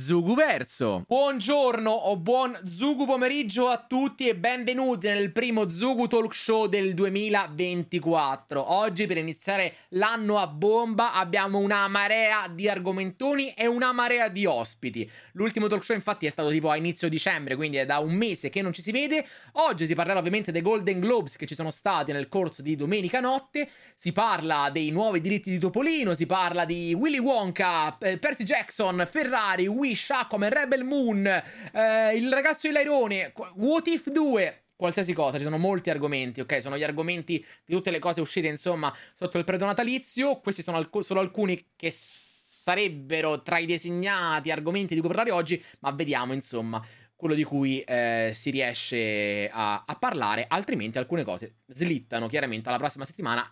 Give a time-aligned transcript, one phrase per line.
[0.00, 1.04] Zuguverso.
[1.06, 6.94] Buongiorno o buon Zugu pomeriggio a tutti e benvenuti nel primo Zugu Talk Show del
[6.94, 8.72] 2024.
[8.72, 14.46] Oggi per iniziare l'anno a bomba abbiamo una marea di argomentoni e una marea di
[14.46, 15.08] ospiti.
[15.32, 18.48] L'ultimo talk show infatti è stato tipo a inizio dicembre, quindi è da un mese
[18.48, 19.26] che non ci si vede.
[19.52, 23.20] Oggi si parlerà ovviamente dei Golden Globes che ci sono stati nel corso di domenica
[23.20, 28.44] notte, si parla dei nuovi diritti di Topolino, si parla di Willy Wonka, eh, Percy
[28.44, 35.12] Jackson, Ferrari, Wish, Aquaman, Rebel Moon, eh, il ragazzo di Lairone, What If 2, qualsiasi
[35.12, 36.62] cosa, ci sono molti argomenti, ok?
[36.62, 40.38] Sono gli argomenti di tutte le cose uscite, insomma, sotto il periodo natalizio.
[40.38, 45.60] Questi sono alc- solo alcuni che sarebbero tra i designati argomenti di cui parlare oggi,
[45.80, 46.80] ma vediamo, insomma,
[47.16, 52.78] quello di cui eh, si riesce a, a, parlare, altrimenti alcune cose slittano chiaramente alla
[52.78, 53.44] prossima settimana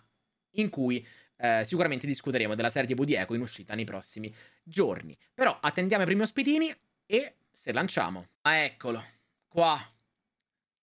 [0.53, 1.05] in cui
[1.39, 5.17] eh, sicuramente discuteremo della serie TV di Echo in uscita nei prossimi giorni.
[5.33, 6.75] Però attendiamo i primi ospitini
[7.05, 8.27] e se lanciamo.
[8.41, 9.03] Ma eccolo,
[9.47, 9.79] qua,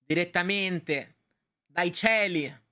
[0.05, 1.17] direttamente
[1.67, 2.65] dai cieli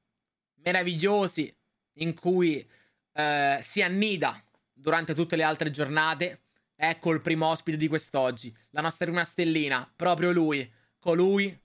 [0.63, 1.55] meravigliosi
[1.99, 2.67] in cui
[3.13, 6.41] eh, si annida durante tutte le altre giornate.
[6.77, 10.69] Ecco il primo ospite di quest'oggi, la nostra prima stellina, proprio lui,
[10.99, 11.57] colui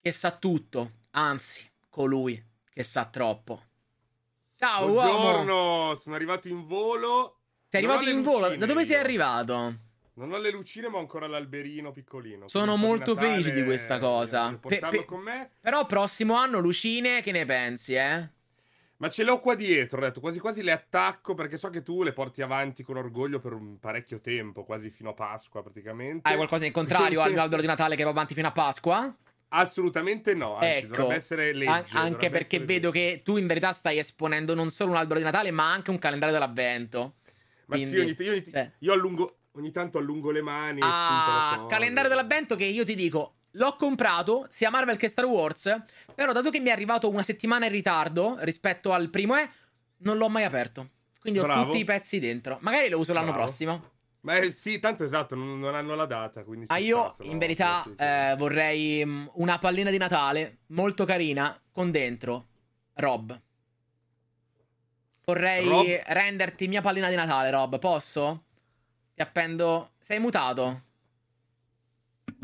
[0.00, 3.67] che sa tutto, anzi, colui che sa troppo.
[4.58, 5.94] Ciao, Buongiorno, uomo.
[5.94, 7.36] sono arrivato in volo.
[7.68, 8.56] Sei arrivato in volo?
[8.56, 8.86] Da dove io.
[8.86, 9.76] sei arrivato?
[10.14, 12.48] Non ho le lucine, ma ho ancora l'alberino piccolino.
[12.48, 14.58] Sono molto di felice di questa cosa.
[14.60, 15.50] Pe- pe- con me.
[15.60, 18.28] Però prossimo anno lucine, che ne pensi, eh?
[18.96, 22.02] Ma ce l'ho qua dietro, ho detto, quasi quasi le attacco perché so che tu
[22.02, 26.28] le porti avanti con orgoglio per un parecchio tempo, quasi fino a Pasqua praticamente.
[26.28, 29.16] Hai qualcosa in contrario al mio albero di Natale che va avanti fino a Pasqua?
[29.50, 31.70] Assolutamente no, anzi, ecco, dovrebbe essere legge.
[31.70, 35.18] An- anche perché essere vedo che tu in verità stai esponendo non solo un albero
[35.18, 37.14] di Natale, ma anche un calendario dell'avvento.
[37.66, 38.72] Ma Quindi, sì, ogni, io, ogni, cioè...
[38.78, 40.80] io allungo, ogni tanto allungo le mani.
[40.82, 45.74] Ah, calendario dell'avvento che io ti dico, l'ho comprato sia Marvel che Star Wars,
[46.14, 49.48] però dato che mi è arrivato una settimana in ritardo rispetto al primo è,
[49.98, 50.90] non l'ho mai aperto.
[51.20, 51.60] Quindi Bravo.
[51.60, 52.58] ho tutti i pezzi dentro.
[52.60, 53.44] Magari lo uso l'anno Bravo.
[53.44, 53.90] prossimo.
[54.28, 56.44] Ma eh, sì, tanto esatto, non, non hanno la data.
[56.44, 61.58] Quindi ah, io sta, in verità eh, vorrei mm, una pallina di Natale molto carina
[61.72, 62.48] con dentro
[62.96, 63.40] Rob.
[65.24, 66.02] Vorrei Rob?
[66.08, 67.78] renderti mia pallina di Natale, Rob.
[67.78, 68.44] Posso?
[69.14, 69.92] Ti appendo.
[69.98, 70.78] Sei mutato?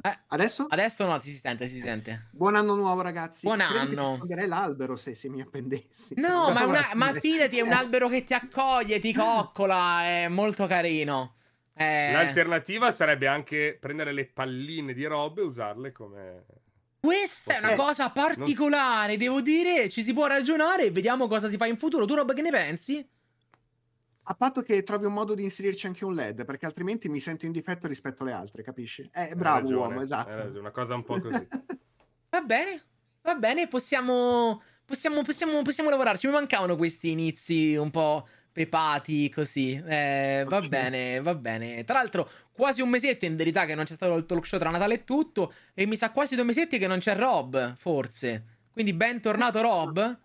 [0.01, 0.65] Eh, adesso?
[0.66, 2.28] Adesso no, si sente, si sente.
[2.31, 3.45] Buon anno nuovo, ragazzi.
[3.45, 4.19] Buon anno.
[4.27, 6.15] Ti l'albero se, se mi appendessi.
[6.16, 10.66] No, ma, una, ma fidati, è un albero che ti accoglie, ti coccola, è molto
[10.66, 11.34] carino.
[11.77, 12.12] Eh...
[12.12, 16.45] L'alternativa sarebbe anche prendere le palline di robe e usarle come.
[17.01, 19.19] Questa è una cosa particolare, non...
[19.19, 19.89] devo dire.
[19.89, 22.07] Ci si può ragionare e vediamo cosa si fa in futuro.
[22.07, 23.07] Tu, Rob, che ne pensi?
[24.27, 27.45] A patto che trovi un modo di inserirci anche un LED, perché altrimenti mi sento
[27.45, 29.07] in difetto rispetto alle altre, capisci?
[29.13, 30.31] Eh, bravo ragione, uomo, esatto.
[30.31, 31.47] È una cosa un po' così.
[32.31, 32.83] va bene,
[33.21, 36.27] va bene, possiamo, possiamo, possiamo, possiamo lavorarci.
[36.27, 39.72] Mi mancavano questi inizi un po' pepati così.
[39.84, 41.82] Eh, va bene, va bene.
[41.82, 44.70] Tra l'altro, quasi un mesetto in verità che non c'è stato il talk show tra
[44.70, 45.53] Natale e tutto.
[45.75, 48.44] E mi sa quasi due mesetti che non c'è Rob, forse.
[48.70, 50.19] Quindi bentornato Rob.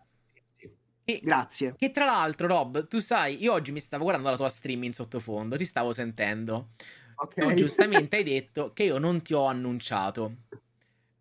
[1.04, 1.74] E, Grazie.
[1.76, 4.94] Che tra l'altro, Rob, tu sai, io oggi mi stavo guardando la tua stream in
[4.94, 6.70] sottofondo, ti stavo sentendo.
[7.16, 7.48] Okay.
[7.48, 10.36] Tu giustamente hai detto che io non ti ho annunciato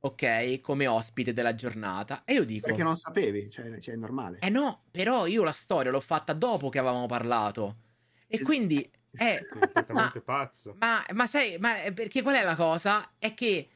[0.01, 2.23] ok, come ospite della giornata.
[2.25, 2.67] E io dico...
[2.67, 4.39] Perché non sapevi, cioè, cioè è normale.
[4.41, 7.77] Eh no, però io la storia l'ho fatta dopo che avevamo parlato.
[8.27, 8.89] E quindi...
[9.11, 10.77] È completamente pazzo.
[10.79, 13.13] Ma, ma sai, ma eh, perché qual è la cosa?
[13.19, 13.69] È che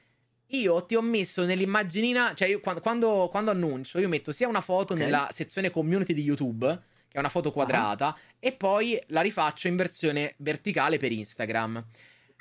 [0.46, 4.60] io ti ho messo nell'immaginina, cioè io, quando, quando, quando, annuncio, io metto sia una
[4.60, 5.04] foto okay.
[5.04, 6.66] nella sezione community di YouTube,
[7.08, 8.18] che è una foto quadrata, ah.
[8.38, 11.84] e poi la rifaccio in versione verticale per Instagram.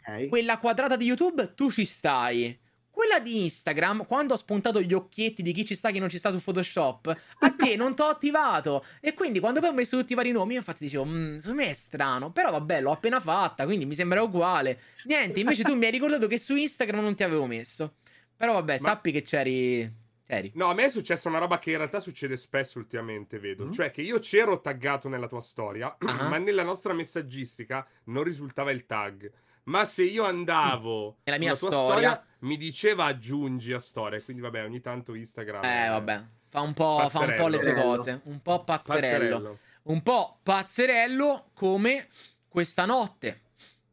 [0.02, 0.28] Okay.
[0.28, 2.60] Quella quadrata di YouTube, tu ci stai.
[3.02, 6.08] Quella di Instagram, quando ho spuntato gli occhietti di chi ci sta e chi non
[6.08, 7.08] ci sta su Photoshop,
[7.40, 8.86] a te non t'ho attivato.
[9.00, 11.64] E quindi quando poi ho messo tutti i vari nomi, io infatti dicevo, mmm, secondo
[11.64, 12.32] me è strano.
[12.32, 14.80] Però vabbè, l'ho appena fatta, quindi mi sembra uguale.
[15.06, 17.96] Niente, invece tu mi hai ricordato che su Instagram non ti avevo messo.
[18.38, 18.80] Però vabbè, Ma...
[18.80, 19.92] sappi che c'eri...
[20.28, 20.52] c'eri.
[20.54, 23.66] No, a me è successa una roba che in realtà succede spesso ultimamente, vedo.
[23.66, 23.72] Mm.
[23.72, 26.06] Cioè che io c'ero taggato nella tua storia, uh-huh.
[26.30, 29.32] ma nella nostra messaggistica non risultava il tag.
[29.64, 34.22] Ma se io andavo nella mia storia, storia, mi diceva aggiungi a storia.
[34.22, 35.64] Quindi, vabbè, ogni tanto Instagram.
[35.64, 36.24] Eh, vabbè.
[36.50, 38.22] Fa un po', fa un po le sue cose.
[38.26, 39.36] Un po' pazzerello.
[39.36, 39.58] pazzerello.
[39.84, 42.08] Un po' pazzerello come
[42.48, 43.42] questa notte.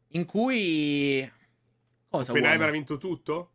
[0.09, 1.31] In cui.
[2.09, 3.51] Cosa Oppenheimer ha vinto tutto?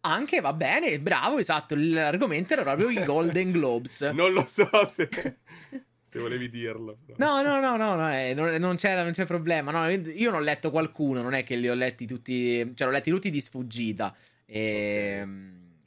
[0.00, 1.74] Anche va bene, bravo, esatto.
[1.76, 4.00] L'argomento era proprio i Golden Globes.
[4.14, 5.08] non lo so se.
[6.08, 6.98] Se volevi dirlo.
[7.16, 9.70] No, no, no, no, no eh, non, non, c'è, non, c'è, problema.
[9.70, 12.72] No, io non ho letto qualcuno, non è che li ho letti tutti.
[12.74, 14.16] Cioè, l'ho letti tutti di sfuggita.
[14.46, 15.20] E...
[15.20, 15.34] Okay.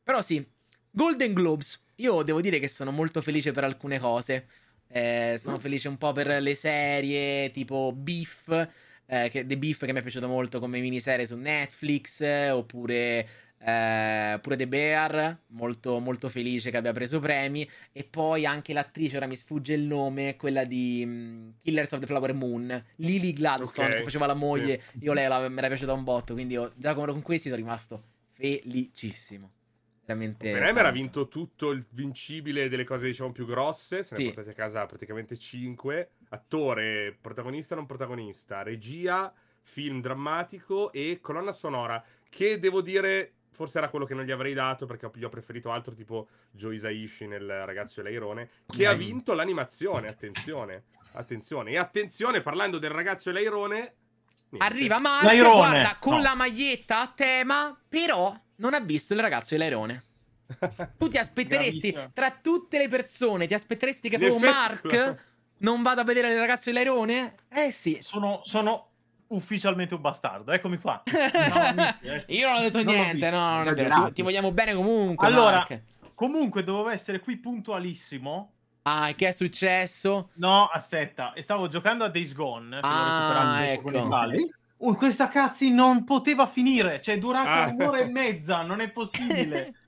[0.04, 0.46] Però sì,
[0.92, 1.84] Golden Globes.
[1.96, 4.46] Io devo dire che sono molto felice per alcune cose.
[4.88, 5.60] Eh, sono mm.
[5.60, 8.70] felice un po' per le serie tipo Beef.
[9.08, 12.22] Eh, che, The Beef che mi è piaciuto molto come miniserie su Netflix.
[12.52, 13.28] oppure
[13.64, 17.68] eh, pure The Bear, molto, molto felice che abbia preso premi.
[17.92, 22.06] E poi anche l'attrice, ora mi sfugge il nome, quella di um, Killers of the
[22.08, 24.00] Flower Moon, Lily Gladstone, okay.
[24.00, 24.82] che faceva la moglie.
[24.92, 25.04] Sì.
[25.04, 27.62] Io lei la, mi era piaciuta un botto, quindi io, già con, con questi sono
[27.62, 28.04] rimasto
[28.34, 29.52] felicissimo.
[30.04, 30.50] Veramente.
[30.50, 34.04] Oppenheimer ha vinto tutto il vincibile delle cose, diciamo, più grosse.
[34.04, 34.26] Se ne sì.
[34.26, 36.10] portate a casa praticamente 5.
[36.30, 39.32] Attore, protagonista, non protagonista, regia,
[39.62, 42.04] film drammatico e colonna sonora.
[42.28, 45.72] Che devo dire forse era quello che non gli avrei dato perché gli ho preferito
[45.72, 50.84] altro tipo Joe Isaishi nel Ragazzo e l'Airone che ha vinto l'animazione, attenzione.
[51.14, 53.96] Attenzione, e attenzione parlando del Ragazzo e l'Airone
[54.52, 54.68] Niente.
[54.68, 56.22] Arriva Marco, guarda, con no.
[56.22, 60.04] la maglietta a tema, però non ha visto il ragazzo e l'airone.
[60.98, 66.04] Tu ti aspetteresti, tra tutte le persone, ti aspetteresti che proprio Mark non vada a
[66.04, 67.36] vedere il ragazzo e l'airone?
[67.50, 68.00] Eh sì.
[68.02, 68.91] Sono, sono
[69.32, 70.52] ufficialmente un bastardo.
[70.52, 71.04] Eccomi qua.
[71.72, 73.30] No, Io non ho detto non niente.
[73.30, 75.28] No, no, ti, ti, vogliamo bene comunque.
[75.28, 75.82] Allora, Mark.
[76.16, 78.54] comunque dovevo essere qui puntualissimo.
[78.84, 80.30] Ah, che è successo?
[80.36, 82.80] No, aspetta, stavo giocando a Days Gone.
[82.82, 83.92] Ah, ecco.
[84.78, 87.68] Uh, questa cazzi non poteva finire, cioè è durata ah.
[87.68, 89.76] un'ora e mezza, non è possibile.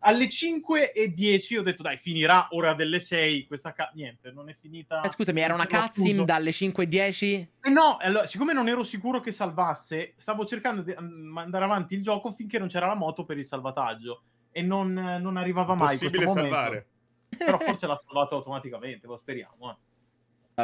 [0.00, 4.48] alle 5 e 10 ho detto dai finirà ora delle 6 questa ca- niente non
[4.48, 8.52] è finita eh, scusami era una cutscene dalle 5 e 10 eh no allora, siccome
[8.52, 12.86] non ero sicuro che salvasse stavo cercando di andare avanti il gioco finché non c'era
[12.86, 16.86] la moto per il salvataggio e non, non arrivava mai questo salvare.
[17.28, 19.76] Però forse l'ha salvato automaticamente lo speriamo eh.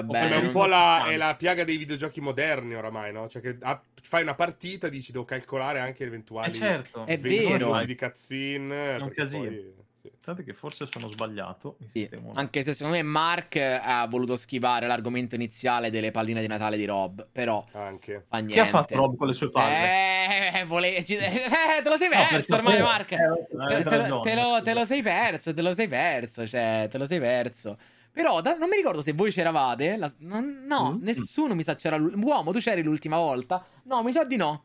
[0.02, 3.28] Vabbè, è un po' la, è la, piaga dei videogiochi moderni oramai, no?
[3.28, 7.06] Cioè che a, fai una partita, dici devo calcolare anche eventuali eh certo.
[7.06, 7.84] è vero.
[7.84, 8.96] di cutscene.
[8.96, 9.44] È un casino.
[9.44, 9.82] Poi...
[10.24, 11.76] Pensate che forse sono sbagliato.
[11.92, 12.08] Sì.
[12.34, 16.84] Anche se secondo me Mark ha voluto schivare l'argomento iniziale delle palline di Natale di
[16.84, 17.26] Rob.
[17.30, 18.24] Però Anche.
[18.28, 18.54] fa niente.
[18.54, 20.60] Che ha fatto Rob con le sue palle?
[20.60, 20.96] Eh, vole...
[20.96, 23.12] eh te lo sei perso no, ormai, Mark.
[23.12, 26.46] Eh, te, te, lo, te, lo, te lo sei perso, te lo sei perso.
[26.46, 27.78] Cioè, te lo sei perso.
[28.14, 29.96] Però da, non mi ricordo se voi c'eravate.
[29.96, 31.02] La, non, no, mm.
[31.02, 31.96] nessuno mi sa c'era.
[31.96, 33.66] Uomo, tu c'eri l'ultima volta?
[33.82, 34.62] No, mi sa di no.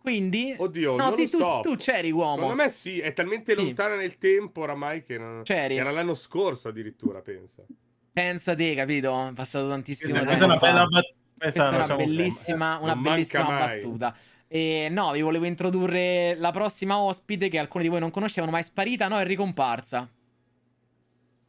[0.00, 0.52] Quindi.
[0.58, 1.60] Oddio, no, non sì, tu, so.
[1.62, 2.40] tu, c'eri uomo.
[2.40, 3.64] Secondo me sì, è talmente sì.
[3.64, 5.42] lontana nel tempo oramai che non.
[5.44, 5.76] C'eri.
[5.76, 7.64] Era l'anno scorso addirittura, pensa.
[8.12, 9.28] Pensa te, capito?
[9.28, 10.26] È passato tantissimo tempo.
[10.26, 14.16] Questa è una bella questa, questa è una bellissima, una bellissima battuta.
[14.48, 18.58] E no, vi volevo introdurre la prossima ospite che alcuni di voi non conoscevano, ma
[18.58, 20.10] è sparita, no, è ricomparsa.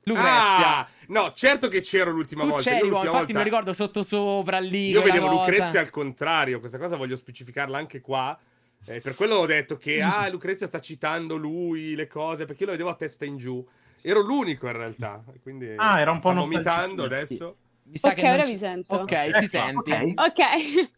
[0.10, 0.78] Lucrezia.
[0.78, 2.70] Ah, no, certo che c'ero l'ultima tu volta.
[2.70, 3.38] C'eri, l'ultima infatti volta...
[3.38, 4.90] mi ricordo sotto sopra lì.
[4.90, 8.38] Io vedevo Lucrezia al contrario, questa cosa voglio specificarla anche qua.
[8.86, 12.68] Eh, per quello ho detto che ah, Lucrezia sta citando lui le cose, perché io
[12.68, 13.66] lo vedevo a testa in giù.
[14.02, 15.22] Ero l'unico in realtà.
[15.44, 17.58] Quindi ah, era un po' vomitando adesso.
[17.92, 18.06] Sì.
[18.06, 18.96] ok, ora vi sento.
[18.96, 19.92] Ok, ci senti.
[19.92, 20.14] Ok.
[20.16, 20.90] okay.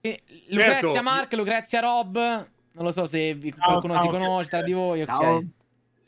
[0.00, 1.02] Eh, Lucrezia certo.
[1.02, 2.16] Mark, Lucrezia Rob.
[2.16, 5.02] Non lo so se qualcuno ciao, si conosce tra di voi.
[5.02, 5.08] Ok.
[5.08, 5.44] Ciao.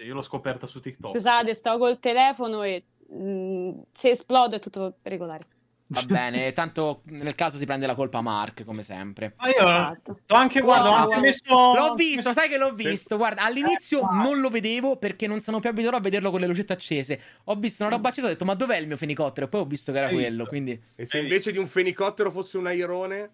[0.04, 1.12] Io l'ho scoperta su TikTok.
[1.12, 5.44] Scusate, stavo col telefono e mh, mm, se esplode è tutto regolare.
[5.90, 9.32] Va bene, tanto nel caso si prende la colpa Mark, come sempre.
[9.38, 10.18] Ma io esatto.
[10.26, 11.74] anche, guarda, wow, anche messo...
[11.74, 13.16] L'ho visto, sai che l'ho visto.
[13.16, 16.46] Guarda, all'inizio eh, non lo vedevo perché non sono più abituato a vederlo con le
[16.46, 17.20] lucette accese.
[17.44, 19.46] Ho visto una roba accesa e ho detto, ma dov'è il mio fenicottero?
[19.46, 20.48] E poi ho visto che era Hai quello, visto.
[20.48, 20.82] quindi...
[20.94, 23.30] E se invece di un fenicottero fosse un airone?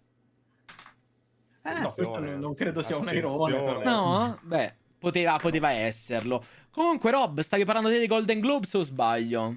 [1.65, 3.83] Eh, no, questo non credo sia un airone.
[3.83, 4.39] No?
[4.43, 4.77] Beh...
[5.05, 6.43] Poteva, poteva esserlo.
[6.71, 9.57] Comunque, Rob, stavi parlando dei Golden Globes o sbaglio?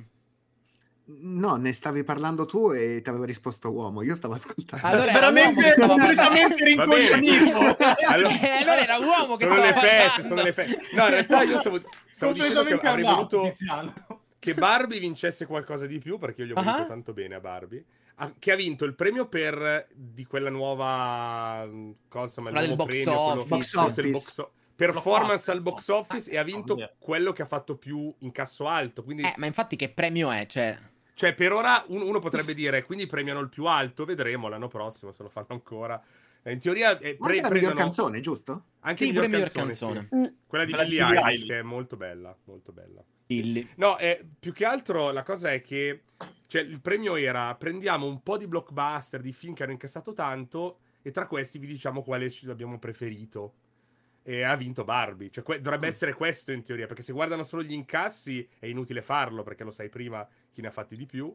[1.05, 4.01] No, ne stavi parlando tu e ti avevo risposto uomo.
[4.01, 4.85] Io stavo ascoltando.
[4.85, 7.59] Allora veramente completamente rincoglionito.
[8.09, 10.79] allora, eh, allora era uomo che sono stava le feste, sono le feste.
[10.91, 13.53] No, in realtà io stavo, stavo dicendo che avrei voluto
[14.37, 16.87] che Barbie vincesse qualcosa di più perché io gli ho voluto uh-huh.
[16.87, 17.85] tanto bene a Barbie.
[18.37, 21.65] che ha vinto il premio per di quella nuova
[22.09, 23.47] cosa, insomma, il nuovo box premio, office.
[23.47, 24.49] Box office.
[24.77, 29.03] Performance al box office e ha vinto quello che ha fatto più incasso alto.
[29.03, 29.23] Quindi...
[29.23, 30.45] Eh, ma infatti che premio è?
[30.45, 30.77] Cioè...
[31.15, 35.23] Cioè, per ora uno potrebbe dire, quindi premiano il più alto, vedremo l'anno prossimo se
[35.23, 35.99] lo fanno ancora.
[36.43, 38.65] Eh, in teoria eh, pre- la miglior canzone, giusto?
[38.81, 40.07] Anche sì, miglior, canzone.
[40.07, 40.27] canzone.
[40.27, 40.35] Sì.
[40.45, 43.03] Quella di Billie Eilish, che è molto bella, molto bella.
[43.25, 43.67] Billy.
[43.77, 46.03] No, eh, più che altro la cosa è che
[46.45, 50.77] cioè, il premio era prendiamo un po' di blockbuster, di film che hanno incassato tanto
[51.01, 53.53] e tra questi vi diciamo quale ci abbiamo preferito
[54.27, 55.29] e ha vinto Barbie.
[55.29, 55.89] Cioè, que- dovrebbe mm.
[55.89, 59.71] essere questo in teoria, perché se guardano solo gli incassi è inutile farlo, perché lo
[59.71, 61.33] sai prima chi ne ha fatti di più.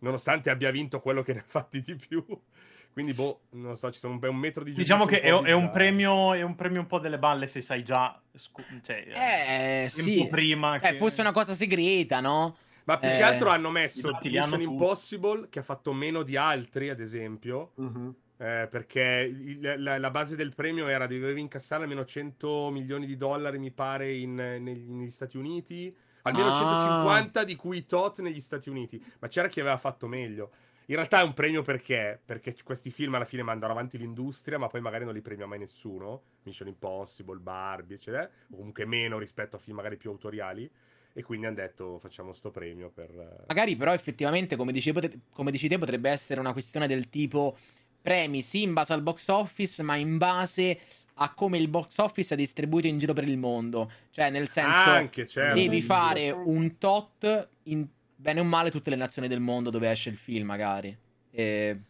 [0.00, 2.24] nonostante abbia vinto quello che ne ha fatti di più.
[2.92, 5.70] Quindi, boh, non so, ci sono un, un metro di Diciamo che è, è, un
[5.70, 8.20] premio, è un premio un po' delle balle se sai già.
[8.34, 10.26] Scu- cioè, eh, sì.
[10.28, 10.76] prima.
[10.76, 10.92] Eh, che...
[10.94, 12.56] fosse una cosa segreta, no?
[12.84, 16.90] Ma più eh, che altro hanno messo Mission Impossible, che ha fatto meno di altri,
[16.90, 17.70] ad esempio.
[17.76, 18.14] Uh-huh.
[18.42, 23.16] Eh, perché il, la, la, base del premio era dovevi incassare almeno 100 milioni di
[23.16, 25.94] dollari, mi pare, in, negli, negli Stati Uniti.
[26.22, 26.56] Almeno ah.
[26.56, 29.00] 150 di cui tot negli Stati Uniti.
[29.20, 30.50] Ma c'era chi aveva fatto meglio.
[30.86, 32.20] In realtà è un premio perché?
[32.24, 35.60] Perché questi film alla fine mandano avanti l'industria, ma poi magari non li premia mai
[35.60, 36.22] nessuno.
[36.42, 38.28] Mission Impossible, Barbie, eccetera.
[38.50, 40.68] O comunque meno rispetto a film magari più autoriali.
[41.14, 43.10] E quindi hanno detto facciamo sto premio per...
[43.10, 44.92] Eh, magari però effettivamente, come dici,
[45.30, 47.56] come dici te, potrebbe essere una questione del tipo
[48.02, 50.78] premi sì in base al box office, ma in base
[51.14, 53.90] a come il box office è distribuito in giro per il mondo.
[54.10, 55.54] Cioè, nel senso, Anche, certo.
[55.54, 57.86] devi fare un tot in
[58.22, 60.96] bene o male tutte le nazioni del mondo dove esce il film, magari.
[61.30, 61.80] E...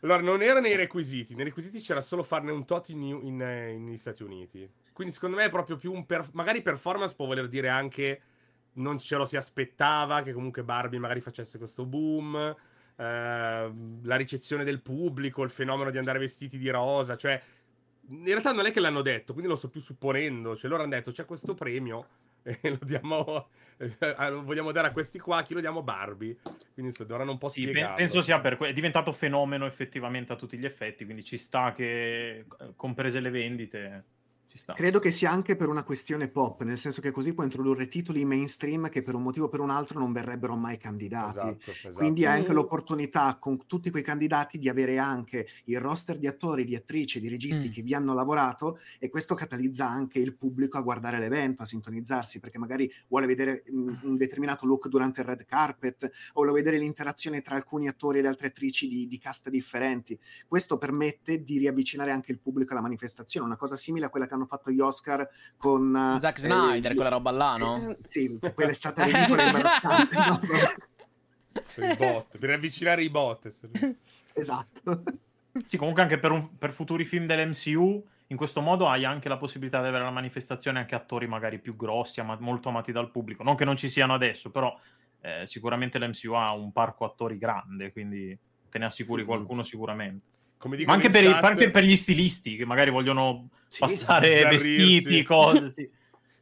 [0.00, 1.34] Allora, non era nei requisiti.
[1.34, 4.68] Nei requisiti c'era solo farne un tot in, in, in, eh, negli Stati Uniti.
[4.92, 6.06] Quindi, secondo me, è proprio più un.
[6.06, 6.28] Per...
[6.32, 8.20] Magari performance può voler dire anche.
[8.74, 12.54] Non ce lo si aspettava che comunque Barbie magari facesse questo boom.
[12.96, 13.72] Eh,
[14.02, 17.16] la ricezione del pubblico, il fenomeno di andare vestiti di rosa.
[17.16, 17.40] Cioè,
[18.08, 20.56] in realtà non è che l'hanno detto, quindi lo sto più supponendo.
[20.56, 22.06] Cioè, loro hanno detto c'è questo premio
[22.42, 23.48] e lo diamo
[24.30, 26.36] lo vogliamo dare a questi qua, chi lo diamo Barbie.
[26.72, 27.96] Quindi so, dovranno un po' sì, spiegarlo.
[27.96, 31.72] Penso sia per que- è diventato fenomeno effettivamente a tutti gli effetti, quindi ci sta
[31.72, 34.04] che comprese le vendite
[34.74, 38.24] Credo che sia anche per una questione pop, nel senso che così può introdurre titoli
[38.24, 41.38] mainstream che per un motivo o per un altro non verrebbero mai candidati.
[41.38, 41.94] Esatto, esatto.
[41.96, 46.64] Quindi hai anche l'opportunità con tutti quei candidati di avere anche il roster di attori,
[46.64, 47.72] di attrici, di registi mm.
[47.72, 52.40] che vi hanno lavorato e questo catalizza anche il pubblico a guardare l'evento, a sintonizzarsi,
[52.40, 57.42] perché magari vuole vedere un determinato look durante il red carpet o vuole vedere l'interazione
[57.42, 60.18] tra alcuni attori e le altre attrici di, di cast differenti.
[60.46, 64.34] Questo permette di riavvicinare anche il pubblico alla manifestazione, una cosa simile a quella che
[64.34, 67.90] hanno fatto gli Oscar con uh, Zack Snyder, eh, quella roba là, no?
[67.90, 69.50] Eh, sì, quella è stata ridicola i
[71.96, 73.50] bot, per avvicinare i bot.
[74.34, 75.02] esatto.
[75.64, 79.36] Sì, comunque anche per, un, per futuri film dell'MCU in questo modo hai anche la
[79.36, 83.42] possibilità di avere la manifestazione anche attori magari più grossi, ama- molto amati dal pubblico.
[83.42, 84.76] Non che non ci siano adesso, però
[85.20, 88.36] eh, sicuramente l'MCU ha un parco attori grande, quindi
[88.68, 90.34] te ne assicuri qualcuno sicuramente.
[90.68, 91.44] Ma anche per, chat...
[91.44, 95.70] anche per, gli stilisti che magari vogliono sì, passare vestiti, cose.
[95.70, 95.90] Sì.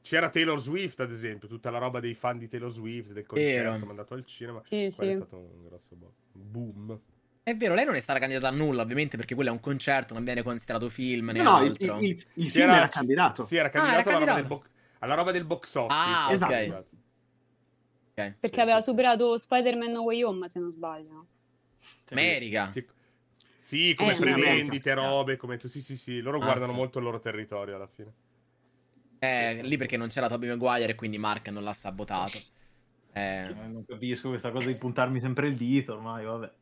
[0.04, 3.86] C'era Taylor Swift, ad esempio, tutta la roba dei fan di Taylor Swift, del concerto
[3.86, 4.60] mandato al cinema.
[4.62, 5.06] Sì, sì.
[5.06, 5.96] è stato un grosso
[6.32, 7.00] boom.
[7.42, 10.14] È vero, lei non è stata candidata a nulla, ovviamente, perché quello è un concerto,
[10.14, 11.30] non viene considerato film.
[11.34, 13.44] No, no il, il, il, film era, era candidato.
[13.44, 14.48] Sì, era candidato, ah, era alla, candidato.
[14.48, 15.94] Roba bo- alla, roba del box office.
[15.98, 16.52] Ah, esatto.
[16.52, 16.68] Okay.
[16.68, 18.34] okay.
[18.40, 21.26] Perché sì, aveva superato Spider-Man No Way Home, se non sbaglio.
[22.10, 22.70] America.
[22.70, 22.86] Sì,
[23.64, 25.68] sì, come eh, prevendite, robe, come tu.
[25.68, 26.20] Sì, sì, sì.
[26.20, 28.12] Loro ah, guardano molto il loro territorio alla fine.
[29.18, 32.38] Eh, lì perché non c'era Tobey Maguire e quindi Mark non l'ha sabotato.
[33.16, 33.46] Eh...
[33.46, 33.54] eh...
[33.54, 36.52] Non capisco questa cosa di puntarmi sempre il dito, ormai, vabbè.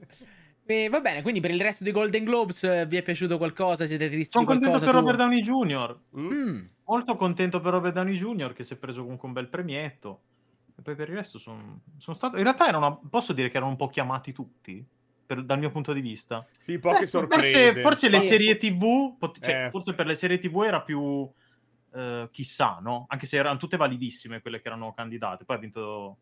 [0.65, 3.85] e va bene, quindi per il resto dei Golden Globes eh, vi è piaciuto qualcosa?
[3.85, 4.93] Siete tristi Sono contento per tu?
[4.93, 5.99] Robert Downey Jr.
[6.19, 6.65] Mm.
[6.83, 8.51] Molto contento per Robert Downey Jr.
[8.51, 10.21] che si è preso comunque un bel premietto.
[10.77, 12.35] E poi per il resto sono son stato...
[12.35, 14.85] In realtà erano, posso dire che erano un po' chiamati tutti
[15.31, 16.45] per, dal mio punto di vista.
[16.59, 17.65] Sì, poche Beh, sorprese.
[17.65, 19.69] Forse, forse le serie TV, cioè, eh.
[19.69, 21.29] forse per le serie TV era più
[21.93, 23.05] eh, chissà, no?
[23.07, 25.45] Anche se erano tutte validissime quelle che erano candidate.
[25.45, 26.17] Poi ha vinto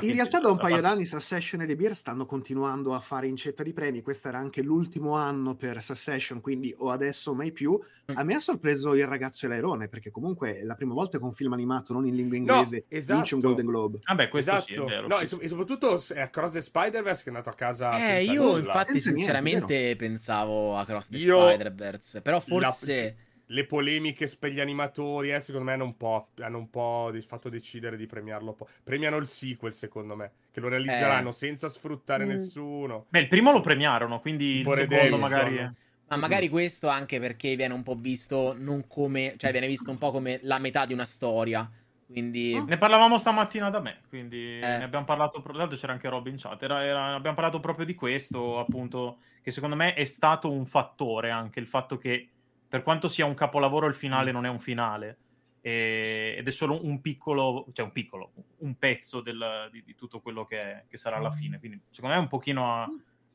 [0.00, 3.64] in realtà da un paio d'anni Succession e The Beer stanno continuando a fare incetta
[3.64, 7.78] di premi, questo era anche l'ultimo anno per Succession, quindi o adesso o mai più.
[8.10, 8.16] Mm.
[8.16, 11.24] A me ha sorpreso Il ragazzo e l'airone, perché comunque è la prima volta che
[11.24, 13.14] un film animato non in lingua inglese no, esatto.
[13.16, 13.98] vince un Golden Globe.
[14.04, 14.66] Vabbè, questo esatto.
[14.66, 14.88] sì, è esatto.
[14.88, 15.06] vero.
[15.08, 15.34] No, sì.
[15.34, 18.58] e, e, soprattutto è Across the Spider-Verse che è andato a casa Eh, io nulla.
[18.58, 23.02] infatti senza sinceramente niente, pensavo a Across the io Spider-Verse, però forse...
[23.02, 27.12] La le polemiche per gli animatori, eh, secondo me hanno un po', hanno un po'
[27.20, 28.52] fatto decidere di premiarlo.
[28.52, 28.68] Po'.
[28.82, 31.32] Premiano il sequel, secondo me, che lo realizzeranno eh.
[31.32, 32.28] senza sfruttare mm.
[32.28, 33.06] nessuno.
[33.08, 35.20] Beh, il primo lo premiarono, quindi il secondo Redemption.
[35.20, 35.56] magari...
[35.56, 35.70] È...
[36.10, 39.98] Ma magari questo anche perché viene un po' visto non come, cioè viene visto un
[39.98, 41.68] po' come la metà di una storia.
[42.06, 42.60] Quindi...
[42.64, 44.60] Ne parlavamo stamattina da me, quindi eh.
[44.60, 47.86] ne abbiamo parlato, tra l'altro c'era anche Robin in chat, era, era, abbiamo parlato proprio
[47.86, 52.28] di questo, appunto, che secondo me è stato un fattore anche il fatto che
[52.70, 54.34] per quanto sia un capolavoro, il finale mm.
[54.34, 55.18] non è un finale.
[55.60, 60.20] E, ed è solo un piccolo, cioè un piccolo, un pezzo del, di, di, tutto
[60.20, 61.58] quello che, che, sarà alla fine.
[61.58, 62.88] Quindi, secondo me, è un pochino a...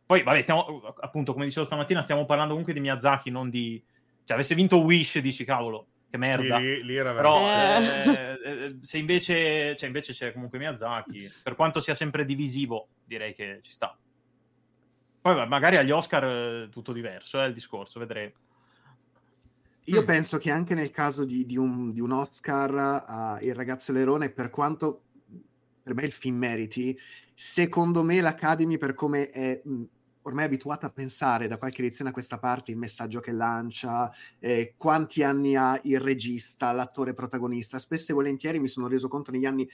[0.05, 3.83] Poi, vabbè, stiamo, appunto, come dicevo stamattina, stiamo parlando comunque di Miyazaki, non di...
[4.23, 6.57] Cioè, avesse vinto Wish, dici, cavolo, che merda.
[6.57, 7.41] Sì, lì, lì era Però
[7.81, 13.33] eh, eh, se invece, cioè invece c'è comunque Miyazaki, per quanto sia sempre divisivo, direi
[13.33, 13.95] che ci sta.
[15.19, 18.31] Poi magari agli Oscar eh, tutto diverso, è il discorso, vedremo.
[19.85, 20.05] Io mm.
[20.05, 24.29] penso che anche nel caso di, di, un, di un, Oscar uh, Il ragazzo Lerone,
[24.29, 25.01] per quanto
[25.83, 26.97] per me il film meriti,
[27.33, 29.83] secondo me l'Academy per come è mh,
[30.25, 34.73] ormai abituata a pensare da qualche edizione a questa parte il messaggio che lancia, eh,
[34.75, 37.79] quanti anni ha il regista, l'attore protagonista.
[37.79, 39.69] Spesso e volentieri mi sono reso conto negli anni,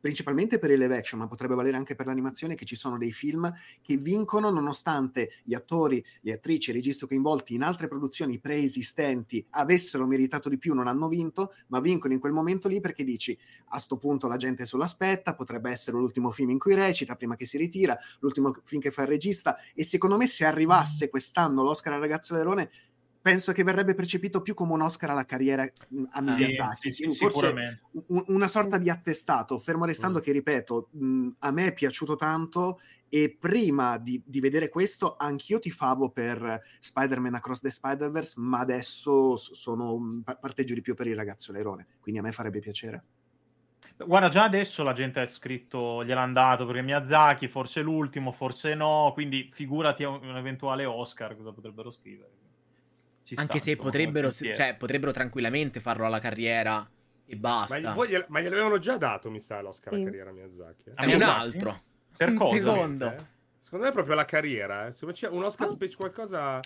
[0.00, 3.12] principalmente per il live action, ma potrebbe valere anche per l'animazione, che ci sono dei
[3.12, 9.44] film che vincono nonostante gli attori, le attrici, i registi coinvolti in altre produzioni preesistenti
[9.50, 13.36] avessero meritato di più, non hanno vinto, ma vincono in quel momento lì perché dici
[13.70, 17.16] a sto punto la gente se lo aspetta, potrebbe essere l'ultimo film in cui recita
[17.16, 21.08] prima che si ritira, l'ultimo film che fa il regista e secondo me se arrivasse
[21.08, 22.70] quest'anno l'Oscar al ragazzo Lerone
[23.26, 25.68] penso che verrebbe percepito più come un Oscar alla carriera
[26.10, 30.22] a Miyazaki, sì, sì, forse un, una sorta di attestato, fermo restando mm.
[30.22, 35.58] che, ripeto, mh, a me è piaciuto tanto e prima di, di, vedere questo anch'io
[35.58, 41.16] ti favo per Spider-Man Across the Spider-Verse, ma adesso sono, parteggio di più per il
[41.16, 43.02] ragazzo Lerone, quindi a me farebbe piacere.
[43.98, 49.10] Guarda, già adesso la gente ha scritto, gliel'hanno dato perché Miyazaki, forse l'ultimo, forse no,
[49.14, 52.30] quindi figurati un eventuale Oscar cosa potrebbero scrivere.
[53.22, 56.86] Ci Anche sta, se potrebbero, cioè, potrebbero tranquillamente farlo alla carriera
[57.24, 57.94] e basta.
[57.94, 60.90] Ma, gli, ma gliel'avevano già dato, mi sa, l'Oscar alla carriera Miyazaki.
[60.90, 60.94] Eh?
[60.94, 61.82] C'è un altro.
[62.16, 62.56] Per un cosa?
[62.56, 63.06] secondo.
[63.06, 63.24] Eh?
[63.58, 64.86] Secondo me è proprio la carriera.
[64.86, 64.92] Eh?
[64.92, 65.76] Secondo me c'è un Oscar oh.
[65.96, 66.60] qualcosa...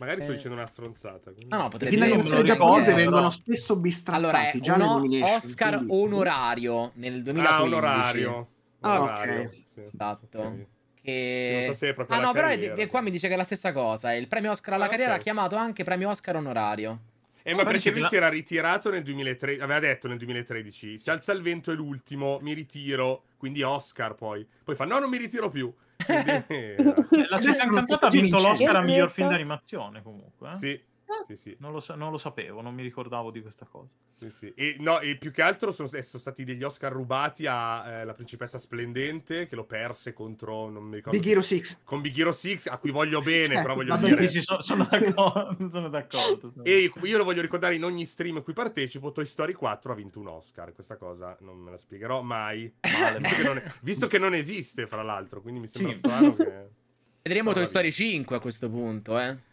[0.00, 0.36] Magari sto eh.
[0.36, 1.30] dicendo una stronzata.
[1.30, 1.54] Quindi...
[1.54, 5.02] No, no, potrebbe Le nominazioni giapponesi vengono spesso bistrattate allora, già no,
[5.36, 5.94] Oscar quindi...
[5.94, 7.46] onorario nel 2015.
[7.46, 8.48] Ah, onorario.
[8.80, 9.42] onorario.
[9.42, 9.50] Ok.
[9.74, 9.82] Sì.
[9.92, 10.38] Esatto.
[10.38, 10.66] Okay.
[11.02, 11.62] Che...
[11.66, 13.44] Non so se è proprio Ah no, però è, qua mi dice che è la
[13.44, 14.14] stessa cosa.
[14.14, 15.22] Il premio Oscar alla ah, carriera okay.
[15.22, 17.00] chiamato anche premio Oscar onorario.
[17.42, 21.32] Eh, ma perché lui si era ritirato nel 2013, aveva detto nel 2013, si alza
[21.32, 24.46] il vento è l'ultimo, mi ritiro, quindi Oscar poi.
[24.64, 25.72] Poi fa, no, non mi ritiro più.
[27.28, 30.50] La città incantata ha vinto l'Oscar a miglior film d'animazione comunque.
[30.50, 30.56] Eh?
[30.56, 30.80] Sì.
[31.26, 31.56] Sì, sì.
[31.58, 33.94] Non, lo, non, lo, sapevo, non mi ricordavo di questa cosa.
[34.14, 34.52] Sì, sì.
[34.54, 38.58] E, no, e più che altro sono, sono stati degli Oscar rubati alla eh, principessa
[38.58, 42.62] splendente che lo perse contro non mi ricordo Big Hero 6 con Big Hero 6
[42.66, 46.64] a cui voglio bene cioè, però voglio dire sì, sono, sono, d'accordo, sono, d'accordo, sono
[46.64, 49.94] e io lo voglio ricordare in ogni stream a cui partecipo Toy Story 4 ha
[49.94, 52.72] vinto un Oscar questa cosa non me la spiegherò mai.
[53.00, 56.34] Male, visto, che non, è, visto, che non, esiste fra l'altro quindi mi sembra strano
[56.34, 56.68] che
[57.22, 59.48] vedremo Toy Story 5 a questo punto eh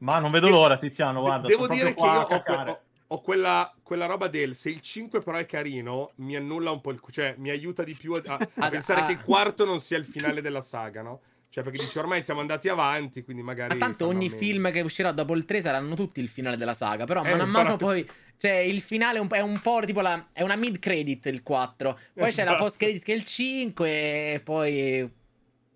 [0.00, 1.20] ma non vedo l'ora, Tiziano.
[1.20, 5.20] Guarda, devo dire che io ho, ho, ho quella, quella, roba del se il 5
[5.20, 7.00] però è carino, mi annulla un po' il.
[7.10, 10.40] cioè mi aiuta di più a, a pensare che il quarto non sia il finale
[10.40, 11.20] della saga, no?
[11.50, 13.72] Cioè, perché dici ormai siamo andati avanti, quindi magari.
[13.72, 17.04] Ma tanto ogni film che uscirà dopo il 3 saranno tutti il finale della saga.
[17.04, 18.06] Però eh, man mano poi.
[18.36, 20.28] Cioè, il finale è un, è un po' tipo la.
[20.32, 21.92] È una mid credit il 4.
[21.92, 22.30] Poi esatto.
[22.30, 22.64] c'è la esatto.
[22.64, 24.32] post credit che è il 5.
[24.34, 25.10] E poi.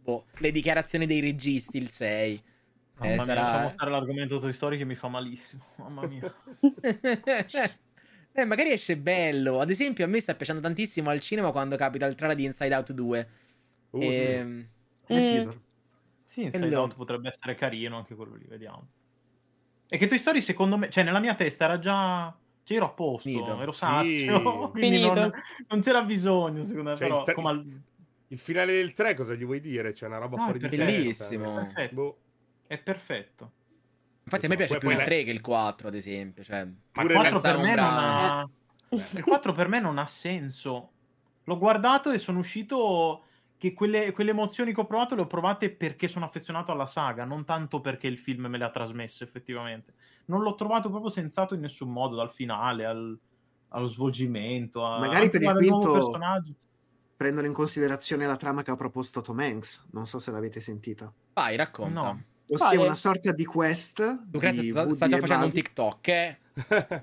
[0.02, 2.42] Boh, le dichiarazioni dei registi il 6.
[2.96, 3.42] Mamma eh, mia, sarà...
[3.42, 5.64] lasciamo stare l'argomento Toy Story che mi fa malissimo.
[5.76, 6.35] Mamma mia.
[8.33, 9.61] eh, magari esce bello.
[9.61, 12.74] Ad esempio, a me sta piacendo tantissimo al cinema quando capita il trailer di Inside
[12.74, 13.28] Out 2.
[13.90, 14.07] Uh, e...
[14.07, 14.24] sì.
[14.24, 14.68] Ehm,
[15.07, 15.61] eh...
[16.24, 16.81] Sì, Inside Hello.
[16.81, 18.88] Out potrebbe essere carino anche quello lì, vediamo.
[19.87, 22.35] E che Toy Story, secondo me, cioè nella mia testa era già...
[22.64, 23.61] Cioè, ero a posto, Finito.
[23.61, 24.70] ero sazio, sì.
[24.78, 25.33] quindi non,
[25.66, 27.81] non, c'era bisogno, secondo me, cioè, però, il, al...
[28.28, 29.92] il, finale del 3 cosa gli vuoi dire?
[29.92, 30.85] C'è una roba no, fuori di testa.
[30.85, 31.68] Bellissimo.
[31.90, 32.18] Boh.
[32.72, 33.52] È perfetto.
[34.24, 36.42] Infatti, a me piace più il 3 che il 4, ad esempio.
[36.42, 38.48] Cioè, Ma il 4 per me non ha...
[38.88, 40.92] Il 4 per me non ha senso.
[41.44, 43.24] L'ho guardato e sono uscito
[43.58, 47.26] che quelle, quelle, emozioni che ho provato le ho provate perché sono affezionato alla saga,
[47.26, 49.92] non tanto perché il film me le ha trasmesse effettivamente.
[50.26, 53.18] Non l'ho trovato proprio sensato in nessun modo, dal finale al,
[53.68, 54.82] allo svolgimento.
[54.82, 56.11] A, Magari per il quinto
[57.18, 59.88] prendono in considerazione la trama che ha proposto Tom Hanks.
[59.90, 61.12] Non so se l'avete sentita.
[61.35, 62.00] Vai, racconta.
[62.00, 62.22] No.
[62.52, 64.24] Ossia una sorta di quest.
[64.30, 66.36] Lucrezia di sta, sta già facendo un TikTok, eh?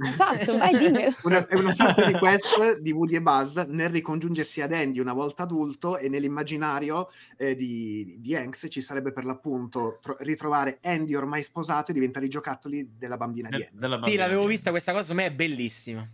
[0.08, 1.08] Esatto, vai dimmi.
[1.24, 5.14] Una, è una sorta di quest di Woody e Buzz nel ricongiungersi ad Andy una
[5.14, 11.16] volta adulto e nell'immaginario eh, di, di Hanks ci sarebbe per l'appunto tro- ritrovare Andy
[11.16, 13.70] ormai sposato e diventare i giocattoli della bambina di Andy.
[13.72, 16.08] Bambina sì, l'avevo vista questa cosa, secondo me è bellissima.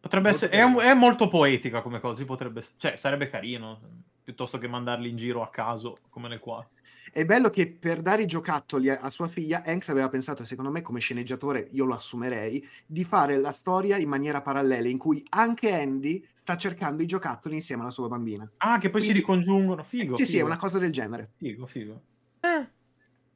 [0.00, 3.80] Potrebbe essere, è, è, molto poetica come cosa, potrebbe, cioè sarebbe carino,
[4.22, 6.75] piuttosto che mandarli in giro a caso come nel 4.
[7.12, 10.70] È bello che per dare i giocattoli a, a, sua figlia, Hanks aveva pensato, secondo
[10.70, 15.24] me, come sceneggiatore, io lo assumerei, di fare la storia in maniera parallela, in cui
[15.30, 18.48] anche Andy sta cercando i giocattoli insieme alla sua bambina.
[18.58, 19.82] Ah, che poi Quindi, si ricongiungono.
[19.82, 20.16] Figo.
[20.16, 20.28] Sì, figo.
[20.28, 21.30] sì, è una cosa del genere.
[21.36, 22.02] Figo, figo.
[22.40, 22.68] Eh.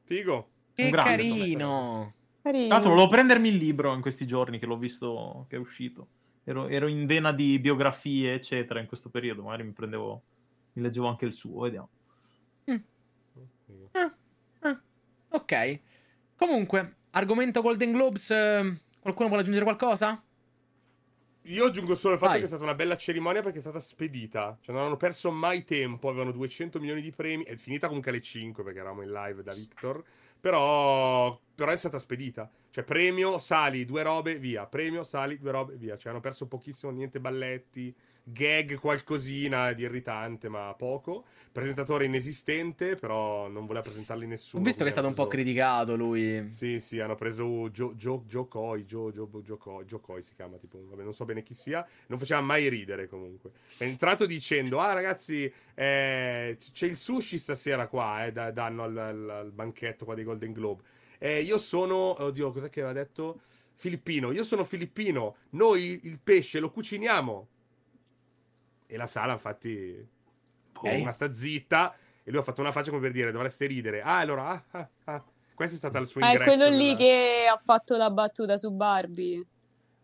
[0.05, 0.49] Figo.
[0.75, 2.15] Che carino.
[2.43, 6.09] Tra l'altro volevo prendermi il libro in questi giorni che l'ho visto che è uscito.
[6.45, 9.43] Ero, ero, in vena di biografie, eccetera, in questo periodo.
[9.43, 10.23] Magari mi prendevo,
[10.73, 11.89] mi leggevo anche il suo, vediamo.
[13.93, 14.15] Ah,
[14.61, 14.81] ah.
[15.31, 15.81] Ok.
[16.37, 18.31] Comunque, argomento Golden Globes.
[18.31, 20.23] Eh, qualcuno vuole aggiungere qualcosa?
[21.45, 22.41] Io aggiungo solo il fatto Vai.
[22.41, 24.59] che è stata una bella cerimonia perché è stata spedita.
[24.61, 26.09] Cioè, non hanno perso mai tempo.
[26.09, 27.45] Avevano 200 milioni di premi.
[27.45, 30.03] È finita comunque alle 5 perché eravamo in live da Victor.
[30.39, 32.51] Però, però è stata spedita.
[32.71, 34.67] Cioè, premio, sali, due robe, via.
[34.67, 35.97] Premio, sali, due robe, via.
[35.97, 41.25] Cioè, hanno perso pochissimo, niente balletti gag qualcosina di irritante, ma poco.
[41.53, 44.63] Presentatore inesistente, però non voleva presentarli nessuno.
[44.63, 45.21] Ho visto che è stato preso...
[45.21, 46.47] un po' criticato lui.
[46.51, 49.13] Sì, sì, hanno preso Joe Coy, Joe
[49.59, 52.69] Coy, Joe Coy si chiama, tipo, vabbè, non so bene chi sia, non faceva mai
[52.69, 53.51] ridere comunque.
[53.77, 59.31] È entrato dicendo "Ah, ragazzi, eh, c'è il sushi stasera qua, eh, danno al, al,
[59.31, 60.83] al, banchetto qua dei Golden Globe.
[61.19, 63.41] Eh, io sono, oddio, cos'è che aveva detto?
[63.75, 67.49] Filippino, io sono filippino, noi il pesce lo cuciniamo
[68.91, 70.07] e la sala, infatti,
[70.75, 70.93] okay.
[70.93, 71.95] è rimasta zitta.
[72.23, 74.03] E lui ha fatto una faccia come per dire: dovreste ridere.
[74.03, 75.25] Ah, allora, ah, ah, ah.
[75.55, 76.43] Questo è stato il suo ingresso.
[76.43, 79.47] Ah, è quello lì che ha fatto la battuta su Barbie.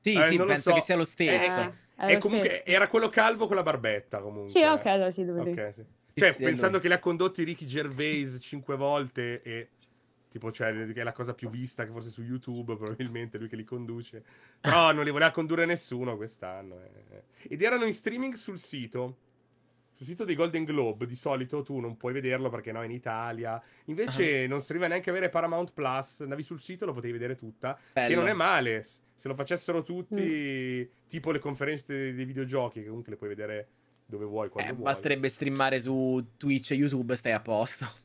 [0.01, 0.75] Sì, eh, sì, penso so.
[0.75, 1.75] che sia lo stesso.
[1.99, 2.67] Eh, e comunque stesso.
[2.67, 4.21] era quello calvo con la barbetta.
[4.21, 4.51] Comunque.
[4.51, 5.85] Sì, ok, allora sì, dove okay, sì.
[6.15, 9.69] Cioè, sì, pensando che li ha condotti Ricky Gervais cinque volte e
[10.37, 13.57] tipo, cioè, che è la cosa più vista che forse su YouTube, probabilmente lui che
[13.57, 14.23] li conduce.
[14.61, 16.79] Però non li voleva condurre nessuno quest'anno.
[16.83, 17.23] Eh.
[17.49, 19.25] Ed erano in streaming sul sito.
[19.93, 22.91] Sul sito dei Golden Globe, di solito tu non puoi vederlo perché no, è in
[22.91, 23.61] Italia.
[23.87, 24.49] Invece uh-huh.
[24.49, 26.21] non serviva neanche avere Paramount Plus.
[26.21, 27.79] Andavi sul sito lo potevi vedere tutta.
[27.95, 28.09] Bello.
[28.09, 28.83] Che non è male.
[28.83, 31.07] Se lo facessero tutti, mm.
[31.09, 33.69] tipo le conferenze dei, dei, videogiochi, che comunque le puoi vedere
[34.05, 34.93] dove vuoi, quando eh, vuoi.
[34.93, 38.05] Basterebbe streamare su Twitch e YouTube, stai a posto.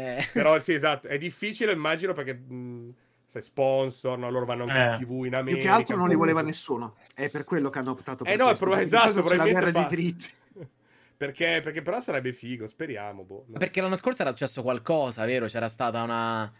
[0.00, 0.28] Eh.
[0.32, 2.34] Però sì, esatto, è difficile, immagino, perché...
[2.34, 2.94] Mh,
[3.30, 4.28] se sponsor, no?
[4.28, 4.86] loro vanno anche eh.
[4.86, 5.60] in tv in America.
[5.60, 6.96] Più che altro non li voleva nessuno.
[7.14, 8.64] È per quello che hanno optato per eh no, questo.
[8.64, 9.88] Pro- esatto, probabilmente la fa...
[9.88, 10.28] di diritti.
[11.16, 13.22] perché, perché però sarebbe figo, speriamo.
[13.22, 13.44] Boh.
[13.56, 15.46] Perché l'anno scorso era successo qualcosa, vero?
[15.46, 16.52] C'era stata una...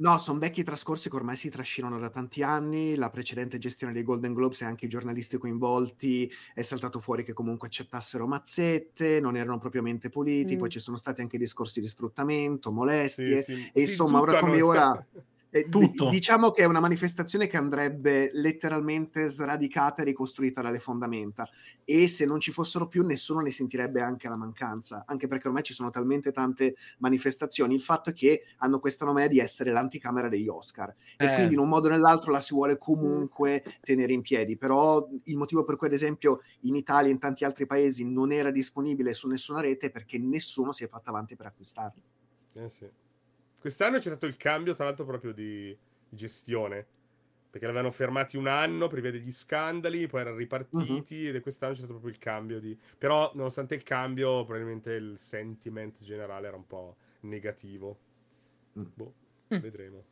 [0.00, 2.94] No, sono vecchi trascorsi che ormai si trascinano da tanti anni.
[2.94, 7.34] La precedente gestione dei Golden Globes e anche i giornalisti coinvolti è saltato fuori che
[7.34, 10.56] comunque accettassero mazzette, non erano propriamente puliti.
[10.56, 10.58] Mm.
[10.58, 13.42] Poi ci sono stati anche discorsi di sfruttamento, molestie.
[13.42, 13.70] Sì, sì.
[13.74, 15.06] E insomma, ora come ora.
[15.50, 21.48] Eh, d- diciamo che è una manifestazione che andrebbe letteralmente sradicata e ricostruita dalle fondamenta
[21.84, 25.64] e se non ci fossero più nessuno ne sentirebbe anche la mancanza, anche perché ormai
[25.64, 30.28] ci sono talmente tante manifestazioni, il fatto è che hanno questa nomea di essere l'anticamera
[30.28, 31.26] degli Oscar eh.
[31.26, 35.06] e quindi in un modo o nell'altro la si vuole comunque tenere in piedi, però
[35.24, 38.50] il motivo per cui ad esempio in Italia e in tanti altri paesi non era
[38.52, 42.02] disponibile su nessuna rete è perché nessuno si è fatto avanti per acquistarli.
[42.54, 42.88] Eh sì.
[43.60, 45.76] Quest'anno c'è stato il cambio, tra l'altro, proprio di,
[46.10, 46.86] gestione.
[47.50, 51.28] Perché l'avevano fermati un anno prima degli scandali, poi erano ripartiti uh-huh.
[51.30, 52.78] ed è quest'anno c'è stato proprio il cambio di...
[52.96, 57.98] Però, nonostante il cambio, probabilmente il sentiment generale era un po' negativo.
[58.78, 58.84] Mm.
[58.94, 59.14] Boh,
[59.52, 59.58] mm.
[59.58, 60.04] vedremo.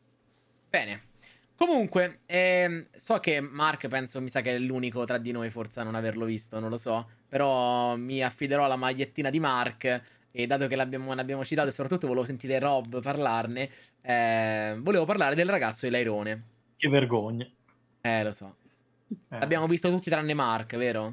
[0.69, 1.07] Bene.
[1.55, 5.81] Comunque, ehm, so che Mark, penso, mi sa che è l'unico tra di noi forse
[5.81, 7.09] a non averlo visto, non lo so.
[7.29, 12.07] Però mi affiderò alla magliettina di Mark e dato che l'abbiamo, l'abbiamo citato e soprattutto
[12.07, 13.69] volevo sentire Rob parlarne,
[14.01, 16.43] eh, volevo parlare del ragazzo di Lairone.
[16.77, 17.45] Che vergogna.
[18.01, 18.55] Eh, lo so.
[19.09, 19.37] Eh.
[19.37, 21.13] L'abbiamo visto tutti tranne Mark, vero?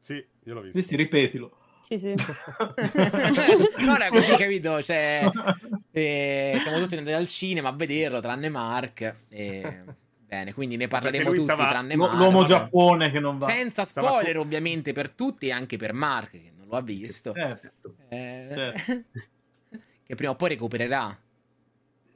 [0.00, 0.80] Sì, io l'ho visto.
[0.80, 1.56] Sì, sì, ripetilo.
[1.82, 2.14] Sì, sì.
[3.86, 4.82] non è così, capito?
[4.82, 5.24] Cioè,
[5.92, 9.18] eh, siamo tutti andati al cinema a vederlo, tranne Mark.
[9.28, 9.84] E...
[10.26, 11.68] Bene, quindi ne parleremo tutti, stava...
[11.68, 12.14] tranne Mark.
[12.14, 13.46] L'uomo Giappone che non va.
[13.46, 14.40] Senza spoiler, stava...
[14.40, 17.32] ovviamente, per tutti e anche per Mark, che ha visto.
[17.32, 17.72] Certo.
[18.08, 18.48] Eh...
[18.54, 19.04] Certo.
[20.04, 21.18] che prima o poi recupererà.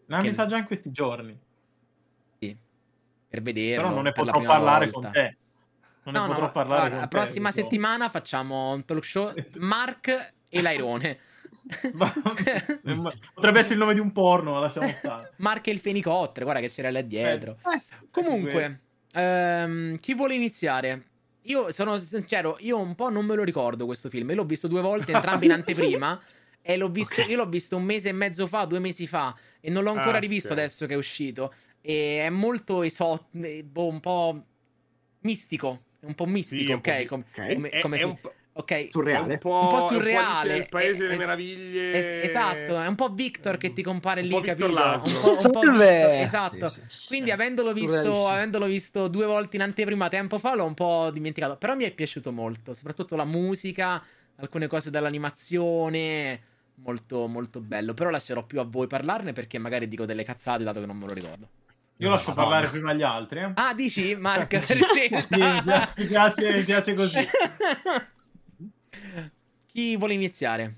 [0.07, 0.27] No, che...
[0.27, 1.39] mi sa già in questi giorni.
[2.39, 2.57] Sì,
[3.29, 3.83] per vederlo.
[3.83, 5.11] Però non ne potrò parlare volta.
[5.11, 5.37] con te.
[6.05, 9.33] Non no, ne potrò no, parlare guarda, La prossima te, settimana facciamo un talk show
[9.59, 11.19] Mark e l'Airone.
[13.35, 15.33] Potrebbe essere il nome di un porno, ma lasciamo stare.
[15.37, 17.59] Mark e il fenicottero, guarda che c'era là dietro.
[17.59, 18.81] Eh, Comunque,
[19.13, 21.08] ehm, chi vuole iniziare?
[21.49, 24.31] Io sono sincero, io un po' non me lo ricordo questo film.
[24.31, 26.21] Io l'ho visto due volte, entrambi in anteprima.
[26.61, 27.31] E l'ho visto, okay.
[27.31, 29.35] io l'ho visto un mese e mezzo fa, due mesi fa.
[29.61, 30.65] E non l'ho ancora ah, rivisto okay.
[30.65, 31.55] adesso che è uscito.
[31.81, 34.45] E è molto esotico, boh, un po'
[35.21, 35.81] mistico.
[36.01, 37.07] Un po' mistico, sì, ok?
[37.07, 37.55] Come, okay.
[37.55, 38.35] come, come è, è un po'...
[38.59, 39.35] Ok, surreale.
[39.35, 40.57] Un po', un po surreale.
[40.57, 41.93] il paese delle meraviglie.
[41.93, 44.67] Es- esatto, è un po' Victor che ti compare lì, un capito?
[44.67, 46.67] Un po', un po Victor, esatto.
[46.67, 47.07] Sì, sì.
[47.07, 51.57] Quindi avendolo visto, avendolo visto due volte in anteprima tempo fa, l'ho un po' dimenticato.
[51.57, 54.03] Però mi è piaciuto molto, soprattutto la musica,
[54.37, 56.41] alcune cose dell'animazione.
[56.81, 57.95] Molto, molto bello.
[57.95, 61.07] Però lascerò più a voi parlarne perché magari dico delle cazzate, dato che non me
[61.07, 61.49] lo ricordo.
[61.99, 62.49] Io lascio Madonna.
[62.49, 63.41] parlare prima gli altri.
[63.41, 63.51] Eh?
[63.55, 65.93] Ah, dici Mark per scelta?
[65.97, 67.19] mi, piace, mi piace così.
[69.79, 70.75] Chi vuole iniziare?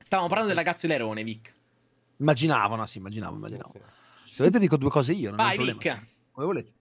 [0.00, 1.54] Stavamo parlando del ragazzo Lerone, Vic.
[2.16, 3.72] Immaginavo, no, sì, immaginavo, immaginavo.
[4.26, 5.28] Se volete dico due cose io.
[5.28, 6.06] Non Vai, Vic.
[6.32, 6.72] Come volete.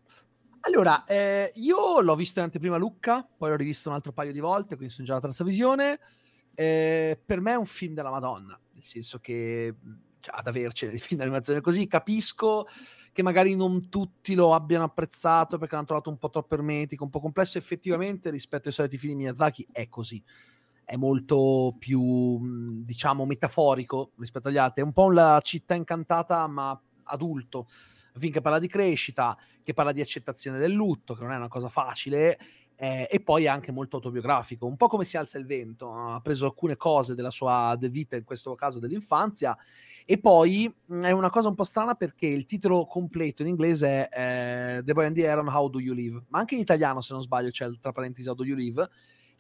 [0.62, 4.40] Allora, eh, io l'ho visto in anteprima Lucca, poi l'ho rivisto un altro paio di
[4.40, 6.00] volte, quindi sono già alla terza visione.
[6.56, 9.76] Eh, per me è un film della Madonna, nel senso che
[10.22, 12.68] cioè, ad avercene di film d'animazione così, capisco
[13.12, 17.12] che magari non tutti lo abbiano apprezzato perché l'hanno trovato un po' troppo ermetico, un
[17.12, 17.60] po' complesso.
[17.60, 20.24] Effettivamente, rispetto ai soliti film di Miyazaki, è così.
[20.86, 24.84] È molto più, diciamo, metaforico rispetto agli altri.
[24.84, 27.68] È un po' la città incantata, ma adulto.
[28.18, 31.68] Che parla di crescita, che parla di accettazione del lutto, che non è una cosa
[31.68, 32.38] facile,
[32.78, 36.20] eh, e poi è anche molto autobiografico, un po' come si alza il vento, ha
[36.22, 39.58] preso alcune cose della sua vita, in questo caso dell'infanzia,
[40.06, 44.08] e poi mh, è una cosa un po' strana perché il titolo completo in inglese
[44.08, 46.24] è eh, The Boy and the Heron, How Do You Live?
[46.30, 48.90] Ma anche in italiano, se non sbaglio, c'è tra parentesi How Do You Live?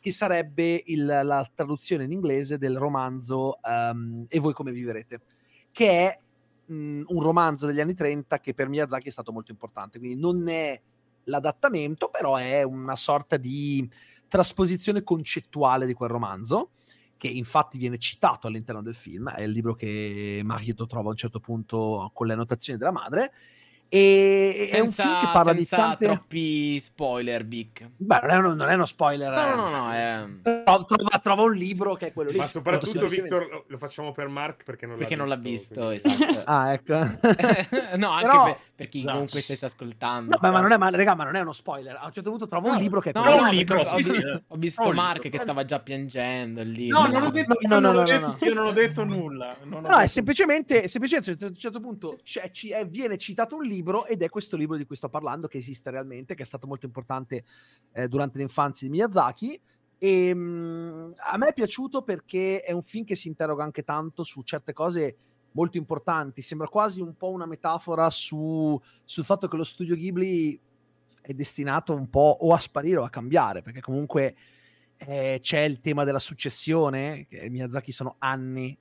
[0.05, 5.21] Che sarebbe il, la traduzione in inglese del romanzo um, E voi come vivrete?
[5.71, 6.19] Che è
[6.71, 9.97] mh, un romanzo degli anni 30 che per Miyazaki è stato molto importante.
[9.97, 10.79] Quindi non è
[11.23, 13.89] l'adattamento, però è una sorta di
[14.27, 16.69] trasposizione concettuale di quel romanzo
[17.17, 21.17] che infatti viene citato all'interno del film, è il libro che Mahito trova a un
[21.17, 23.31] certo punto con le annotazioni della madre,
[23.87, 26.05] e senza, è un film che parla di tante...
[26.05, 27.89] troppi spoiler, Vic.
[27.95, 29.31] Beh, non è, uno, non è uno spoiler.
[29.31, 29.55] No, eh.
[29.55, 30.83] no, no, è...
[30.85, 32.37] trova, trova, un libro che è quello lì.
[32.37, 35.79] Ma soprattutto, Victor, lo, lo, facciamo per Mark perché non perché l'ha non visto.
[35.79, 36.41] L'ha visto esatto.
[36.45, 36.93] ah, ecco.
[37.95, 38.43] no, anche Però...
[38.45, 39.13] per, per, chi esatto.
[39.13, 40.37] comunque stesse ascoltando.
[40.41, 41.95] No, ma, non è, ma, raga, ma non è uno spoiler.
[41.95, 43.79] A un certo punto trovo no, un libro che è no, quello no, un libro,
[43.79, 46.87] ho, visto, ho visto Mark che stava già piangendo lì.
[46.87, 49.55] No, non ho detto, no, no, no, no, io non ho detto nulla.
[49.63, 52.17] No, è semplicemente, semplicemente a un certo punto
[52.87, 53.74] viene citato un libro
[54.07, 56.85] ed è questo libro di cui sto parlando, che esiste realmente, che è stato molto
[56.85, 57.43] importante
[57.93, 59.59] eh, durante l'infanzia di Miyazaki.
[59.97, 63.83] E mh, mm, a me è piaciuto perché è un film che si interroga anche
[63.83, 65.17] tanto su certe cose
[65.51, 66.41] molto importanti.
[66.41, 70.59] Sembra quasi un po' una metafora su, sul fatto che lo studio Ghibli
[71.21, 74.35] è destinato un po' o a sparire o a cambiare, perché comunque
[74.97, 78.77] eh, c'è il tema della successione, che Miyazaki sono anni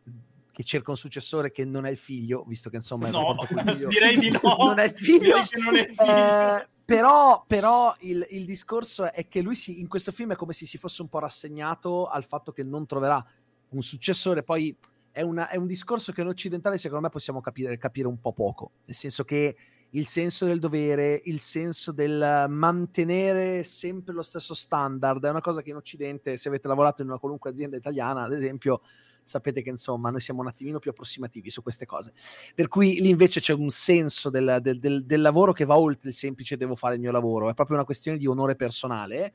[0.54, 4.16] che cerca un successore che non è il figlio, visto che insomma no, figlio, direi
[4.16, 5.36] di no, non è il figlio.
[5.36, 6.04] È il figlio.
[6.04, 10.52] Eh, però, però il, il, discorso è che lui si, in questo film è come
[10.52, 13.24] se si fosse un po' rassegnato al fatto che non troverà
[13.70, 14.44] un successore.
[14.44, 14.76] Poi
[15.10, 18.32] è, una, è un discorso che noi occidentali, secondo me, possiamo capire, capire un po'
[18.32, 18.70] poco.
[18.84, 19.56] Nel senso che
[19.90, 25.62] il senso del dovere, il senso del mantenere sempre lo stesso standard, è una cosa
[25.62, 28.82] che in Occidente, se avete lavorato in una qualunque azienda italiana, ad esempio,
[29.24, 32.12] sapete che insomma noi siamo un attimino più approssimativi su queste cose.
[32.54, 36.10] Per cui lì invece c'è un senso del, del, del, del lavoro che va oltre
[36.10, 39.32] il semplice devo fare il mio lavoro, è proprio una questione di onore personale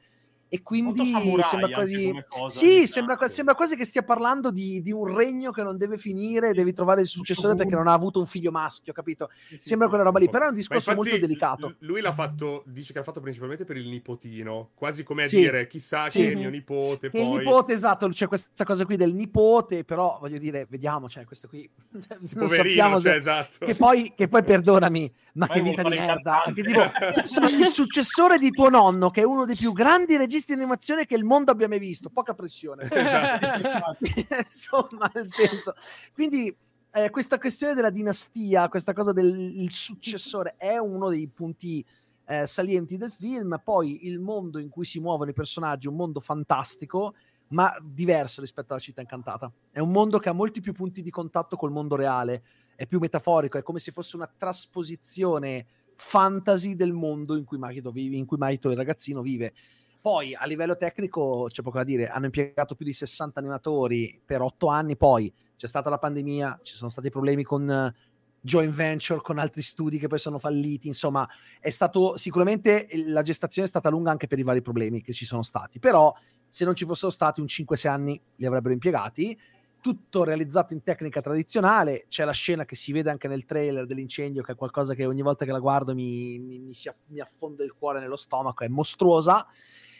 [0.49, 5.15] e quindi sembra quasi cosa, sì, sembra, sembra, quasi che stia parlando di, di, un
[5.15, 8.49] regno che non deve finire, devi trovare il successore perché non ha avuto un figlio
[8.49, 9.29] maschio, capito?
[9.47, 11.75] Sì, sì, sembra sì, quella roba lì, però è un discorso infatti, molto delicato.
[11.79, 15.67] Lui l'ha fatto, dice che l'ha fatto principalmente per il nipotino, quasi come a dire
[15.67, 17.11] chissà che è mio nipote.
[17.11, 17.21] Poi...
[17.21, 21.47] Il nipote, esatto, c'è questa cosa qui del nipote, però voglio dire, vediamo, cioè questo
[21.47, 23.65] qui non Poverino, cioè, esatto.
[23.65, 28.51] che, poi, che poi perdonami, ma che vita di merda, che tipo, il successore di
[28.51, 31.69] tuo nonno, che è uno dei più grandi registi di animazione che il mondo abbia
[31.69, 32.87] mai visto, poca pressione.
[32.99, 33.97] Esatto.
[34.45, 35.73] Insomma, nel senso.
[36.13, 36.53] Quindi
[36.91, 41.85] eh, questa questione della dinastia, questa cosa del successore è uno dei punti
[42.25, 43.61] eh, salienti del film.
[43.63, 47.15] Poi il mondo in cui si muovono i personaggi un mondo fantastico,
[47.49, 49.51] ma diverso rispetto alla città incantata.
[49.71, 52.43] È un mondo che ha molti più punti di contatto col mondo reale,
[52.79, 55.65] è più metaforico, è come se fosse una trasposizione
[55.97, 59.51] fantasy del mondo in cui Marito, vive, in cui Marito il ragazzino vive.
[59.99, 64.39] Poi a livello tecnico c'è poco da dire, hanno impiegato più di 60 animatori per
[64.41, 67.99] 8 anni, poi c'è stata la pandemia, ci sono stati problemi con uh,
[68.39, 71.27] joint venture, con altri studi che poi sono falliti, insomma
[71.59, 75.25] è stato sicuramente la gestazione è stata lunga anche per i vari problemi che ci
[75.25, 76.15] sono stati, però
[76.47, 79.37] se non ci fossero stati un 5-6 anni li avrebbero impiegati,
[79.81, 84.43] tutto realizzato in tecnica tradizionale, c'è la scena che si vede anche nel trailer dell'incendio
[84.43, 87.63] che è qualcosa che ogni volta che la guardo mi, mi, mi, si, mi affonda
[87.63, 89.45] il cuore nello stomaco, è mostruosa.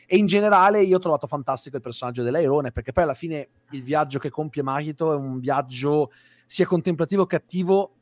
[0.06, 3.82] E in generale io ho trovato fantastico il personaggio dell'Airone, perché poi alla fine il
[3.82, 6.10] viaggio che compie Mahito è un viaggio
[6.46, 7.94] sia contemplativo che attivo,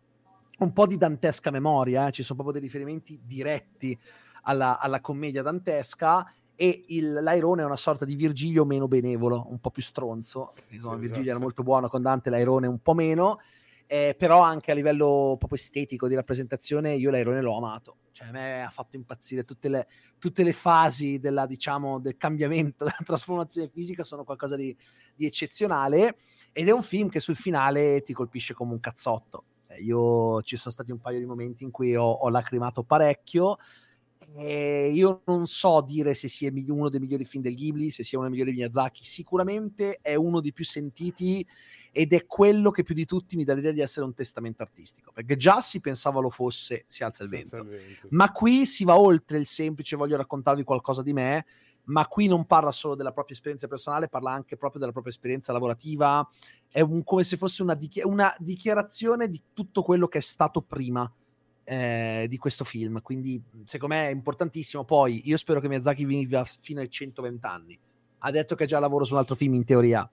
[0.60, 2.12] un po' di dantesca memoria, eh?
[2.12, 3.96] ci sono proprio dei riferimenti diretti
[4.42, 6.26] alla, alla commedia dantesca
[6.60, 10.54] e il, l'Airone è una sorta di Virgilio meno benevolo, un po' più stronzo.
[10.70, 11.30] Insomma, sì, Virgilio esatto.
[11.30, 13.38] era molto buono con Dante, l'Airone un po' meno
[13.90, 18.30] eh, però anche a livello proprio estetico di rappresentazione io l'airone l'ho amato cioè a
[18.30, 19.86] me ha fatto impazzire tutte le,
[20.18, 24.76] tutte le fasi della, diciamo, del cambiamento della trasformazione fisica sono qualcosa di,
[25.14, 26.18] di eccezionale
[26.52, 30.56] ed è un film che sul finale ti colpisce come un cazzotto cioè, io ci
[30.56, 33.56] sono stati un paio di momenti in cui ho, ho lacrimato parecchio
[34.36, 38.18] eh, io non so dire se sia uno dei migliori film del Ghibli, se sia
[38.18, 41.46] uno dei migliori Miyazaki, sicuramente è uno dei più sentiti
[41.90, 45.10] ed è quello che più di tutti mi dà l'idea di essere un testamento artistico,
[45.12, 47.56] perché già si pensava lo fosse Si alza il, vento.
[47.56, 51.46] il vento, ma qui si va oltre il semplice voglio raccontarvi qualcosa di me,
[51.84, 55.52] ma qui non parla solo della propria esperienza personale, parla anche proprio della propria esperienza
[55.52, 56.28] lavorativa,
[56.68, 60.60] è un, come se fosse una, dichi- una dichiarazione di tutto quello che è stato
[60.60, 61.10] prima
[61.68, 63.02] eh, di questo film.
[63.02, 64.84] Quindi, secondo me è importantissimo.
[64.84, 67.78] Poi, io spero che Miyazaki viva fino ai 120 anni.
[68.20, 70.08] Ha detto che già lavoro su un altro film, in teoria.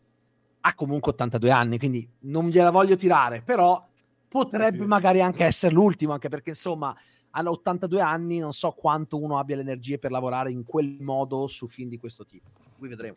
[0.62, 3.84] Ha comunque 82 anni, quindi non gliela voglio tirare, però
[4.28, 4.86] potrebbe sì.
[4.86, 6.94] magari anche essere l'ultimo, anche perché insomma
[7.32, 11.48] hanno 82 anni, non so quanto uno abbia le energie per lavorare in quel modo
[11.48, 12.50] su film di questo tipo.
[12.78, 13.16] Qui vedremo.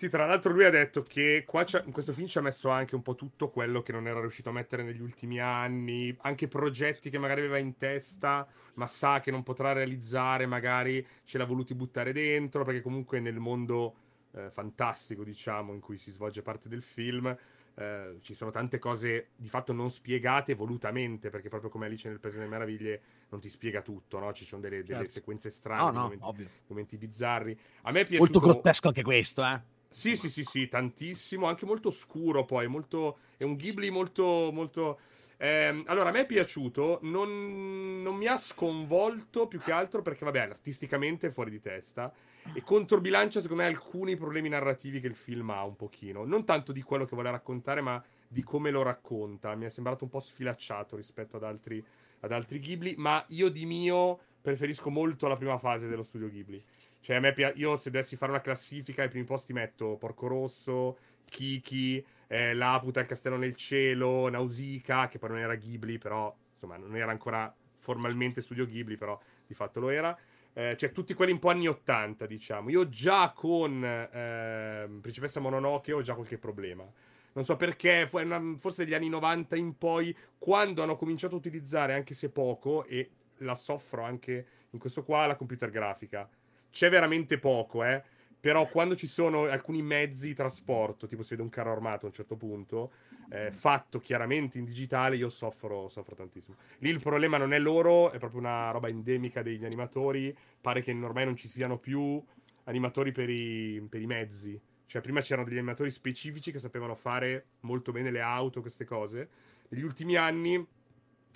[0.00, 2.94] Sì, tra l'altro lui ha detto che qua in questo film ci ha messo anche
[2.94, 7.10] un po' tutto quello che non era riuscito a mettere negli ultimi anni, anche progetti
[7.10, 11.74] che magari aveva in testa, ma sa che non potrà realizzare, magari ce l'ha voluti
[11.74, 13.94] buttare dentro, perché comunque nel mondo
[14.32, 17.36] eh, fantastico, diciamo, in cui si svolge parte del film,
[17.74, 22.20] eh, ci sono tante cose di fatto non spiegate volutamente, perché proprio come Alice nel
[22.20, 24.32] Paese delle Meraviglie non ti spiega tutto, no?
[24.32, 25.12] Ci sono delle, delle certo.
[25.12, 27.58] sequenze strane, oh, no, momenti, momenti, bizzarri.
[27.82, 28.40] A me è piaciuto...
[28.40, 29.78] Molto grottesco anche questo, eh?
[29.92, 35.00] Sì, sì, sì, sì, tantissimo, anche molto scuro poi, molto, è un Ghibli molto, molto...
[35.36, 40.24] Eh, allora, a me è piaciuto, non, non, mi ha sconvolto più che altro perché,
[40.24, 42.12] vabbè, artisticamente è fuori di testa
[42.52, 46.24] e controbilancia, secondo me, alcuni problemi narrativi che il film ha un pochino.
[46.24, 49.56] Non tanto di quello che vuole raccontare, ma di come lo racconta.
[49.56, 51.84] Mi è sembrato un po' sfilacciato rispetto ad altri,
[52.20, 56.62] ad altri Ghibli, ma io di mio preferisco molto la prima fase dello studio Ghibli.
[57.00, 60.26] Cioè, a me pi- io se dovessi fare una classifica, ai primi posti metto Porco
[60.26, 66.34] Rosso, Kiki, eh, Laputa, Il Castello nel Cielo, Nausicaa, che poi non era Ghibli, però
[66.52, 70.16] insomma non era ancora formalmente studio Ghibli, però di fatto lo era.
[70.52, 72.68] Eh, cioè tutti quelli un po' anni 80, diciamo.
[72.68, 76.84] Io già con eh, Principessa Mononoke ho già qualche problema.
[77.32, 82.12] Non so perché, forse dagli anni 90 in poi, quando hanno cominciato a utilizzare, anche
[82.12, 83.08] se poco, e
[83.38, 86.28] la soffro anche in questo qua, la computer grafica
[86.70, 88.02] c'è veramente poco, eh.
[88.40, 92.08] Però quando ci sono alcuni mezzi di trasporto, tipo si vede un carro armato a
[92.08, 92.90] un certo punto,
[93.28, 96.56] eh, fatto chiaramente in digitale, io soffro, soffro tantissimo.
[96.78, 100.34] Lì il problema non è loro, è proprio una roba endemica degli animatori.
[100.58, 102.22] Pare che ormai non ci siano più
[102.64, 104.58] animatori per i, per i mezzi.
[104.86, 109.28] Cioè, prima c'erano degli animatori specifici che sapevano fare molto bene le auto, queste cose.
[109.68, 110.66] Negli ultimi anni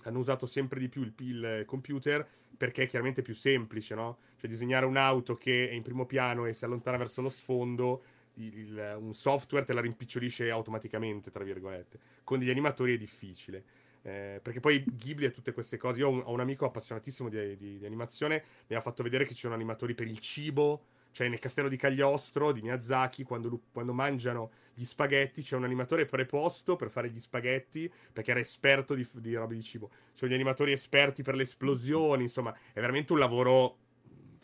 [0.05, 4.19] hanno usato sempre di più il, il computer perché è chiaramente più semplice, no?
[4.45, 8.03] Cioè disegnare un'auto che è in primo piano e si allontana verso lo sfondo,
[8.35, 11.99] il, il, un software te la rimpicciolisce automaticamente, tra virgolette.
[12.25, 13.65] Con degli animatori è difficile.
[14.03, 16.01] Eh, perché poi Ghibli ha tutte queste cose.
[16.01, 19.25] Io ho un, ho un amico appassionatissimo di, di, di, animazione, mi ha fatto vedere
[19.25, 23.63] che ci sono animatori per il cibo, cioè nel castello di Cagliostro di Miyazaki, quando,
[23.73, 28.93] quando mangiano gli spaghetti, c'è un animatore preposto per fare gli spaghetti, perché era esperto
[28.93, 29.91] di, di robe di cibo.
[30.15, 33.79] C'è gli animatori esperti per le esplosioni, insomma, è veramente un lavoro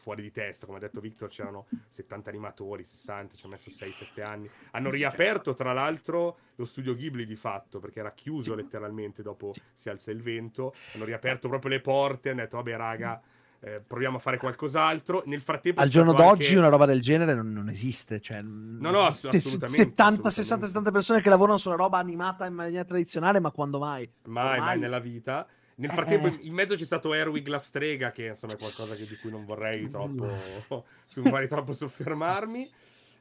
[0.00, 4.22] fuori di testa, come ha detto Victor, c'erano 70 animatori, 60, ci hanno messo 6-7
[4.22, 4.50] anni.
[4.70, 9.90] Hanno riaperto, tra l'altro, lo studio Ghibli di fatto, perché era chiuso letteralmente dopo Si
[9.90, 10.74] alza il vento.
[10.94, 13.20] Hanno riaperto proprio le porte, hanno detto, vabbè raga,
[13.60, 15.22] eh, proviamo a fare qualcos'altro.
[15.26, 16.58] Nel frattempo, al giorno d'oggi anche...
[16.58, 18.20] una roba del genere non, non esiste.
[18.20, 19.82] Cioè, no, no, ass- assolutamente.
[19.82, 20.30] 70, assolutamente.
[20.30, 24.10] 60, 70 persone che lavorano su una roba animata in maniera tradizionale, ma quando mai?
[24.24, 25.46] Mai, mai nella vita.
[25.80, 26.38] Nel frattempo, eh.
[26.42, 29.46] in mezzo c'è stato Erwig la strega, che insomma è qualcosa che, di cui non
[29.46, 30.28] vorrei troppo,
[31.00, 32.70] su vorrei troppo soffermarmi.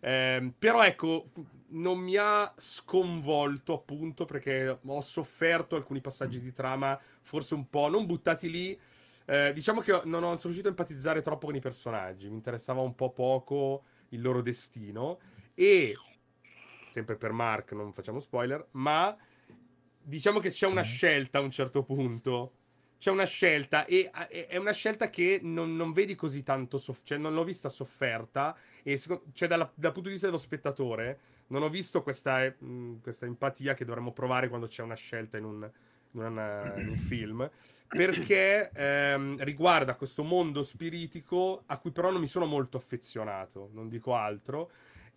[0.01, 1.29] Eh, però ecco,
[1.69, 7.87] non mi ha sconvolto appunto perché ho sofferto alcuni passaggi di trama, forse un po'
[7.87, 8.79] non buttati lì,
[9.25, 12.95] eh, diciamo che non sono riuscito a empatizzare troppo con i personaggi, mi interessava un
[12.95, 15.19] po' poco il loro destino
[15.53, 15.95] e
[16.87, 19.15] sempre per Mark, non facciamo spoiler, ma
[20.09, 20.89] diciamo che c'è una mm-hmm.
[20.89, 22.53] scelta a un certo punto.
[22.97, 27.17] C'è una scelta e è una scelta che non, non vedi così tanto, soff- cioè
[27.17, 28.53] non l'ho vista sofferta
[28.83, 32.65] e secondo, cioè dalla, dal punto di vista dello spettatore non ho visto questa, mh,
[32.65, 35.71] mm, questa empatia che dovremmo provare quando c'è una scelta in un,
[36.11, 37.49] in una, in un film
[37.87, 43.89] perché ehm, riguarda questo mondo spiritico a cui però non mi sono molto affezionato, non
[43.89, 44.69] dico altro.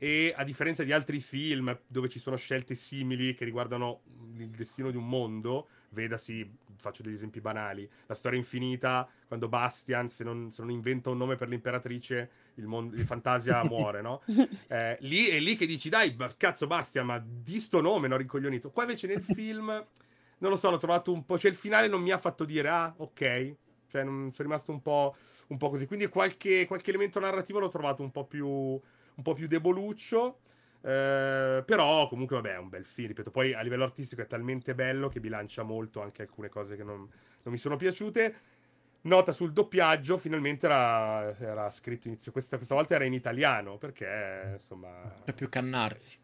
[0.03, 4.01] E a differenza di altri film dove ci sono scelte simili che riguardano
[4.37, 10.09] il destino di un mondo, vedasi, faccio degli esempi banali, la storia infinita, quando Bastian,
[10.09, 14.23] se non, se non inventa un nome per l'imperatrice, il, mondo, il Fantasia muore, no?
[14.67, 18.73] Eh, lì è lì che dici, dai, cazzo Bastian, ma di sto nome, no, ricoglionito.
[18.73, 22.03] Qua invece nel film, non lo so, l'ho trovato un po', cioè il finale non
[22.03, 23.55] mi ha fatto dire, ah, ok,
[23.87, 25.15] cioè non, sono rimasto un po',
[25.47, 25.87] un po' così.
[25.87, 28.81] Quindi qualche, qualche elemento narrativo l'ho trovato un po' più,
[29.15, 30.39] un po più deboluccio.
[30.85, 34.75] Eh, però comunque vabbè è un bel film ripeto poi a livello artistico è talmente
[34.75, 38.35] bello che bilancia molto anche alcune cose che non, non mi sono piaciute
[39.03, 44.55] nota sul doppiaggio finalmente era, era scritto inizio questa, questa, volta era in italiano perché
[44.55, 44.91] insomma
[45.25, 46.19] c'è più cannarsi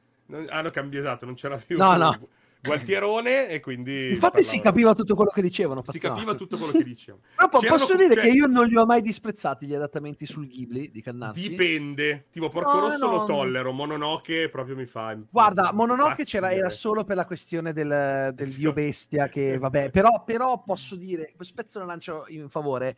[0.49, 2.29] hanno cambiato esatto non c'era più no no
[2.61, 4.11] Gualtierone e quindi...
[4.11, 5.83] Infatti si capiva tutto quello che dicevano.
[5.87, 7.23] Si capiva tutto quello che dicevano.
[7.37, 8.25] Però C'erano posso dire cioè...
[8.25, 11.49] che io non li ho mai disprezzati gli adattamenti sul Ghibli di Cannazzi.
[11.49, 12.27] Dipende.
[12.31, 15.17] Tipo Porco no, Rosso no, lo tollero, Mononoke proprio mi fa...
[15.31, 20.25] Guarda, Mononoke c'era, era solo per la questione del, del dio bestia che vabbè, però,
[20.25, 22.97] però posso dire, spezzo una lancia in favore,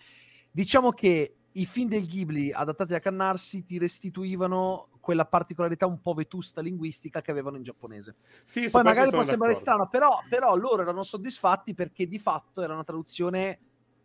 [0.50, 6.14] diciamo che i film del Ghibli adattati a Cannarsi ti restituivano quella particolarità un po'
[6.14, 8.16] vetusta linguistica che avevano in giapponese.
[8.44, 12.74] Sì, Poi magari può sembrare strano, però, però loro erano soddisfatti perché di fatto era
[12.74, 13.58] una traduzione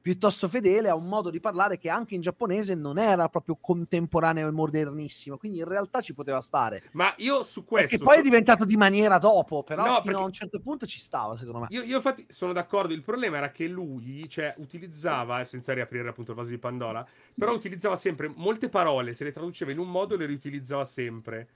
[0.05, 4.47] piuttosto fedele a un modo di parlare che anche in giapponese non era proprio contemporaneo
[4.47, 6.83] e modernissimo, quindi in realtà ci poteva stare.
[6.91, 7.97] Ma io su questo...
[7.97, 8.19] Che poi so...
[8.19, 11.61] è diventato di maniera dopo, però no, fino a un certo punto ci stava, secondo
[11.61, 11.67] me.
[11.71, 16.33] Io, io, infatti sono d'accordo, il problema era che lui, cioè, utilizzava, senza riaprire appunto
[16.33, 17.03] il vaso di Pandora,
[17.35, 21.47] però utilizzava sempre molte parole, se le traduceva in un modo le riutilizzava sempre.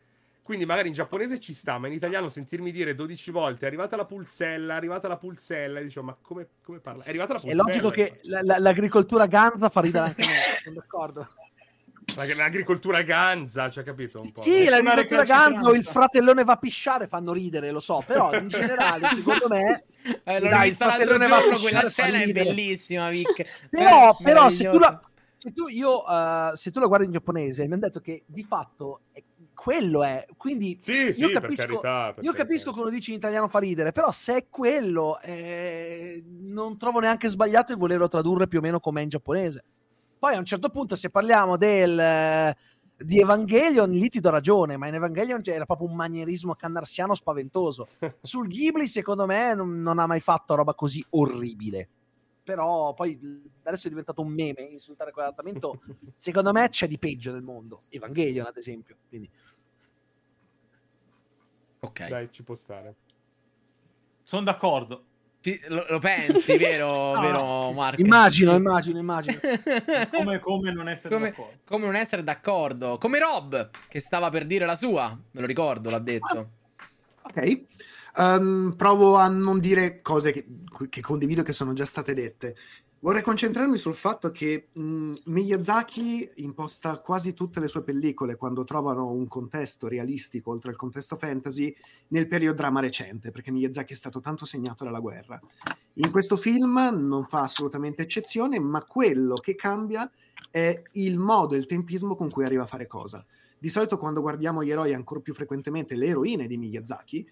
[0.49, 3.95] Quindi magari in giapponese ci sta, ma in italiano sentirmi dire 12 volte è arrivata
[3.95, 7.03] la pulzella, è arrivata la pulzella, e dicevo ma come, come parla?
[7.03, 7.61] È arrivata la pulzella.
[7.61, 11.23] È logico che la, la, l'agricoltura ganza fa ridere anche me, sono d'accordo.
[12.15, 14.21] L'agricoltura ganza, cioè capito?
[14.21, 14.41] Un po'.
[14.41, 18.47] Sì, l'agricoltura ganza o il fratellone va a pisciare fanno ridere, lo so, però in
[18.47, 19.83] generale, secondo me...
[20.23, 23.45] Eh, sì, dai, il fratellone va a pisciare quella scena è bellissima, Vic.
[23.69, 24.99] Però, però se tu la...
[25.35, 28.43] Se tu, io, uh, se tu la guardi in giapponese, mi hanno detto che di
[28.43, 29.03] fatto
[29.69, 30.25] quello è.
[30.35, 33.91] Quindi sì, io sì, capisco, carità, io capisco che uno dice in italiano fa ridere,
[33.91, 38.79] però se è quello, eh, non trovo neanche sbagliato il volerlo tradurre più o meno
[38.79, 39.63] come in giapponese.
[40.17, 42.51] Poi a un certo punto, se parliamo del,
[42.97, 47.89] di Evangelion, lì ti do ragione, ma in Evangelion era proprio un manierismo cannarsiano spaventoso.
[48.21, 51.89] Sul Ghibli, secondo me, non, non ha mai fatto roba così orribile
[52.49, 53.19] però poi
[53.61, 55.81] adesso è diventato un meme insultare quell'adattamento.
[56.15, 57.77] Secondo me c'è di peggio nel mondo.
[57.89, 58.97] Evangelion, ad esempio.
[59.07, 59.29] Quindi.
[61.79, 62.07] Ok.
[62.07, 62.95] Dai, ci può stare.
[64.23, 65.03] Sono d'accordo.
[65.41, 68.01] Sì, lo, lo, pensi, vero, no, vero Marco?
[68.01, 69.39] Immagino, immagino, immagino.
[70.11, 71.57] come, come, non essere come, d'accordo.
[71.63, 72.97] Come non essere d'accordo.
[72.97, 76.49] Come Rob, che stava per dire la sua, me lo ricordo, l'ha detto.
[76.75, 76.89] Ah,
[77.21, 77.63] ok.
[78.17, 80.45] Um, provo a non dire cose che,
[80.89, 82.55] che, condivido che sono già state dette.
[83.01, 89.09] Vorrei concentrarmi sul fatto che mh, Miyazaki imposta quasi tutte le sue pellicole quando trovano
[89.09, 91.73] un contesto realistico oltre al contesto fantasy
[92.09, 95.39] nel periodo drama recente, perché Miyazaki è stato tanto segnato dalla guerra.
[95.93, 100.09] In questo film non fa assolutamente eccezione, ma quello che cambia
[100.51, 103.25] è il modo e il tempismo con cui arriva a fare cosa.
[103.57, 107.25] Di solito quando guardiamo gli eroi, ancora più frequentemente le eroine di Miyazaki,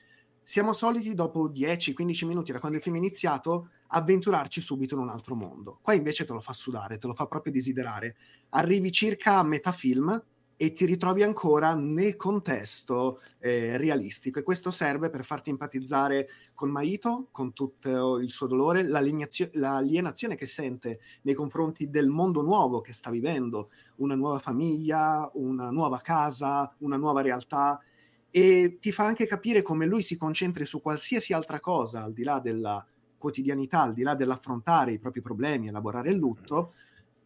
[0.49, 5.09] siamo soliti dopo 10-15 minuti da quando il film è iniziato avventurarci subito in un
[5.09, 5.79] altro mondo.
[5.81, 8.15] Qua invece te lo fa sudare, te lo fa proprio desiderare.
[8.51, 10.23] Arrivi circa a metà film
[10.55, 16.69] e ti ritrovi ancora nel contesto eh, realistico e questo serve per farti empatizzare con
[16.69, 22.93] Maito, con tutto il suo dolore, l'alienazione che sente nei confronti del mondo nuovo che
[22.93, 27.81] sta vivendo, una nuova famiglia, una nuova casa, una nuova realtà
[28.29, 32.23] e ti fa anche capire come lui si concentri su qualsiasi altra cosa al di
[32.23, 32.85] là della
[33.17, 36.73] quotidianità, al di là dell'affrontare i propri problemi, elaborare il lutto,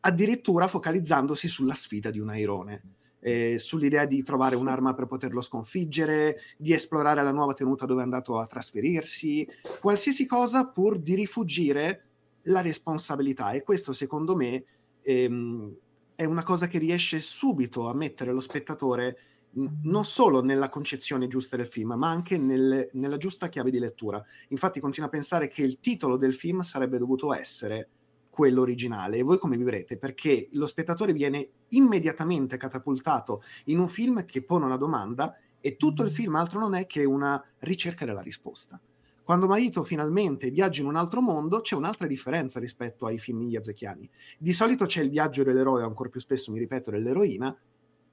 [0.01, 2.83] addirittura focalizzandosi sulla sfida di un airone.
[3.23, 8.03] Eh, sull'idea di trovare un'arma per poterlo sconfiggere, di esplorare la nuova tenuta dove è
[8.03, 9.47] andato a trasferirsi,
[9.79, 12.05] qualsiasi cosa pur di rifugire
[12.43, 13.51] la responsabilità.
[13.51, 14.63] E questo, secondo me,
[15.03, 15.75] ehm,
[16.15, 19.17] è una cosa che riesce subito a mettere lo spettatore
[19.53, 24.23] non solo nella concezione giusta del film, ma anche nel, nella giusta chiave di lettura.
[24.49, 27.89] Infatti continuo a pensare che il titolo del film sarebbe dovuto essere
[28.29, 29.17] quello originale.
[29.17, 29.97] E voi come vivrete?
[29.97, 36.03] Perché lo spettatore viene immediatamente catapultato in un film che pone una domanda e tutto
[36.03, 38.79] il film altro non è che una ricerca della risposta.
[39.23, 44.09] Quando Maito finalmente viaggia in un altro mondo, c'è un'altra differenza rispetto ai film miyazakiani.
[44.37, 47.55] Di solito c'è il viaggio dell'eroe, ancora più spesso, mi ripeto, dell'eroina,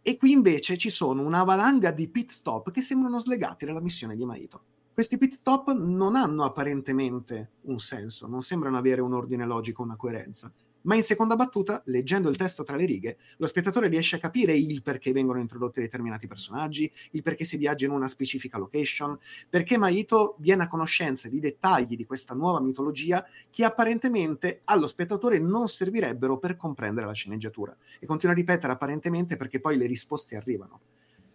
[0.08, 4.16] E qui invece ci sono una valanga di pit stop che sembrano slegati dalla missione
[4.16, 4.62] di Maito.
[4.94, 9.96] Questi pit stop non hanno apparentemente un senso, non sembrano avere un ordine logico, una
[9.96, 10.50] coerenza
[10.82, 14.56] ma in seconda battuta, leggendo il testo tra le righe, lo spettatore riesce a capire
[14.56, 19.18] il perché vengono introdotti determinati personaggi, il perché si viaggia in una specifica location,
[19.48, 25.38] perché Maito viene a conoscenza di dettagli di questa nuova mitologia che apparentemente allo spettatore
[25.38, 27.76] non servirebbero per comprendere la sceneggiatura.
[27.98, 30.80] E continua a ripetere apparentemente perché poi le risposte arrivano.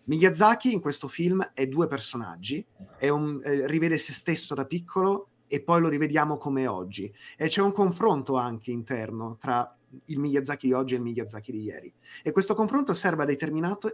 [0.06, 2.66] Miyazaki in questo film è due personaggi,
[2.98, 7.14] è un, eh, rivede se stesso da piccolo e poi lo rivediamo come oggi.
[7.38, 11.62] E c'è un confronto anche interno tra il Miyazaki di oggi e il Miyazaki di
[11.62, 11.94] ieri.
[12.24, 13.28] E questo confronto serve a,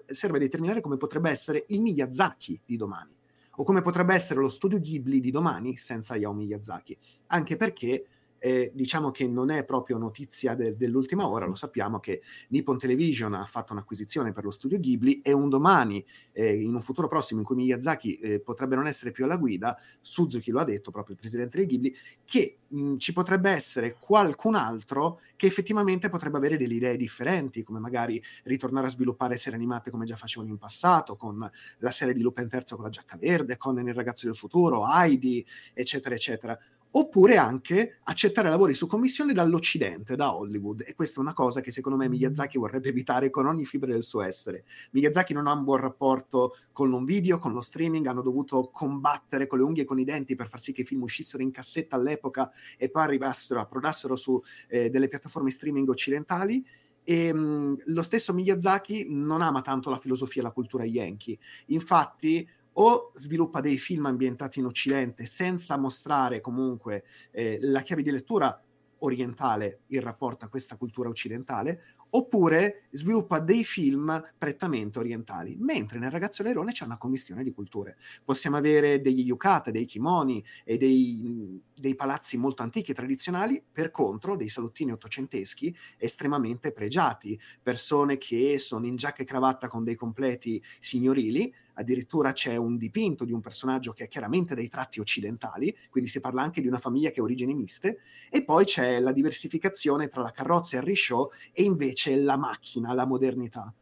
[0.05, 3.13] serve a determinare come potrebbe essere il Miyazaki di domani,
[3.57, 6.97] o come potrebbe essere lo studio Ghibli di domani senza Hayao Miyazaki.
[7.27, 8.05] Anche perché
[8.39, 13.33] eh, diciamo che non è proprio notizia de- dell'ultima ora, lo sappiamo che Nippon Television
[13.33, 17.41] ha fatto un'acquisizione per lo studio Ghibli e un domani, eh, in un futuro prossimo
[17.41, 21.13] in cui Miyazaki eh, potrebbe non essere più alla guida, Suzuki lo ha detto, proprio
[21.13, 26.57] il presidente del Ghibli, che mh, ci potrebbe essere qualcun altro che effettivamente potrebbe avere
[26.57, 31.15] delle idee differenti, come magari ritornare a sviluppare serie animate come già facevano in passato,
[31.15, 34.85] con la serie di Lupin III con la giacca verde, con Il ragazzo del futuro,
[34.85, 36.59] Heidi, eccetera, eccetera
[36.91, 40.83] oppure anche accettare lavori su commissione dall'Occidente, da Hollywood.
[40.85, 42.11] E questa è una cosa che secondo me mm.
[42.11, 44.63] Miyazaki vorrebbe evitare con ogni fibra del suo essere.
[44.91, 49.45] Miyazaki non ha un buon rapporto con l'on video, con lo streaming, hanno dovuto combattere
[49.45, 51.51] con le unghie e con i denti per far sì che i film uscissero in
[51.51, 56.65] cassetta all'epoca e poi arrivassero, approdassero su eh, delle piattaforme streaming occidentali.
[57.03, 61.37] E mh, mm, lo stesso Miyazaki non ama tanto la filosofia e la cultura yankee.
[61.67, 62.47] Infatti,
[62.81, 68.61] o sviluppa dei film ambientati in Occidente senza mostrare comunque eh, la chiave di lettura
[68.99, 76.09] orientale in rapporto a questa cultura occidentale, oppure sviluppa dei film prettamente orientali, mentre nel
[76.09, 77.97] Ragazzo Leirone c'è una commissione di culture.
[78.23, 83.91] Possiamo avere degli yukata, dei kimoni e dei, dei palazzi molto antichi e tradizionali, per
[83.91, 89.95] contro dei salottini ottocenteschi estremamente pregiati, persone che sono in giacca e cravatta con dei
[89.95, 95.75] completi signorili, addirittura c'è un dipinto di un personaggio che ha chiaramente dei tratti occidentali,
[95.89, 97.99] quindi si parla anche di una famiglia che ha origini miste,
[98.29, 102.93] e poi c'è la diversificazione tra la carrozza e il risciò e invece la macchina,
[102.93, 103.73] la modernità.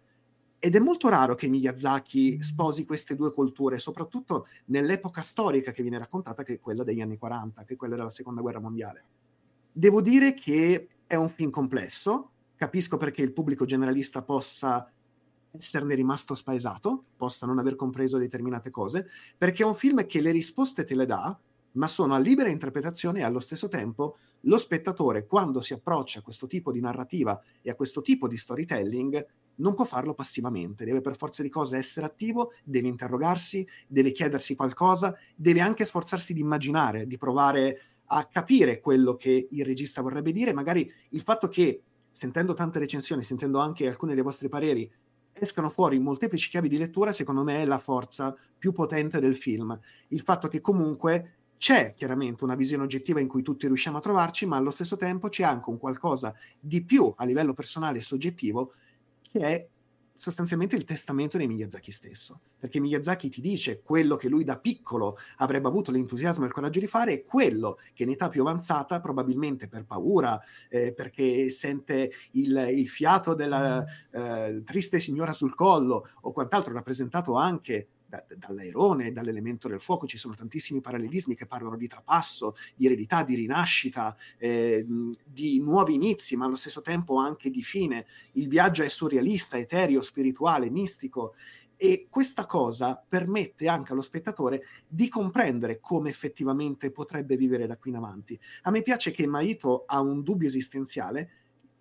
[0.60, 5.98] Ed è molto raro che Miyazaki sposi queste due culture, soprattutto nell'epoca storica che viene
[5.98, 9.04] raccontata, che è quella degli anni 40, che è quella della seconda guerra mondiale.
[9.72, 14.92] Devo dire che è un film complesso, capisco perché il pubblico generalista possa
[15.58, 20.32] esserne rimasto spaesato, possa non aver compreso determinate cose, perché è un film che le
[20.32, 21.38] risposte te le dà,
[21.74, 26.22] ma sono a libera interpretazione e allo stesso tempo lo spettatore, quando si approccia a
[26.22, 31.02] questo tipo di narrativa e a questo tipo di storytelling, non può farlo passivamente, deve
[31.02, 36.42] per forza di cose essere attivo, deve interrogarsi, deve chiedersi qualcosa, deve anche sforzarsi di
[36.42, 41.82] immaginare, di provare a capire quello che il regista vorrebbe dire, magari il fatto che
[42.12, 44.90] sentendo tante recensioni, sentendo anche alcuni dei vostri pareri,
[45.40, 49.78] escano fuori molteplici chiavi di lettura, secondo me è la forza più potente del film.
[50.10, 54.46] Il fatto che comunque c'è chiaramente una visione oggettiva in cui tutti riusciamo a trovarci,
[54.46, 58.74] ma allo stesso tempo c'è anche un qualcosa di più a livello personale e soggettivo
[59.22, 59.68] che è
[60.18, 65.18] sostanzialmente il testamento di Miyazaki stesso, perché Miyazaki ti dice quello che lui da piccolo
[65.38, 69.00] avrebbe avuto l'entusiasmo e il coraggio di fare e quello che in età più avanzata,
[69.00, 70.40] probabilmente per paura,
[70.70, 77.36] eh, perché sente il, il fiato della eh, triste signora sul collo o quant'altro rappresentato
[77.36, 82.86] anche da, dall'airone, dall'elemento del fuoco, ci sono tantissimi parallelismi che parlano di trapasso, di
[82.86, 84.86] eredità, di rinascita, eh,
[85.24, 88.06] di nuovi inizi, ma allo stesso tempo anche di fine.
[88.34, 91.34] Il viaggio è surrealista, etereo, spirituale, mistico
[91.80, 97.92] e questa cosa permette anche allo spettatore di comprendere come effettivamente potrebbe vivere da qui
[97.92, 98.40] in avanti.
[98.64, 101.30] A me piace che Maito ha un dubbio esistenziale,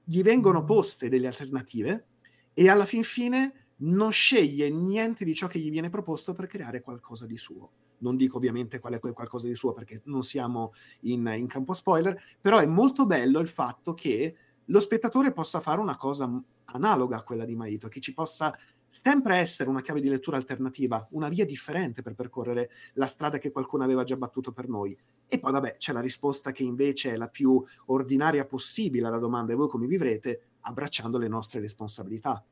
[0.04, 0.66] gli vengono mm.
[0.66, 2.06] poste delle alternative
[2.52, 6.80] e alla fin fine non sceglie niente di ciò che gli viene proposto per creare
[6.80, 7.70] qualcosa di suo.
[7.98, 11.72] Non dico ovviamente qual è quel qualcosa di suo perché non siamo in, in campo
[11.72, 16.30] spoiler, però è molto bello il fatto che lo spettatore possa fare una cosa
[16.66, 18.56] analoga a quella di Maito, che ci possa
[18.88, 23.50] sempre essere una chiave di lettura alternativa, una via differente per percorrere la strada che
[23.50, 24.96] qualcuno aveva già battuto per noi.
[25.26, 29.52] E poi, vabbè, c'è la risposta che invece è la più ordinaria possibile alla domanda
[29.52, 32.44] e voi come vivrete, abbracciando le nostre responsabilità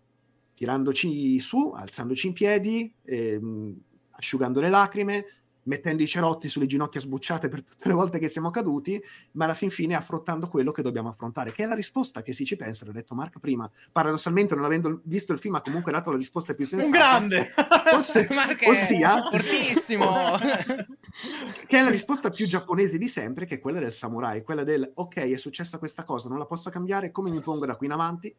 [0.55, 3.75] tirandoci su, alzandoci in piedi, ehm,
[4.13, 5.27] asciugando le lacrime,
[5.65, 9.03] mettendo i cerotti sulle ginocchia sbucciate per tutte le volte che siamo caduti,
[9.33, 12.45] ma alla fin fine affrontando quello che dobbiamo affrontare, che è la risposta che si
[12.45, 16.11] ci pensa, l'ha detto Mark prima, paradossalmente non avendo visto il film ha comunque dato
[16.11, 17.19] la risposta più sensata.
[17.19, 17.55] Un grande!
[17.95, 18.27] Ossia,
[18.67, 20.37] ossia fortissimo!
[21.67, 24.91] che è la risposta più giapponese di sempre, che è quella del samurai, quella del
[24.95, 27.93] ok, è successa questa cosa, non la posso cambiare, come mi pongo da qui in
[27.93, 28.35] avanti?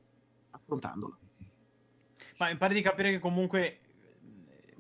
[0.52, 1.18] Affrontandolo.
[2.38, 3.80] Ma mi pare di capire che comunque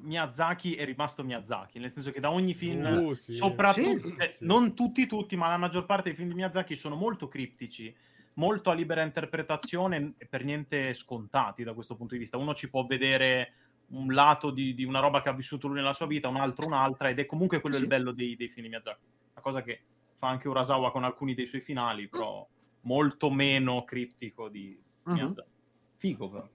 [0.06, 3.34] Miyazaki è rimasto Miyazaki, nel senso che da ogni film, uh, sì.
[3.34, 4.45] soprattutto, sì, eh, sì.
[4.45, 7.93] non tutti tutti, ma la maggior parte dei film di Miyazaki sono molto criptici,
[8.34, 12.38] molto a libera interpretazione e per niente scontati da questo punto di vista.
[12.38, 13.53] Uno ci può vedere
[13.88, 16.66] un lato di, di una roba che ha vissuto lui nella sua vita, un altro
[16.66, 18.99] un'altra, ed è comunque quello il bello dei, dei, film di Miyazaki.
[19.34, 19.82] Una cosa che
[20.18, 22.47] fa anche Urasawa con alcuni dei suoi finali, però
[22.82, 25.14] molto meno criptico di uh-huh.
[25.14, 25.49] Miyazaki.
[25.97, 26.47] Figo però.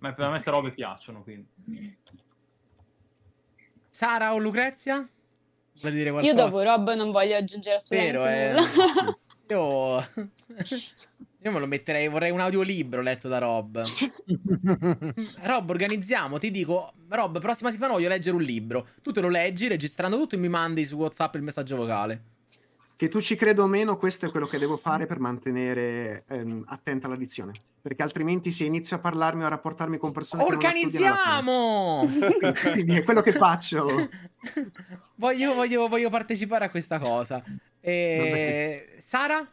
[0.00, 1.98] Ma per me queste robe piacciono, quindi.
[3.88, 5.08] Sara o Lucrezia?
[5.80, 6.34] Vuoi dire qualcosa?
[6.34, 9.08] Io dopo Rob non voglio aggiungere assolutamente Vero, nulla.
[9.08, 9.18] Eh.
[9.54, 10.08] Io...
[11.42, 13.82] Io me lo metterei, vorrei un audiolibro letto da Rob.
[15.40, 18.88] Rob, organizziamo, ti dico, Rob, prossima settimana voglio leggere un libro.
[19.00, 22.24] Tu te lo leggi, registrando tutto e mi mandi su WhatsApp il messaggio vocale.
[23.00, 26.64] Che tu ci creda o meno, questo è quello che devo fare per mantenere ehm,
[26.66, 32.06] attenta l'addizione perché altrimenti se inizio a parlarmi o a rapportarmi con persone organizziamo!
[32.74, 33.88] Quindi è quello che faccio.
[35.14, 37.42] Voglio, voglio, voglio partecipare a questa cosa.
[37.80, 38.98] E...
[39.00, 39.50] Sara?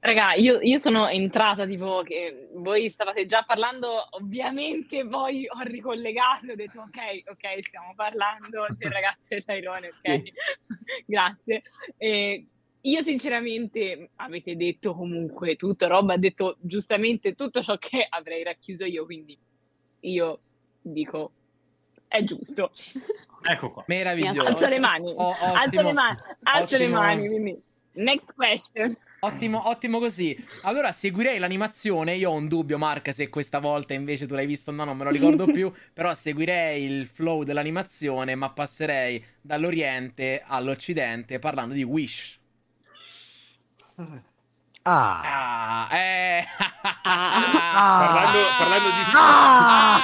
[0.00, 6.52] Raga, io, io, sono entrata tipo che voi stavate già parlando, ovviamente poi ho ricollegato,
[6.52, 10.22] ho detto ok, ok, stiamo parlando del ragazzo del Tyrone, ok,
[11.04, 11.62] grazie.
[11.96, 12.46] E
[12.80, 18.84] io sinceramente avete detto comunque tutto, Rob ha detto giustamente tutto ciò che avrei racchiuso
[18.84, 19.36] io, quindi
[20.00, 20.40] io
[20.80, 21.32] dico
[22.06, 22.70] è giusto.
[23.42, 23.84] Ecco qua.
[23.88, 24.48] Meraviglioso.
[24.48, 27.62] Alzo le mani, oh, alzo le mani, alzo le mani, quindi
[27.94, 28.96] next question.
[29.20, 30.36] Ottimo, ottimo così.
[30.62, 32.14] Allora seguirei l'animazione.
[32.14, 34.70] Io ho un dubbio, Mark, se questa volta invece tu l'hai visto.
[34.70, 35.72] No, non me lo ricordo più.
[35.92, 42.38] Però seguirei il flow dell'animazione, ma passerei dall'Oriente all'Occidente parlando di Wish.
[44.82, 45.88] Ah.
[45.90, 46.44] ah eh.
[47.02, 47.40] ah.
[47.98, 50.00] Parlando, parlando, di ah.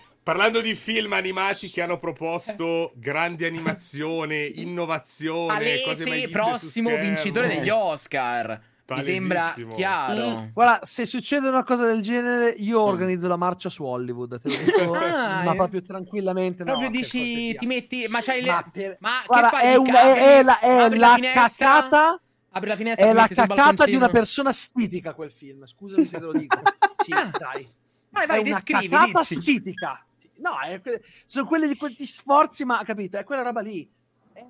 [0.26, 7.46] parlando di film animati che hanno proposto grande animazione, innovazione, Palesi, cose mai prossimo vincitore
[7.46, 8.60] degli Oscar.
[8.88, 10.30] Mi sembra chiaro.
[10.30, 10.46] Mm.
[10.52, 12.88] Guarda, se succede una cosa del genere, io mm.
[12.88, 14.40] organizzo la marcia su Hollywood.
[14.40, 16.64] Te lo dico, ah, ma proprio tranquillamente.
[16.64, 18.06] Proprio no, dici, ti metti.
[18.08, 18.50] Ma c'hai le.
[18.50, 18.96] Ma, per...
[18.98, 19.72] ma guarda, che fai?
[19.72, 22.20] È, un, è, è, la, è la, la cacata
[22.50, 23.06] Apri la finestra.
[23.06, 25.66] È la cacata di una persona stitica quel film.
[25.66, 26.60] Scusami se te lo dico.
[27.04, 27.68] sì, dai.
[28.10, 28.86] Vai, vai, è descrivi.
[28.86, 30.06] Una cacata stitica.
[30.38, 30.80] No, è,
[31.24, 33.18] sono quelli di quegli sforzi, ma capito?
[33.18, 33.88] È quella roba lì.
[34.32, 34.44] È,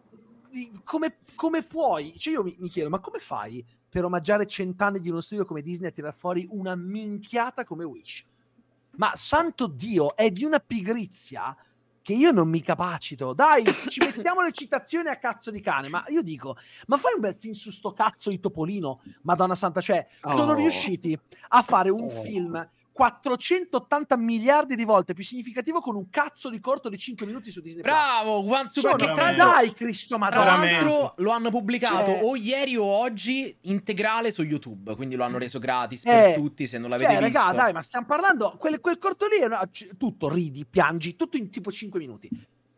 [0.84, 2.18] come, come, puoi?
[2.18, 5.62] Cioè, io mi, mi chiedo, ma come fai per omaggiare cent'anni di uno studio come
[5.62, 8.24] Disney a tirare fuori una minchiata come Wish?
[8.96, 11.56] Ma santo Dio, è di una pigrizia
[12.06, 13.32] che io non mi capacito.
[13.32, 15.88] Dai, ci mettiamo le citazioni a cazzo di cane.
[15.88, 16.56] Ma io dico,
[16.86, 19.80] ma fai un bel film su sto cazzo di Topolino, Madonna Santa.
[19.80, 20.36] Cioè, oh.
[20.36, 21.18] sono riusciti
[21.48, 22.22] a fare un oh.
[22.22, 27.50] film 480 miliardi di volte più significativo con un cazzo di corto di 5 minuti
[27.50, 30.42] su Disney Bravo, One Super che tra dai Cristo Madonna.
[30.42, 32.20] Tra l'altro lo hanno pubblicato cioè...
[32.22, 36.66] o ieri o oggi integrale su YouTube, quindi lo hanno reso gratis per eh, tutti
[36.66, 37.38] se non l'avete cioè, visto.
[37.38, 41.50] Raga, dai, ma stiamo parlando quel, quel corto lì è tutto ridi, piangi, tutto in
[41.50, 42.30] tipo 5 minuti.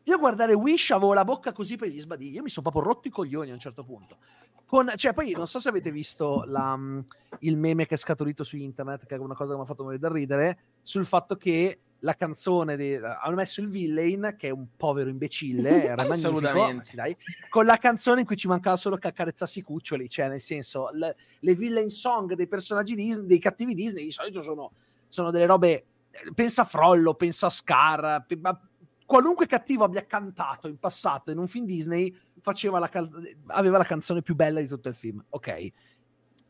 [0.03, 2.93] Io a guardare Wish avevo la bocca così per gli sbadigli, io mi sono proprio
[2.93, 4.17] rotto i coglioni a un certo punto.
[4.69, 6.99] Con, cioè, poi non so se avete visto la, mm,
[7.41, 9.83] il meme che è scaturito su internet, che è una cosa che mi ha fatto
[9.83, 14.51] morire da ridere, sul fatto che la canzone di, hanno messo il villain che è
[14.51, 16.95] un povero imbecille era assolutamente.
[16.95, 17.17] dai,
[17.49, 20.91] con la canzone in cui ci mancava solo che accarezzassi i cuccioli cioè nel senso
[20.93, 24.73] le, le villain song dei personaggi Disney dei cattivi Disney di solito sono,
[25.09, 25.87] sono delle robe
[26.35, 28.27] pensa a Frollo pensa a Scar
[29.05, 32.15] qualunque cattivo abbia cantato in passato in un film Disney
[32.79, 33.11] la cal-
[33.47, 35.25] aveva la canzone più bella di tutto il film.
[35.31, 35.69] Ok.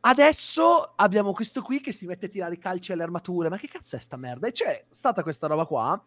[0.00, 3.48] Adesso abbiamo questo qui che si mette a tirare i calci alle armature.
[3.48, 4.46] Ma che cazzo è sta merda?
[4.46, 6.02] E c'è stata questa roba qua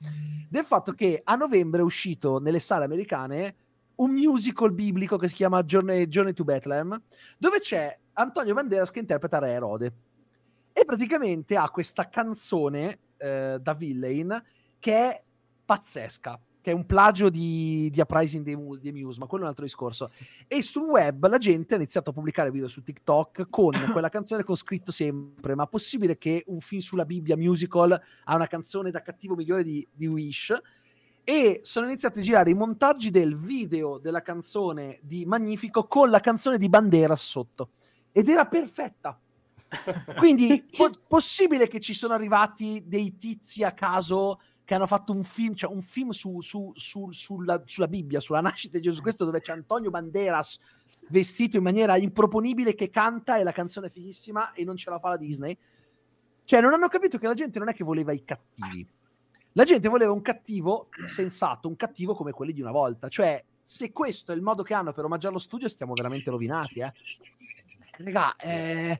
[0.49, 3.55] del fatto che a novembre è uscito nelle sale americane
[3.95, 6.99] un musical biblico che si chiama Journey, Journey to Bethlehem,
[7.37, 9.93] dove c'è Antonio Banderas che interpreta Re Erode.
[10.73, 14.41] E praticamente ha questa canzone eh, da villain
[14.79, 15.23] che è
[15.65, 19.51] pazzesca, che è un plagio di, di Uprising di, di Muse, ma quello è un
[19.51, 20.11] altro discorso.
[20.47, 24.43] E sul web la gente ha iniziato a pubblicare video su TikTok con quella canzone
[24.43, 29.01] con scritto sempre: ma possibile che un film sulla Bibbia musical ha una canzone da
[29.01, 30.59] cattivo migliore di, di Wish?
[31.23, 36.19] e sono iniziati a girare i montaggi del video della canzone di Magnifico con la
[36.19, 37.69] canzone di Banderas sotto
[38.11, 39.19] ed era perfetta.
[40.17, 44.41] Quindi po- possibile che ci sono arrivati dei tizi a caso
[44.71, 48.39] che hanno fatto un film, cioè un film su, su, su, sulla, sulla, Bibbia, sulla
[48.39, 50.61] nascita di Gesù Cristo, dove c'è Antonio Banderas
[51.09, 54.97] vestito in maniera improponibile che canta e la canzone è fighissima e non ce la
[54.97, 55.57] fa la Disney.
[56.45, 58.87] Cioè, non hanno capito che la gente non è che voleva i cattivi.
[59.51, 63.09] La gente voleva un cattivo sensato, un cattivo come quelli di una volta.
[63.09, 66.79] Cioè, se questo è il modo che hanno per omaggiare lo studio, stiamo veramente rovinati,
[66.79, 66.93] eh.
[67.97, 68.97] Raga, è,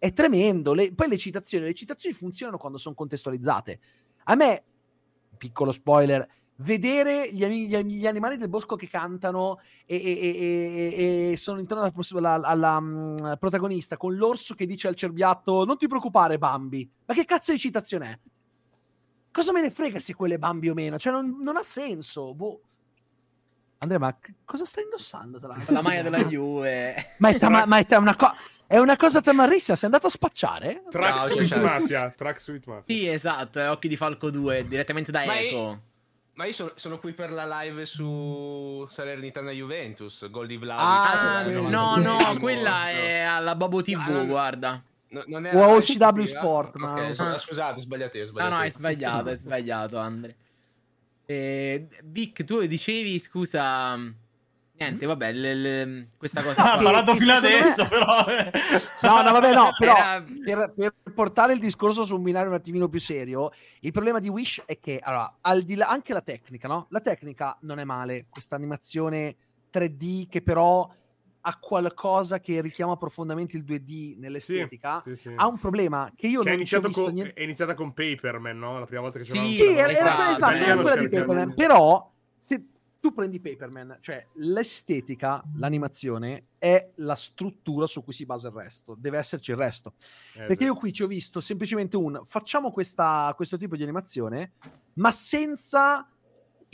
[0.00, 0.72] è tremendo.
[0.72, 3.78] Le, poi le citazioni, le citazioni funzionano quando sono contestualizzate.
[4.24, 4.64] A me,
[5.42, 6.24] piccolo spoiler,
[6.58, 11.82] vedere gli, gli, gli, animali del bosco che cantano e, e, e, e sono intorno
[11.82, 16.88] alla, alla, alla um, protagonista con l'orso che dice al cerbiatto non ti preoccupare Bambi
[17.06, 18.18] ma che cazzo di citazione è?
[19.32, 22.60] cosa me ne frega se quelle Bambi o meno cioè non, non ha senso boh.
[23.82, 25.74] Andrea ma cosa stai indossando tra l'altro?
[25.74, 28.34] la maglia della Juve ma è, tama- ma è una, co-
[28.66, 30.84] è una cosa tamarrissa sei andato a spacciare?
[30.88, 35.38] Tracksuit no, Mafia Tracksuit Mafia sì esatto è Occhi di Falco 2 direttamente da ma
[35.38, 35.90] Eco è...
[36.34, 41.14] Ma io sono, sono, qui per la live su Salernitana Juventus, gol di Vlaovic.
[41.14, 44.82] Ah, no, no, quella è alla Bobo TV, ah, guarda.
[45.08, 46.92] No, non era o CW Sport, ma...
[46.92, 48.50] Okay, so, scusate, sbagliate, io sbagliato.
[48.50, 50.36] No, no, hai sbagliato, hai sbagliato, Andre.
[51.32, 53.96] Eh, Vic, tu dicevi, scusa...
[54.74, 56.72] Niente, vabbè, le, le, questa cosa.
[56.72, 57.88] Ha parlato fino adesso, me...
[57.88, 58.24] però.
[59.02, 60.22] no, no, vabbè, no, però Era...
[60.22, 64.28] per, per, portare il discorso su un binario un attimino più serio, il problema di
[64.28, 66.86] Wish è che, allora, al di là, anche la tecnica, no?
[66.90, 69.36] La tecnica non è male, questa animazione
[69.72, 70.88] 3D che però
[71.44, 75.32] ha qualcosa che richiama profondamente il 2D nell'estetica, sì, sì, sì.
[75.34, 77.34] ha un problema che io che non è iniziato con, niente...
[77.34, 78.78] È iniziata con Paperman, no?
[78.78, 82.10] La prima volta che c'era Sì, sì era, esatto, esatto, era quella di Paperman, però
[82.38, 82.66] se
[83.00, 88.94] tu prendi Paperman, cioè l'estetica, l'animazione è la struttura su cui si basa il resto,
[88.96, 89.94] deve esserci il resto.
[90.34, 94.52] Eh, Perché io qui ci ho visto semplicemente un facciamo questa, questo tipo di animazione,
[94.94, 96.08] ma senza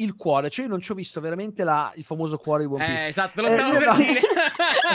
[0.00, 2.84] il cuore, cioè io non ci ho visto veramente la, il famoso cuore di One
[2.84, 3.04] Piece.
[3.04, 4.20] Eh, esatto, lo stavo eh, per dire.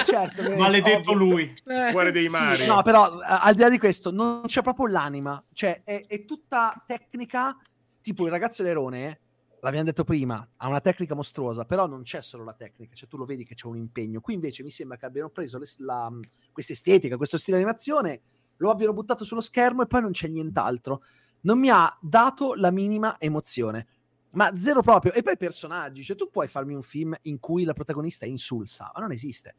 [0.06, 1.14] certo, Maledetto ovvio.
[1.14, 1.62] lui.
[1.66, 1.92] Eh.
[1.92, 2.62] Cuore dei mari.
[2.62, 6.26] Sì, no, però al di là di questo non c'è proprio l'anima, cioè è, è
[6.26, 7.58] tutta tecnica,
[8.02, 9.20] tipo il ragazzo Lerone
[9.64, 13.16] l'abbiamo detto prima, ha una tecnica mostruosa, però non c'è solo la tecnica, cioè tu
[13.16, 14.20] lo vedi che c'è un impegno.
[14.20, 18.22] Qui invece mi sembra che abbiano preso questa estetica, questo stile di animazione,
[18.58, 21.04] lo abbiano buttato sullo schermo e poi non c'è nient'altro.
[21.42, 23.88] Non mi ha dato la minima emozione,
[24.34, 25.14] ma zero proprio.
[25.14, 28.92] E poi personaggi, cioè tu puoi farmi un film in cui la protagonista è insulsa,
[28.94, 29.56] ma non esiste.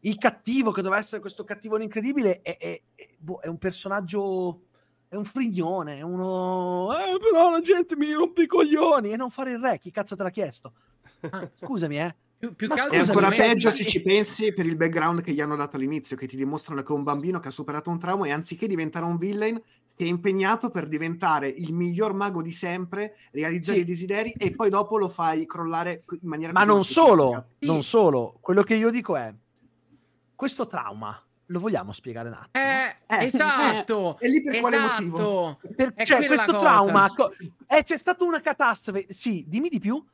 [0.00, 4.62] Il cattivo che doveva essere questo cattivo incredibile è, è, è, boh, è un personaggio
[5.08, 6.90] è un frignone, è uno...
[6.98, 10.16] Eh, però la gente mi rompe i coglioni e non fare il re, chi cazzo
[10.16, 10.72] te l'ha chiesto?
[11.30, 12.14] Ah, scusami, eh.
[12.38, 15.40] Più, più Ma scusami, è ancora peggio se ci pensi per il background che gli
[15.40, 18.26] hanno dato all'inizio, che ti dimostrano che è un bambino che ha superato un trauma
[18.26, 23.16] e anziché diventare un villain si è impegnato per diventare il miglior mago di sempre,
[23.32, 23.82] realizzare sì.
[23.84, 26.52] i desideri e poi dopo lo fai crollare in maniera...
[26.52, 27.66] Ma non solo, sì.
[27.66, 29.34] non solo, quello che io dico è,
[30.34, 32.64] questo trauma lo vogliamo spiegare un attimo?
[32.64, 34.18] Eh, eh, esatto.
[34.18, 34.68] Eh, e lì per esatto.
[34.68, 35.60] quale motivo?
[35.74, 37.10] Per, cioè, questo trauma
[37.66, 39.06] eh, c'è stata una catastrofe.
[39.08, 40.04] Sì, dimmi di più.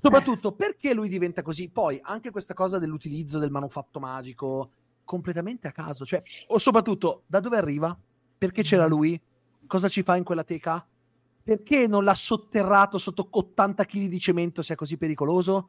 [0.00, 1.68] Soprattutto perché lui diventa così.
[1.70, 4.70] Poi anche questa cosa dell'utilizzo del manufatto magico
[5.04, 6.04] completamente a caso.
[6.04, 7.96] Cioè, o soprattutto da dove arriva?
[8.36, 8.90] Perché c'era mm.
[8.90, 9.20] lui?
[9.66, 10.86] Cosa ci fa in quella teca?
[11.42, 15.68] Perché non l'ha sotterrato sotto 80 kg di cemento se è così pericoloso?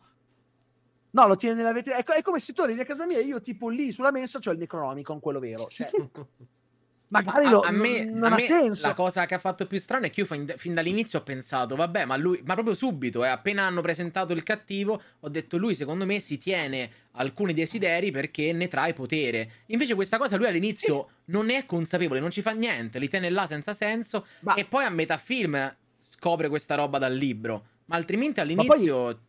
[1.12, 1.98] No, lo tiene nella vetrina.
[1.98, 4.40] È, è, come se tu arrivi a casa mia e io tipo lì sulla mensa
[4.40, 5.66] c'ho il Necronomicon, quello vero.
[5.68, 5.90] Cioè,
[7.10, 8.88] magari lo, a, a me, non, a ha me senso.
[8.88, 11.76] La cosa che ha fatto più strano è che io fin, fin dall'inizio ho pensato,
[11.76, 15.76] vabbè, ma lui, ma proprio subito, eh, appena hanno presentato il cattivo, ho detto lui
[15.76, 19.52] secondo me si tiene alcuni desideri perché ne trae potere.
[19.68, 21.32] Invece questa cosa lui all'inizio sì.
[21.32, 24.54] non ne è consapevole, non ci fa niente, li tiene là senza senso ma...
[24.54, 27.66] e poi a metà film scopre questa roba dal libro.
[27.86, 29.22] Ma altrimenti all'inizio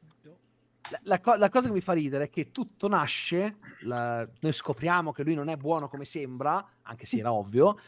[1.03, 5.13] la, la, la, cosa che mi fa ridere è che tutto nasce, la, noi scopriamo
[5.13, 7.79] che lui non è buono come sembra, anche se era ovvio,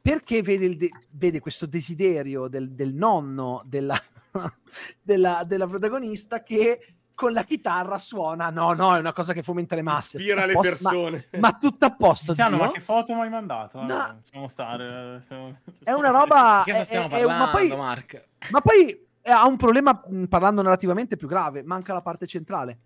[0.00, 4.00] perché vede, de, vede questo desiderio del, del nonno della,
[5.00, 8.48] della, della, protagonista che con la chitarra suona.
[8.48, 10.16] No, no, è una cosa che fomenta le masse.
[10.16, 11.28] Ispira le persone.
[11.32, 12.32] Ma, ma tutto a posto.
[12.32, 13.82] Tiziano, ma che foto mi hai mandato?
[13.82, 14.22] No.
[14.30, 15.22] Siamo stare.
[15.26, 15.58] Siamo...
[15.84, 16.62] È una roba.
[16.64, 18.28] Di cosa stiamo è, parlando, è, ma poi, Mark?
[18.50, 22.78] Ma poi ha un problema, parlando narrativamente, più grave, manca la parte centrale.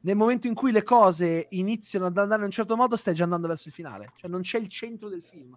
[0.00, 3.24] Nel momento in cui le cose iniziano ad andare in un certo modo, stai già
[3.24, 4.12] andando verso il finale.
[4.16, 5.56] Cioè non c'è il centro del film.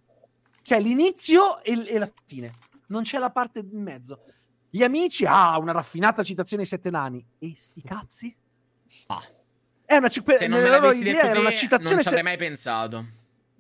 [0.62, 2.52] C'è l'inizio e, e la fine.
[2.88, 4.24] Non c'è la parte in mezzo.
[4.70, 7.26] Gli amici, ah, una raffinata citazione ai sette nani.
[7.40, 8.36] E sti cazzi?
[9.08, 9.24] Ah.
[9.86, 12.30] È una, Se non me l'avessi detto te, una citazione non ci avrei se...
[12.30, 13.06] mai pensato.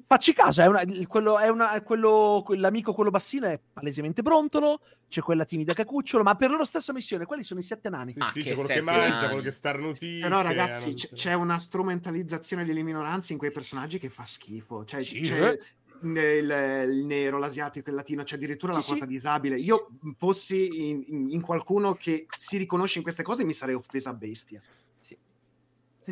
[0.07, 5.21] Facci caso, è una, quello, è una, quello, quell'amico, quello bassino è palesemente brontolo, c'è
[5.21, 8.13] quella timida che cucciolo, ma per loro stessa missione, quelli sono i sette nani.
[8.13, 10.21] Sì, ah, sì, c'è quello che mangia, quello che starnutisce.
[10.21, 14.85] Però ragazzi, c- c'è una strumentalizzazione delle minoranze in quei personaggi che fa schifo.
[14.85, 15.59] Cioè, sì, c'è, eh?
[16.03, 19.11] il, il, nero, l'asiatico, il latino, c'è addirittura sì, la quota sì.
[19.11, 19.55] disabile.
[19.55, 24.11] Io fossi in, in, in, qualcuno che si riconosce in queste cose mi sarei offesa
[24.11, 24.61] a bestia.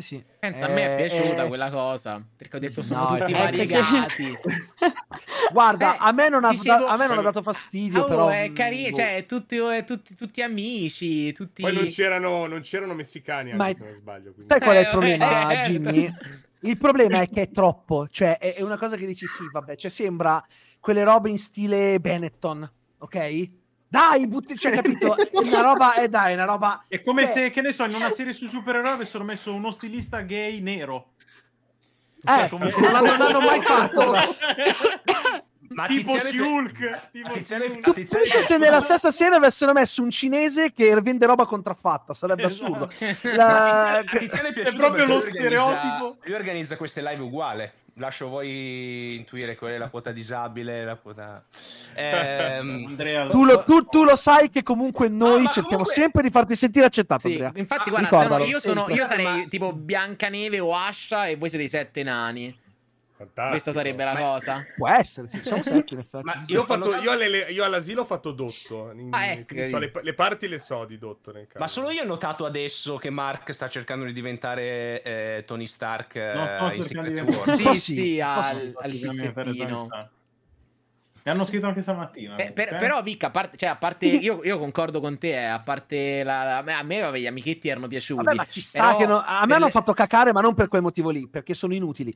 [0.00, 0.24] Sì.
[0.38, 3.32] Pensa, eh, a me è piaciuta eh, quella cosa, perché ho detto sono no, tutti
[3.32, 4.24] variegati.
[5.52, 8.28] Guarda, eh, a me non ha, dicevo, a me non ha dato fastidio, oh, però...
[8.28, 8.96] È carino, boh.
[8.96, 11.62] cioè, tutti, eh, tutti, tutti, amici, tutti...
[11.62, 14.32] Poi non c'erano, non c'erano messicani, anche, Ma se non sbaglio.
[14.32, 14.42] Quindi.
[14.42, 15.70] Sai qual è il problema, certo.
[15.70, 16.14] Jimmy?
[16.60, 19.90] Il problema è che è troppo, cioè è, una cosa che dici sì, vabbè, cioè
[19.90, 20.42] sembra
[20.80, 23.50] quelle robe in stile Benetton, ok?
[23.94, 25.14] Dai, butti, cioè, capito?
[25.34, 26.84] una roba, è eh, dai, una roba...
[26.88, 27.32] È come cioè...
[27.32, 31.12] se, che ne so, in una serie su supereroi avessero messo uno stilista gay nero.
[32.24, 34.12] Eh, cioè, non, l'hanno, non l'hanno mai fatto.
[35.68, 41.46] Ma tipo Shulk pensa se nella stessa serie avessero messo un cinese che vende roba
[41.46, 42.88] contraffatta sarebbe assurdo.
[43.34, 43.98] La...
[43.98, 49.78] È, è proprio lo stereotipo lui organizza queste live uguale lascio voi intuire qual è
[49.78, 51.44] la quota disabile la quota
[51.94, 52.86] ehm...
[52.88, 55.92] Andrea, tu, lo, tu, tu, lo, sai che comunque noi ah, cerchiamo comunque...
[55.92, 60.58] sempre di farti sentire accettato sì, infatti ah, guarda io, sono, io sarei tipo Biancaneve
[60.60, 62.62] o Ascia e voi siete i sette nani
[63.16, 63.50] Fantastico.
[63.50, 64.18] Questa sarebbe la ma...
[64.18, 64.66] cosa.
[64.76, 66.24] Può essere, sì, siamo sette in effetti.
[66.24, 68.90] Ma io, fatto, io, alle, io, all'asilo ho fatto dotto.
[68.90, 69.62] In, ah, ecco.
[69.62, 71.60] so, le, le, parti le so di dotto nel caso.
[71.60, 76.16] Ma solo io ho notato adesso che Mark sta cercando di diventare eh, Tony Stark
[76.16, 77.54] eh, no, sto in cercando di Wars.
[77.54, 79.88] Sì, sì, sì al, al pizzettino.
[81.26, 82.36] Mi hanno scritto anche stamattina.
[82.36, 85.30] Eh, per, però, Vic, a parte, cioè, a parte io, io, concordo con te.
[85.30, 88.24] Eh, a parte la, a me, vabbè, gli amichetti erano piaciuti.
[88.24, 90.82] Vabbè, ma ci sta che no, a me hanno fatto cacare, ma non per quel
[90.82, 92.14] motivo lì, perché sono inutili.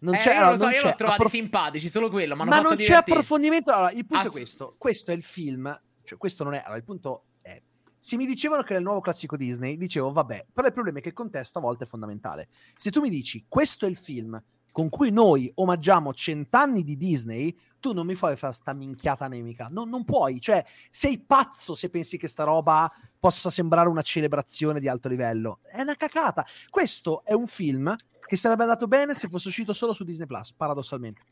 [0.00, 1.30] Non eh, c'è, io lo so, io l'ho trovati approf...
[1.30, 2.36] simpatici, solo quello.
[2.36, 3.72] Ma non c'è approfondimento.
[3.72, 5.80] Allora, il punto Ass- è questo: questo è il film.
[6.04, 6.58] Cioè, questo non è.
[6.58, 7.60] Allora, il punto è.
[7.98, 11.02] Se mi dicevano che era il nuovo classico Disney, dicevo vabbè, però il problema è
[11.02, 12.48] che il contesto a volte è fondamentale.
[12.76, 14.40] Se tu mi dici questo è il film
[14.70, 19.66] con cui noi omaggiamo cent'anni di Disney, tu non mi fai fare sta minchiata anemica.
[19.68, 22.88] No, non puoi, cioè, sei pazzo se pensi che sta roba
[23.18, 25.58] possa sembrare una celebrazione di alto livello.
[25.64, 26.46] È una cacata.
[26.70, 27.92] Questo è un film
[28.28, 31.22] che sarebbe andato bene se fosse uscito solo su Disney Plus, paradossalmente.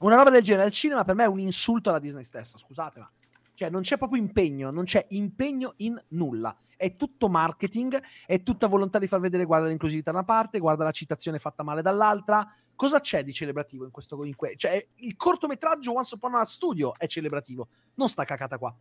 [0.00, 3.00] Una roba del genere al cinema per me è un insulto alla Disney stessa, scusate,
[3.00, 3.10] ma
[3.54, 6.56] cioè non c'è proprio impegno, non c'è impegno in nulla.
[6.76, 10.84] È tutto marketing, è tutta volontà di far vedere guarda l'inclusività da una parte, guarda
[10.84, 12.46] la citazione fatta male dall'altra.
[12.74, 14.22] Cosa c'è di celebrativo in questo?
[14.24, 18.74] In que- cioè, il cortometraggio Once Upon a Studio è celebrativo, non sta cacata qua.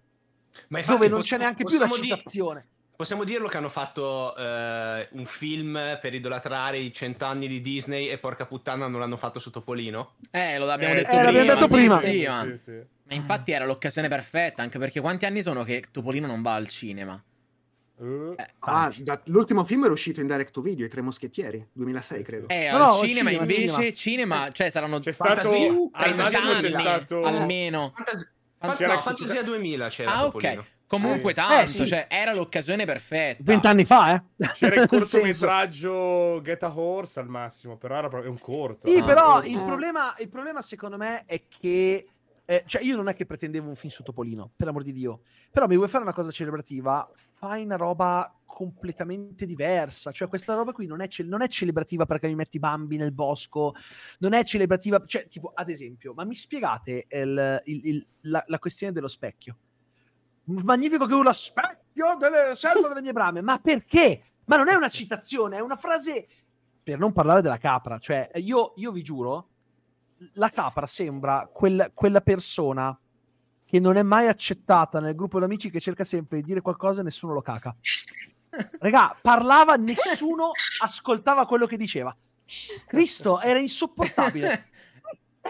[0.70, 2.62] Ma infatti, dove non c'è neanche più la citazione.
[2.62, 8.10] Di- Possiamo dirlo che hanno fatto eh, un film per idolatrare i cent'anni di Disney
[8.10, 10.16] e porca puttana non l'hanno fatto su Topolino?
[10.32, 11.54] Eh, lo abbiamo eh, detto eh, prima.
[11.54, 11.98] Detto prima.
[11.98, 12.44] Sì, sì, ma...
[12.44, 12.72] Sì, sì.
[13.04, 16.68] ma infatti era l'occasione perfetta, anche perché quanti anni sono che Topolino non va al
[16.68, 17.24] cinema?
[17.96, 21.70] Uh, eh, ah, da, l'ultimo film era uscito in direct to video, I Tre Moschettieri,
[21.72, 22.48] 2006 credo.
[22.50, 23.92] Eh, no, al no, cinema, cinema invece, cinema.
[23.94, 24.52] cinema.
[24.52, 27.94] cioè saranno c'è stato, c'è stato almeno.
[27.96, 30.60] Fantas- Fant- no, Fantasia 2000 c'era Ah, Topolino.
[30.60, 30.78] ok.
[30.90, 31.86] Comunque, tanto, eh, sì.
[31.86, 33.44] cioè, era l'occasione perfetta.
[33.44, 34.48] Vent'anni fa, eh?
[34.54, 38.88] C'era il cortometraggio Get a Horse al massimo, però era proprio un corto.
[38.88, 42.08] Sì, ah, però il problema, il problema, secondo me, è che.
[42.44, 45.22] Eh, cioè, io non è che pretendevo un film su Topolino, per l'amor di Dio.
[45.52, 47.08] Però mi vuoi fare una cosa celebrativa?
[47.14, 50.12] Fai una roba completamente diversa.
[50.12, 53.12] Cioè, questa roba qui non è, ce- non è celebrativa perché mi metti Bambi nel
[53.12, 53.76] bosco,
[54.18, 55.04] non è celebrativa.
[55.06, 59.56] Cioè, tipo, ad esempio, ma mi spiegate il, il, il, la, la questione dello specchio?
[60.64, 63.42] Magnifico che uno specchio delle selve delle mie brame.
[63.42, 64.22] Ma perché?
[64.46, 66.28] Ma non è una citazione, è una frase
[66.84, 68.00] per non parlare della capra.
[68.00, 69.50] Cioè, io, io vi giuro,
[70.34, 72.98] la capra sembra quel, quella persona
[73.66, 77.02] che non è mai accettata nel gruppo di amici che cerca sempre di dire qualcosa
[77.02, 77.76] e nessuno lo caca.
[78.80, 82.16] Regà, parlava, nessuno ascoltava quello che diceva.
[82.88, 84.70] Cristo, era insopportabile.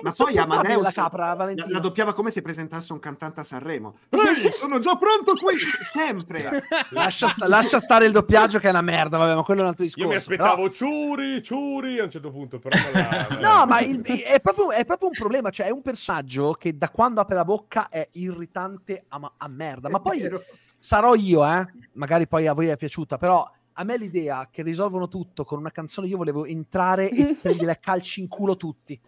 [0.01, 3.97] Ma poi Amadeus la, capra, la, la, doppiava come se presentasse un cantante a Sanremo.
[4.09, 5.55] Ehi, sono già pronto qui,
[5.91, 6.63] sempre.
[6.91, 9.69] lascia, sta, lascia, stare il doppiaggio che è una merda, vabbè, ma quello è un
[9.69, 10.07] altro discorso.
[10.07, 10.73] Io mi aspettavo però...
[10.73, 13.27] ciuri, ciuri a un certo punto, però la...
[13.39, 16.89] No, ma il, è, proprio, è, proprio, un problema, cioè è un personaggio che da
[16.89, 20.29] quando apre la bocca è irritante a, a merda, ma poi
[20.77, 25.07] sarò io, eh, magari poi a voi è piaciuta, però a me l'idea che risolvono
[25.07, 28.99] tutto con una canzone, io volevo entrare e prendere a calci in culo tutti.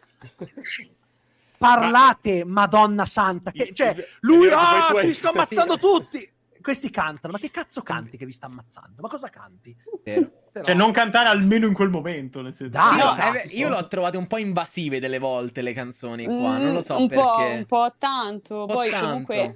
[1.57, 2.61] Parlate, Ma...
[2.61, 3.51] Madonna Santa.
[3.51, 6.27] Che, cioè, lui, ah, ti sto ammazzando tutti.
[6.61, 9.01] questi cantano, ma che cazzo canti che vi sta ammazzando?
[9.01, 9.75] Ma cosa canti?
[10.03, 10.31] Vero.
[10.51, 10.65] Però...
[10.65, 12.41] Cioè, non cantare almeno in quel momento.
[12.41, 12.77] Nel senso.
[12.77, 16.57] Dai, no, eh, io l'ho trovate un po' invasive delle volte le canzoni qua.
[16.57, 17.23] non lo so un perché.
[17.23, 18.61] Po', un po' tanto.
[18.61, 19.07] Un po Poi tanto.
[19.07, 19.53] comunque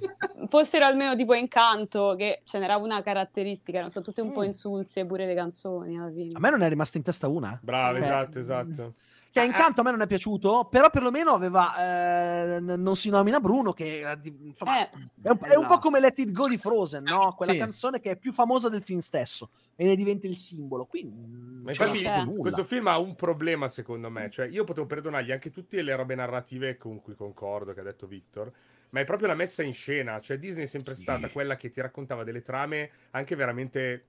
[0.48, 4.32] fossero almeno tipo incanto, che ce n'era una caratteristica, non so, tutte un mm.
[4.32, 5.98] po' insulse pure le canzoni.
[5.98, 6.32] Alla fine.
[6.34, 7.58] A me non è rimasta in testa una.
[7.60, 8.00] Bravo, eh.
[8.00, 8.94] esatto, esatto.
[9.36, 12.56] Cioè, Incanto a me non è piaciuto, però perlomeno aveva.
[12.56, 14.90] Eh, non si nomina Bruno, che insomma, eh,
[15.22, 17.34] è, un, è, un, po' come Let It Go di Frozen, no?
[17.36, 17.58] Quella sì.
[17.58, 20.86] canzone che è più famosa del film stesso e ne diventa il simbolo.
[20.86, 24.30] Quindi, Ma infatti, questo film ha un problema, secondo me.
[24.30, 28.06] Cioè, io potevo perdonargli anche tutte le robe narrative con cui concordo, che ha detto
[28.06, 28.50] Victor.
[28.88, 30.18] Ma è proprio la messa in scena.
[30.18, 34.04] Cioè, Disney è sempre stata quella che ti raccontava delle trame anche veramente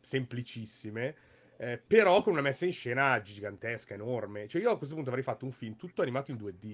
[0.00, 1.14] semplicissime
[1.62, 4.48] eh, però con una messa in scena gigantesca, enorme.
[4.48, 6.72] Cioè, io a questo punto avrei fatto un film tutto animato in 2D.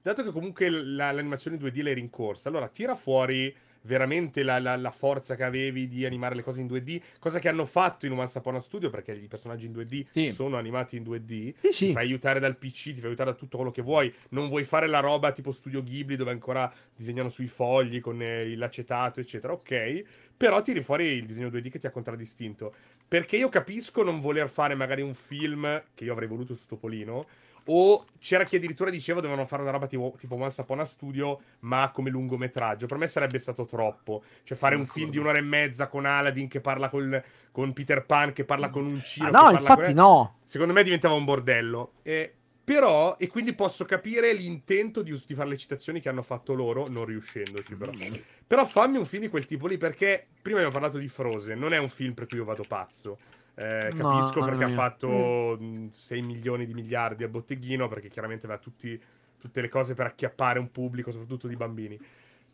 [0.00, 4.76] Dato che comunque la, l'animazione in 2D l'hai rincorsa, allora tira fuori veramente la, la,
[4.76, 8.12] la, forza che avevi di animare le cose in 2D, cosa che hanno fatto in
[8.12, 10.30] Once Upon a Studio perché i personaggi in 2D sì.
[10.30, 11.86] sono animati in 2D, sì, sì.
[11.86, 14.64] ti fai aiutare dal PC, ti fai aiutare da tutto quello che vuoi, non vuoi
[14.64, 19.52] fare la roba tipo Studio Ghibli dove ancora disegnano sui fogli con eh, l'acetato eccetera,
[19.52, 20.04] ok,
[20.36, 22.74] però tiri fuori il disegno 2D che ti ha contraddistinto.
[23.06, 27.24] Perché io capisco non voler fare magari un film, che io avrei voluto su Topolino,
[27.66, 31.40] o c'era chi addirittura diceva dovevano fare una roba tipo, tipo Once Upon a Studio,
[31.60, 32.86] ma come lungometraggio.
[32.86, 34.22] Per me sarebbe stato troppo.
[34.42, 38.04] Cioè fare un film di un'ora e mezza con Aladdin che parla col, con Peter
[38.04, 39.26] Pan, che parla con un Ciro.
[39.28, 39.94] Ah, no, infatti con...
[39.94, 40.38] no.
[40.44, 41.92] Secondo me diventava un bordello.
[42.02, 42.34] E
[42.70, 46.86] però, e quindi posso capire l'intento di, di, fare le citazioni che hanno fatto loro,
[46.88, 47.90] non riuscendoci però.
[47.90, 48.20] Mm.
[48.46, 51.72] Però fammi un film di quel tipo lì, perché prima abbiamo parlato di Frozen, non
[51.72, 53.18] è un film per cui io vado pazzo.
[53.60, 55.88] Eh, capisco no, perché ha fatto mm.
[55.90, 58.98] 6 milioni di miliardi a botteghino, perché chiaramente aveva tutti,
[59.38, 62.00] tutte le cose per acchiappare un pubblico, soprattutto di bambini.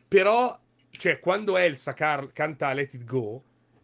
[0.09, 0.59] Però,
[0.91, 3.43] cioè, quando Elsa car- canta Let It Go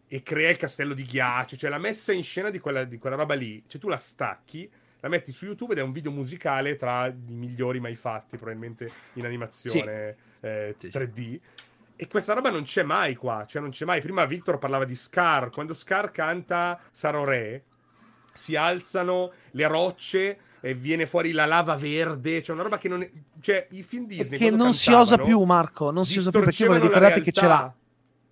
[0.09, 3.15] e crea il castello di ghiaccio, cioè la messa in scena di quella, di quella
[3.15, 4.69] roba lì, cioè tu la stacchi
[4.99, 8.89] la metti su YouTube ed è un video musicale tra i migliori mai fatti, probabilmente
[9.13, 10.45] in animazione sì.
[10.45, 11.39] eh, 3D.
[12.03, 14.01] E questa roba non c'è mai qua, cioè non c'è mai.
[14.01, 17.63] Prima Victor parlava di Scar, quando Scar canta Sarò Re,
[18.33, 23.03] si alzano le rocce e viene fuori la lava verde, cioè una roba che non
[23.03, 23.11] è...
[23.39, 24.37] Cioè, i film Disney...
[24.37, 27.73] Che non si osa più, Marco, non si osa più, perché voi ricordate che c'era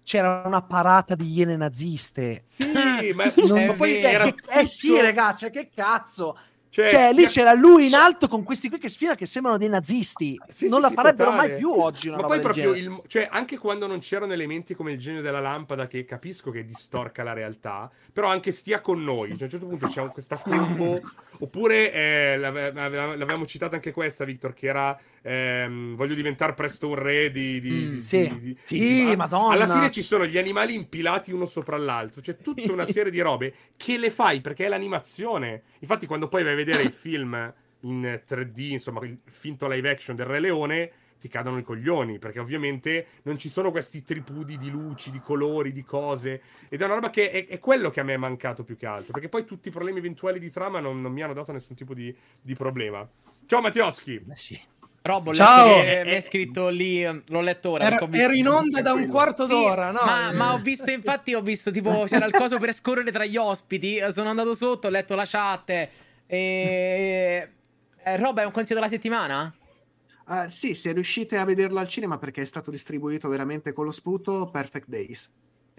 [0.04, 2.44] c'era una parata di iene naziste.
[2.46, 2.66] Sì,
[3.16, 6.38] ma, non, ma poi era eh, eh sì, ragazzi, cioè, che cazzo.
[6.72, 9.68] Cioè, cioè lì c'era lui in alto con questi qui che sfida che sembrano dei
[9.68, 10.40] nazisti.
[10.48, 11.50] Sì, non sì, la sì, farebbero totale.
[11.50, 12.10] mai più oggi.
[12.10, 15.86] Ma poi proprio il, cioè, anche quando non c'erano elementi come il genio della lampada,
[15.88, 19.32] che capisco che distorca la realtà, però anche stia con noi.
[19.32, 21.02] Cioè, a un certo punto c'è questa combo.
[21.42, 27.32] Oppure eh, l'avevamo citata anche questa, Victor, che era ehm, voglio diventare presto un re
[27.32, 27.60] di...
[27.60, 29.54] di, mm, di sì, di, sì, madonna.
[29.54, 32.22] Alla fine ci sono gli animali impilati uno sopra l'altro.
[32.22, 35.64] C'è tutta una serie di robe che le fai perché è l'animazione.
[35.80, 40.16] Infatti quando poi vai a vedere il film in 3D, insomma, il finto live action
[40.16, 40.92] del Re Leone
[41.22, 45.72] ti cadono i coglioni, perché ovviamente non ci sono questi tripudi di luci, di colori,
[45.72, 48.64] di cose, ed è una roba che è, è quello che a me è mancato
[48.64, 51.34] più che altro, perché poi tutti i problemi eventuali di trama non, non mi hanno
[51.34, 53.08] dato nessun tipo di, di problema.
[53.46, 54.20] Ciao Mattioschi!
[54.20, 54.60] Beh, sì.
[55.04, 55.82] Rob, Ciao.
[55.82, 57.86] Che mi è scritto lì, l'ho letto ora.
[57.86, 60.02] Ero, ero in onda da un quarto sì, d'ora, no?
[60.06, 63.38] Ma, ma, ho visto, infatti, ho visto tipo c'era il coso per scorrere tra gli
[63.38, 64.00] ospiti.
[64.10, 65.70] Sono andato sotto, ho letto la chat.
[66.28, 67.50] E...
[68.04, 69.54] Eh, Rob, è un consiglio della settimana?
[70.28, 73.92] Uh, sì, se riuscite a vederlo al cinema perché è stato distribuito veramente con lo
[73.92, 75.32] sputo, Perfect Days.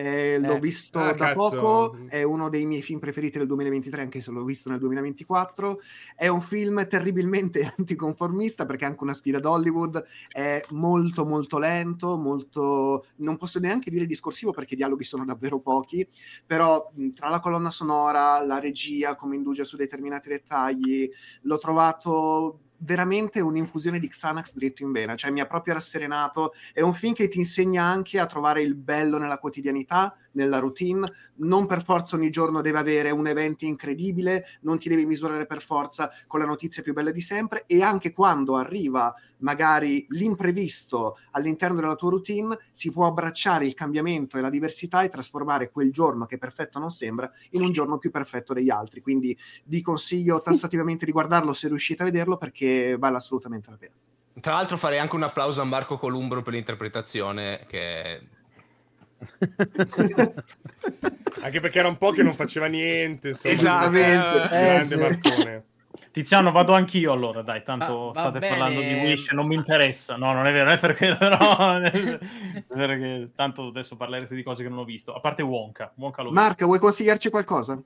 [0.03, 1.35] Eh, l'ho visto ah, da cazzo.
[1.35, 5.81] poco, è uno dei miei film preferiti del 2023, anche se l'ho visto nel 2024.
[6.17, 12.19] È un film terribilmente anticonformista perché è anche una sfida d'Hollywood, è molto molto lento,
[12.19, 16.05] molto non posso neanche dire discorsivo perché i dialoghi sono davvero pochi,
[16.49, 21.09] però tra la colonna sonora, la regia, come indugia su determinati dettagli,
[21.43, 26.53] l'ho trovato veramente un'infusione di Xanax dritto in vena, cioè mi ha proprio rasserenato.
[26.73, 31.07] È un film che ti insegna anche a trovare il bello nella quotidianità, nella routine,
[31.37, 35.63] non per forza ogni giorno deve avere un evento incredibile, non ti devi misurare per
[35.63, 41.81] forza con la notizia più bella di sempre e anche quando arriva magari l'imprevisto all'interno
[41.81, 46.27] della tua routine, si può abbracciare il cambiamento e la diversità e trasformare quel giorno
[46.27, 49.01] che perfetto non sembra in un giorno più perfetto degli altri.
[49.01, 53.95] Quindi vi consiglio tassativamente di guardarlo se riuscite a vederlo perché vale assolutamente la pena.
[54.41, 58.29] Tra l'altro farei anche un applauso a Marco Columbro per l'interpretazione che
[61.43, 65.65] anche perché era un po' che non faceva niente insomma esattamente grande eh, Marcone
[66.13, 68.59] Tiziano, vado anch'io allora, dai, tanto ah, state bene.
[68.59, 70.17] parlando di Wish, non mi interessa.
[70.17, 72.19] No, non è vero, non è perché, no, è
[72.69, 75.93] perché tanto adesso parlerete di cose che non ho visto, a parte Wonka.
[75.95, 77.81] Wonka Marco, vuoi consigliarci qualcosa?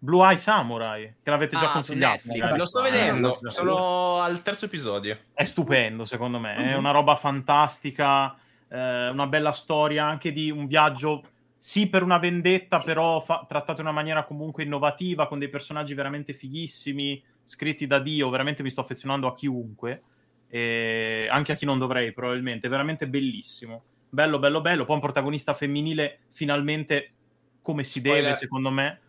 [0.00, 2.22] Blue Eye Samurai, che l'avete già ah, consigliato.
[2.56, 5.16] Lo sto vedendo, sono al terzo episodio.
[5.32, 6.68] È stupendo, secondo me, mm-hmm.
[6.70, 8.36] è una roba fantastica,
[8.68, 11.22] eh, una bella storia anche di un viaggio
[11.56, 15.94] sì per una vendetta, però fa- trattato in una maniera comunque innovativa, con dei personaggi
[15.94, 20.02] veramente fighissimi, scritti da Dio, veramente mi sto affezionando a chiunque,
[20.50, 23.82] anche a chi non dovrei probabilmente, veramente bellissimo.
[24.10, 24.84] Bello, bello, bello.
[24.84, 27.12] Poi un protagonista femminile finalmente
[27.60, 28.22] come si Spoiler.
[28.22, 29.00] deve, secondo me.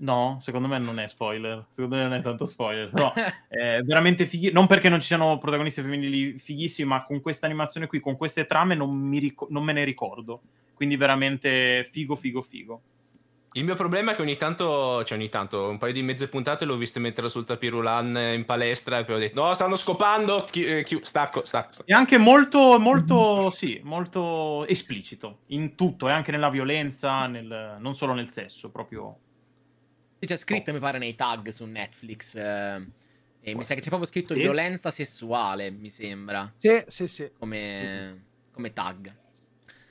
[0.00, 1.66] No, secondo me non è spoiler.
[1.68, 2.88] Secondo me non è tanto spoiler.
[2.90, 3.12] Però
[3.48, 4.58] è veramente fighissimo.
[4.58, 8.46] Non perché non ci siano protagonisti femminili fighissimi, ma con questa animazione qui, con queste
[8.46, 10.40] trame, non, ric- non me ne ricordo.
[10.74, 12.80] Quindi veramente figo, figo, figo.
[13.54, 16.64] Il mio problema è che ogni tanto, cioè ogni tanto, un paio di mezze puntate
[16.64, 20.62] l'ho visto mettere sul tapirulan in palestra e poi ho detto no, stanno scopando, chi,
[20.62, 21.88] eh, chi, stacco, stacco, stacco.
[21.88, 27.94] È anche molto, molto, sì, molto esplicito in tutto, e anche nella violenza, nel, non
[27.94, 29.16] solo nel sesso, proprio...
[30.26, 30.74] C'è scritto, oh.
[30.74, 32.86] mi pare, nei tag su Netflix, eh,
[33.40, 34.40] e mi sa che c'è proprio scritto sì.
[34.40, 36.52] violenza sessuale, mi sembra.
[36.56, 37.30] Sì, sì, sì.
[37.38, 39.16] Come, come tag.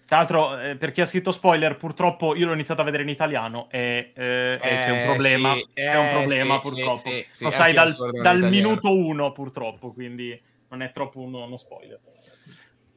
[0.10, 3.10] Tra l'altro, eh, per chi ha scritto spoiler, purtroppo io l'ho iniziato a vedere in
[3.10, 5.54] italiano e, eh, eh, c'è un eh, problema.
[5.54, 7.10] Sì, c'è un eh, problema, sì, purtroppo.
[7.30, 12.00] Sì, Lo sai dal, dal minuto uno, purtroppo, quindi non è troppo uno, uno spoiler.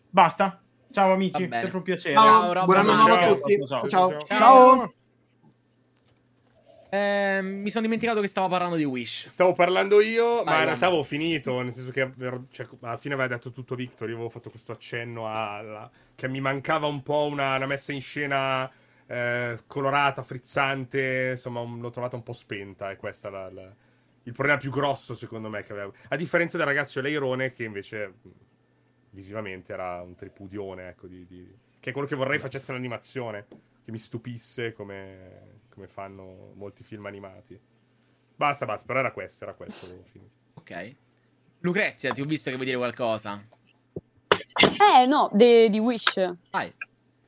[0.08, 0.62] Basta.
[0.90, 2.14] Ciao amici, sempre un piacere.
[2.14, 3.66] Ciao, buonanotte a tutti.
[3.66, 3.86] ciao.
[3.88, 4.08] ciao.
[4.10, 4.26] ciao.
[4.26, 4.92] ciao.
[6.94, 9.28] Eh, mi sono dimenticato che stavo parlando di Wish.
[9.28, 11.62] Stavo parlando io, Vai, ma in realtà avevo finito.
[11.62, 12.10] Nel senso che
[12.50, 14.10] cioè, alla fine aveva detto tutto Victor.
[14.10, 15.90] Io avevo fatto questo accenno alla.
[16.14, 18.70] che mi mancava un po' una, una messa in scena
[19.06, 21.30] eh, colorata, frizzante.
[21.30, 22.90] Insomma, l'ho trovata un po' spenta.
[22.90, 23.74] E questo è la, la,
[24.24, 25.94] il problema più grosso, secondo me, che avevo.
[26.08, 28.12] A differenza del ragazzo Leirone, che invece
[29.12, 31.56] visivamente era un tripudione, ecco, di, di...
[31.80, 33.46] che è quello che vorrei facesse l'animazione.
[33.82, 37.58] Che mi stupisse come come fanno molti film animati.
[38.34, 39.86] Basta, basta, però era questo, era questo.
[40.54, 40.96] ok.
[41.60, 43.40] Lucrezia, ti ho visto che vuoi dire qualcosa.
[44.96, 46.34] Eh, no, di Wish.
[46.50, 46.66] Vai.
[46.66, 46.74] Eh,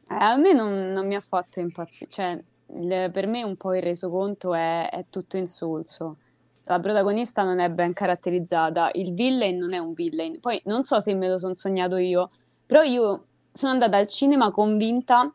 [0.09, 2.11] a me non, non, mi ha fatto impazzire.
[2.11, 2.43] Cioè,
[2.75, 6.19] il, per me un po' il resoconto è, è tutto insulso.
[6.65, 10.41] La protagonista non è ben caratterizzata, il villain non è un villain.
[10.41, 12.31] Poi non so se me lo sono sognato io,
[12.67, 15.33] però io sono andata al cinema convinta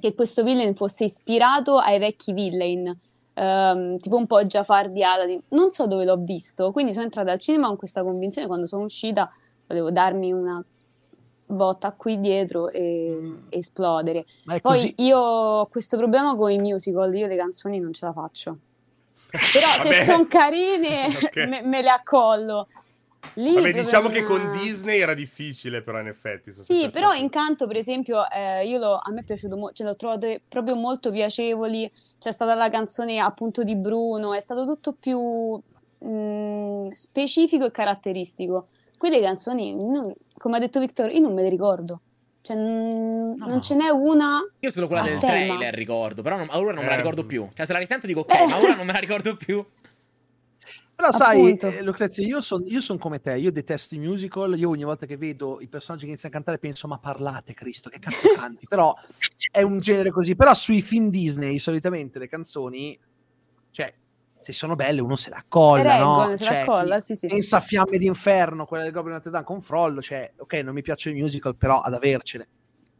[0.00, 2.96] che questo villain fosse ispirato ai vecchi villain,
[3.34, 5.40] um, tipo un po' Jafar di Aladdin.
[5.48, 8.46] Non so dove l'ho visto, quindi sono entrata al cinema con questa convinzione.
[8.46, 9.30] Quando sono uscita,
[9.66, 10.62] volevo darmi una
[11.46, 13.34] botta qui dietro e, mm.
[13.50, 14.26] esplodere.
[14.60, 18.58] Poi io ho questo problema con i musical, io le canzoni non ce la faccio.
[19.30, 21.46] Però se sono carine okay.
[21.48, 22.68] me, me, le accollo.
[23.34, 26.52] Lì Vabbè, diciamo che con Disney era difficile, però in effetti.
[26.52, 29.96] Sì, però Incanto, per esempio, eh, io lo, a me è piaciuto molto, cioè, l'ho
[29.96, 31.90] trovate proprio molto piacevoli.
[32.18, 35.18] C'è stata la canzone appunto di Bruno, è stato tutto più
[35.98, 38.68] mh, mm, specifico e caratteristico.
[38.96, 42.00] Qui le canzoni, non, come ha detto Victor, io non me le ricordo.
[42.40, 43.46] Cioè, n- no.
[43.46, 44.38] non ce n'è una.
[44.60, 45.32] Io solo quella del tema.
[45.32, 46.98] trailer ricordo, però non, ora non me la eh.
[46.98, 47.48] ricordo più.
[47.52, 49.64] Cioè, se la risento dico ok, ma ora non me la ricordo più.
[50.96, 54.82] Però sai, eh, Lucrezia, io sono son come te, io detesto i musical, io ogni
[54.84, 58.30] volta che vedo i personaggi che iniziano a cantare penso ma parlate Cristo, che cazzo
[58.30, 58.64] canti?
[58.66, 58.94] Però
[59.50, 62.98] è un genere così, però sui film Disney solitamente le canzoni,
[63.70, 63.92] cioè,
[64.40, 66.34] se sono belle uno se la colla, no?
[66.34, 67.26] Se cioè, la colla, sì, sì.
[67.26, 70.80] Pensa a Fiamme d'inferno, quella del Goblin Notre Dame con Frollo, cioè, ok, non mi
[70.80, 72.44] piacciono i musical, però ad avercele.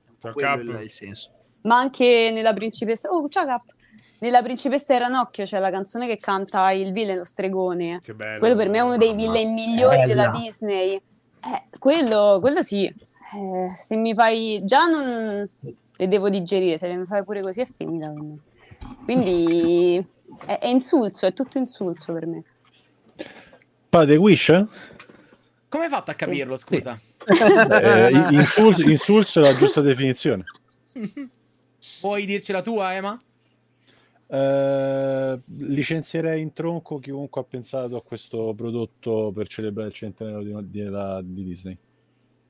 [0.05, 1.31] È un po' quello il, il senso.
[1.63, 3.09] Ma anche nella principessa...
[3.09, 3.76] Oh, ciao Cap!
[4.19, 8.01] Nella principessa e Ranocchio c'è la canzone che canta il villain, lo stregone.
[8.03, 8.39] Che bello.
[8.39, 10.07] Quello per me è uno dei villain migliori Bella.
[10.07, 10.95] della Disney.
[10.95, 12.85] Eh, quello, quello sì.
[12.85, 14.63] Eh, se mi fai...
[14.65, 15.49] Già non
[15.99, 18.13] le devo digerire, se le mi fai pure così è finita.
[19.05, 20.05] Quindi
[20.45, 22.43] è, è insulso, è tutto insulso per me.
[23.89, 24.65] Padre Wish?
[25.69, 26.99] Come hai fatto a capirlo, scusa?
[27.27, 30.45] eh, insulso, insulso è la giusta definizione.
[32.01, 33.19] Puoi dirci la tua, Emma?
[34.29, 40.83] Uh, licenzierei in tronco chiunque ha pensato a questo prodotto per celebrare il centenario di,
[40.83, 41.79] di, di Disney.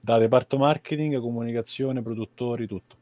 [0.00, 2.96] Da reparto marketing, comunicazione, produttori, tutto.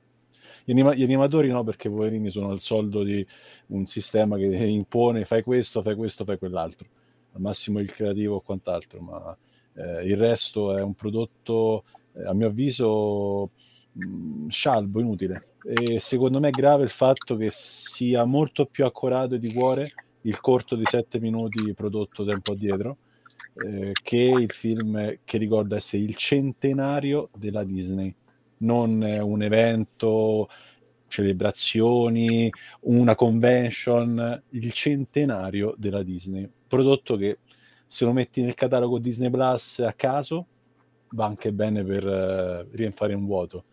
[0.65, 3.25] Gli, anima- gli, animatori no, perché poverini sono al soldo di
[3.69, 6.89] un sistema che impone fai questo, fai questo, fai quell'altro.
[7.33, 9.37] Al massimo il creativo o quant'altro, ma
[9.75, 13.51] eh, il resto è un prodotto, eh, a mio avviso,
[13.93, 18.85] mh, mm, scialbo, inutile e secondo me è grave il fatto che sia molto più
[18.85, 19.93] accorato di cuore
[20.25, 22.97] il corto di 7 minuti prodotto tempo addietro,
[23.55, 28.15] eh, che il film che ricorda essere il centenario della Disney,
[28.59, 30.49] non un evento,
[31.09, 32.51] celebrazioni,
[32.81, 37.39] una convention, il centenario della Disney, prodotto che
[37.87, 40.47] se lo metti nel catalogo Disney Plus a caso
[41.11, 43.65] va anche bene per uh, riempire un vuoto.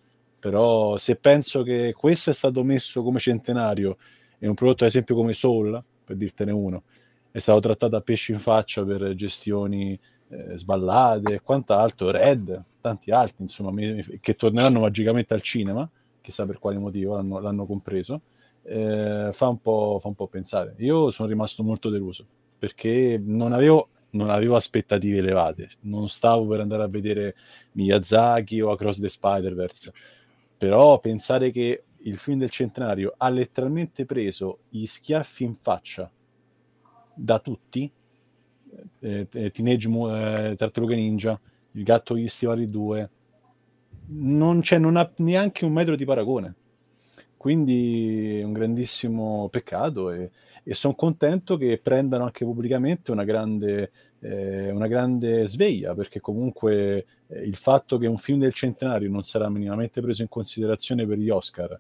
[0.42, 3.96] Però se penso che questo è stato messo come centenario
[4.40, 6.84] e un prodotto ad esempio come Soul, per dirtene uno,
[7.30, 9.98] è stato trattato a pesci in faccia per gestioni
[10.30, 15.88] eh, sballate e quant'altro, Red, tanti altri, insomma, mi, che torneranno magicamente al cinema,
[16.22, 18.22] chissà per quale motivo l'hanno, l'hanno compreso,
[18.64, 20.74] eh, fa, un fa, un po', pensare.
[20.80, 22.26] Io sono rimasto molto deluso
[22.58, 27.36] perché non avevo, non avevo aspettative elevate, non stavo per andare a vedere
[27.74, 29.94] Miyazaki o Across the Spider-Verse,
[30.62, 36.08] però pensare che il film del centenario ha letteralmente preso gli schiaffi in faccia
[37.16, 37.92] da tutti,
[39.00, 41.36] eh, eh Teenage eh, Tartaruga Ninja,
[41.72, 43.10] Il gatto gli stivali 2,
[44.10, 46.54] non, non ha neanche un metro di paragone.
[47.38, 50.30] Quindi è un grandissimo peccato e,
[50.64, 57.06] e sono contento che prendano anche pubblicamente una grande, eh, una grande sveglia, perché comunque
[57.28, 61.18] eh, il fatto che un film del centenario non sarà minimamente preso in considerazione per
[61.18, 61.80] gli Oscar,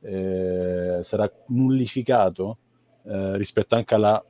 [0.00, 2.58] eh, sarà nullificato
[3.04, 4.24] eh, rispetto anche alla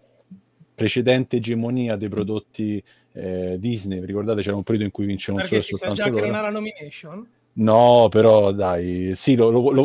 [0.75, 4.05] precedente egemonia dei prodotti eh, Disney.
[4.05, 6.23] Ricordate c'era un periodo in cui vincevano solo soltanto già loro?
[6.23, 7.29] che non ha la nomination?
[7.55, 9.85] No, però dai, sì, lo, lo, lo,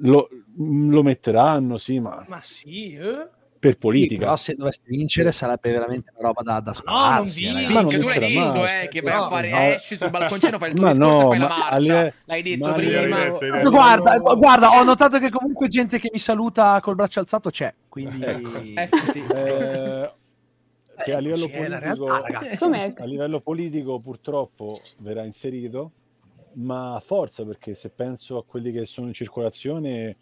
[0.00, 2.24] lo, lo metteranno, sì, ma...
[2.28, 3.28] Ma sì, eh?
[3.58, 4.12] per politica.
[4.12, 7.44] Sì, però se dovesse vincere sarebbe veramente una roba da, da spararsi.
[7.44, 9.58] No, non vinc, non tu l'hai detto, eh, che vai no, a fare, no.
[9.58, 11.74] esci sul balconcino, fai il tuo ma discorso no, fai la marcia.
[11.74, 12.14] Alle...
[12.24, 13.28] L'hai detto prima.
[13.28, 17.74] Detto, guarda, guarda, ho notato che comunque gente che mi saluta col braccio alzato c'è,
[17.88, 18.22] quindi...
[18.22, 19.24] Eh, sì.
[19.34, 20.12] eh,
[21.04, 25.92] che a livello, politico, realtà, a livello politico purtroppo verrà inserito,
[26.58, 30.16] ma forza perché se penso a quelli che sono in circolazione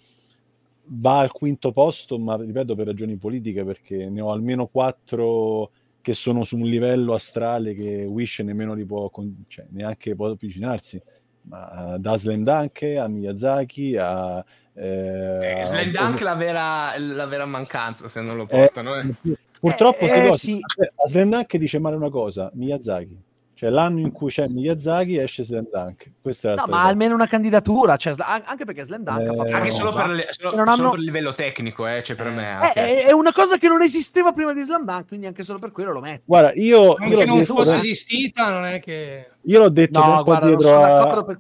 [0.89, 6.15] va al quinto posto, ma ripeto per ragioni politiche, perché ne ho almeno quattro che
[6.15, 9.11] sono su un livello astrale che Wish nemmeno li può,
[9.49, 11.03] cioè, neanche può avvicinarsi.
[11.49, 14.45] Ma uh, da Slendunk a Miyazaki a...
[14.75, 16.25] Eh, eh Slendunk a...
[16.25, 18.97] la, vera, la vera mancanza se non lo portano.
[18.97, 19.39] Eh, eh.
[19.59, 20.61] Purtroppo eh, sì.
[20.61, 23.26] a Slendunk dice male una cosa, Miyazaki.
[23.57, 26.11] Cioè l'anno in cui c'è Miyazaki esce Slam Dunk.
[26.21, 29.57] Questa è no, ma almeno una candidatura, cioè, anche perché Slam Dunk eh, ha fatto
[29.57, 30.91] anche solo, per, le, solo, solo hanno...
[30.91, 32.51] per, il livello tecnico, eh, cioè per me.
[32.51, 32.73] Anche.
[32.75, 35.73] È, è, una cosa che non esisteva prima di Slam Dunk, quindi anche solo per
[35.73, 36.25] quello lo metto.
[36.27, 36.97] Guarda, io...
[36.97, 39.31] Anche io non detto, fosse esistita, non è che...
[39.45, 40.89] Io l'ho detto no, guarda, non sono a...
[40.89, 41.39] d'accordo per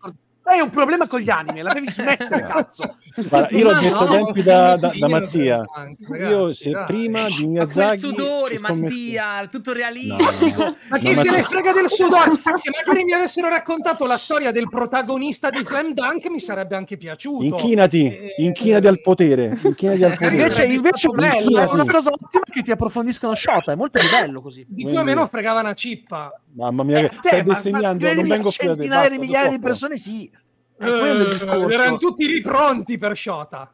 [0.48, 2.97] hai un problema con gli anime, la devi smettere, cazzo.
[3.16, 5.64] Guarda, io l'ho detto no, tempi da, da, da Mattia.
[6.09, 6.85] io se dai.
[6.85, 7.89] prima di Miyazaki...
[7.89, 10.64] Ma sudore, Mattia, tutto realistico.
[10.64, 10.77] No.
[10.89, 12.32] Ma chi se ne frega del sudore?
[12.36, 16.97] Se magari mi avessero raccontato la storia del protagonista di Slam Dunk mi sarebbe anche
[16.97, 17.43] piaciuto.
[17.43, 19.59] Inchinati, eh, inchinati al potere.
[19.62, 20.36] Inchinati al potere.
[20.36, 24.40] Invece, invece bello, è una cosa ottima che ti approfondiscono Shota, è molto più bello
[24.40, 24.64] così.
[24.68, 26.31] Di più o meno fregava una cippa.
[26.55, 30.31] Mamma mia, eh, stai bestemmiando, non vengo più a Centinaia di migliaia di persone, sì.
[30.78, 33.70] Eh, erano tutti lì pronti per Shota.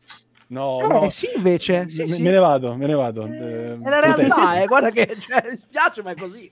[0.49, 1.11] No, eh, no.
[1.11, 1.89] sì, invece.
[1.89, 2.23] Sì, me, sì.
[2.23, 3.24] me, ne vado, me ne vado.
[3.24, 6.51] Eh, è la realtà, eh, guarda che cioè, mi spiace, ma è così.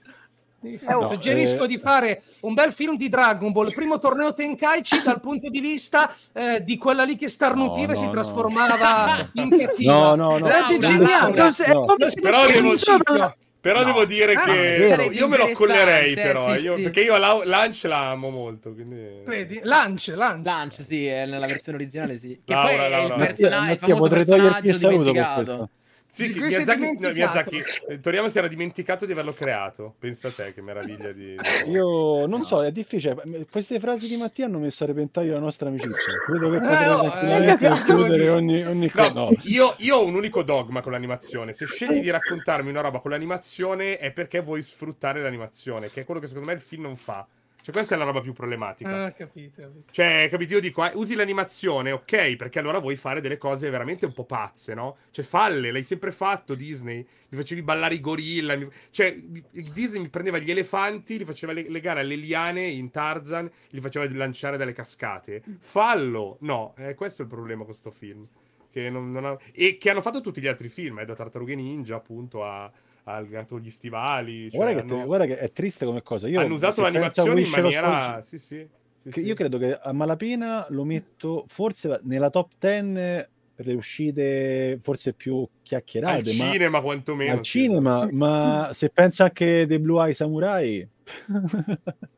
[0.88, 1.68] No, Suggerisco eh...
[1.68, 5.60] di fare un bel film di Dragon Ball, il primo torneo Tenkaichi dal punto di
[5.60, 9.92] vista eh, di quella lì che starnutiva no, e si trasformava in cattiva.
[9.92, 10.46] No, no, no.
[10.46, 11.32] È geniale.
[11.32, 11.96] Però devo...
[12.20, 13.32] Però
[13.80, 13.84] no.
[13.84, 16.56] devo dire ah, che io me lo collerei, però.
[16.56, 16.82] Sì, io, sì.
[16.82, 18.72] Perché io la, Lunch la amo molto.
[18.72, 19.22] Quindi...
[19.24, 19.60] Vedi?
[19.62, 20.46] Lunch, Lunch.
[20.46, 22.40] Lunch, sì, nella versione originale, sì.
[22.44, 25.68] Che Laura, poi è il, persona- il famoso personaggio dimenticato.
[26.10, 29.94] Sì, Miyazaki, no, Miyazaki, eh, Toriyama si era dimenticato di averlo creato.
[29.98, 31.36] Pensa a te, che meraviglia di...
[31.70, 33.46] Io non so, è difficile.
[33.48, 36.12] Queste frasi di Mattia hanno messo a repentaglio la nostra amicizia.
[36.26, 39.12] Credo che no, tranquillamente eh, chiudere ogni, ogni cosa.
[39.12, 41.52] No, io, io, ho un unico dogma con l'animazione.
[41.52, 46.04] Se scegli di raccontarmi una roba con l'animazione è perché vuoi sfruttare l'animazione, che è
[46.04, 47.24] quello che secondo me il film non fa.
[47.62, 49.04] Cioè, questa è la roba più problematica.
[49.04, 49.92] Ah, capito, capito.
[49.92, 50.54] Cioè, capito?
[50.54, 54.24] Io dico, eh, usi l'animazione, ok, perché allora vuoi fare delle cose veramente un po'
[54.24, 54.96] pazze, no?
[55.10, 57.06] Cioè, falle, l'hai sempre fatto Disney.
[57.28, 58.56] Mi facevi ballare i gorilla.
[58.56, 58.66] Mi...
[58.90, 64.08] Cioè, Disney mi prendeva gli elefanti, li faceva legare alle liane in Tarzan, li faceva
[64.10, 65.42] lanciare dalle cascate.
[65.60, 66.38] Fallo!
[66.40, 68.26] No, eh, questo è il problema con questo film.
[68.70, 69.36] Che non, non ha...
[69.52, 72.70] E che hanno fatto tutti gli altri film, eh, da Tartarughe Ninja, appunto, a
[73.04, 74.50] ha legato gli stivali.
[74.50, 74.98] Cioè guarda, hanno...
[74.98, 76.28] che, guarda, che, è triste come cosa.
[76.28, 78.20] Io, hanno usato l'animazione in maniera...
[78.22, 78.66] Sì, sì,
[79.08, 84.78] sì, io credo che a malapena lo metto forse nella top 10 per le uscite
[84.82, 86.30] forse più chiacchierate.
[86.30, 87.32] Al cinema quantomeno.
[87.32, 90.88] Al cinema, ma se pensa anche dei Blue Eye Samurai...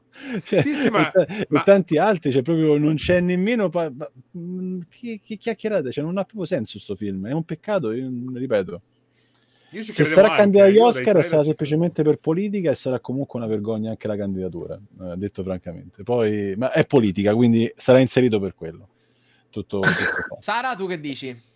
[0.44, 1.62] cioè, sì, sì, ma, e, ma...
[1.62, 6.18] tanti altri, cioè proprio non c'è nemmeno pa- ma, mm, che, che chiacchierate, cioè non
[6.18, 8.82] ha proprio senso questo film, è un peccato, io, ripeto.
[9.72, 13.90] Io se sarà candidato agli Oscar sarà semplicemente per politica e sarà comunque una vergogna
[13.90, 16.02] anche la candidatura, eh, detto francamente.
[16.02, 18.88] Poi, ma è politica, quindi sarà inserito per quello.
[19.48, 21.50] Tutto, tutto Sara, tu che dici?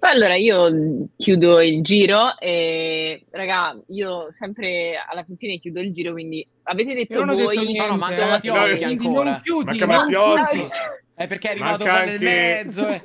[0.00, 6.46] Allora io chiudo il giro e raga, io sempre alla fine chiudo il giro, quindi
[6.64, 9.42] avete detto voi detto no, no, manca Mattioschi no, ancora.
[9.64, 10.66] Manca Mattioschi.
[11.14, 12.88] È perché è arrivato qua nel mezzo.
[12.88, 13.02] Eh.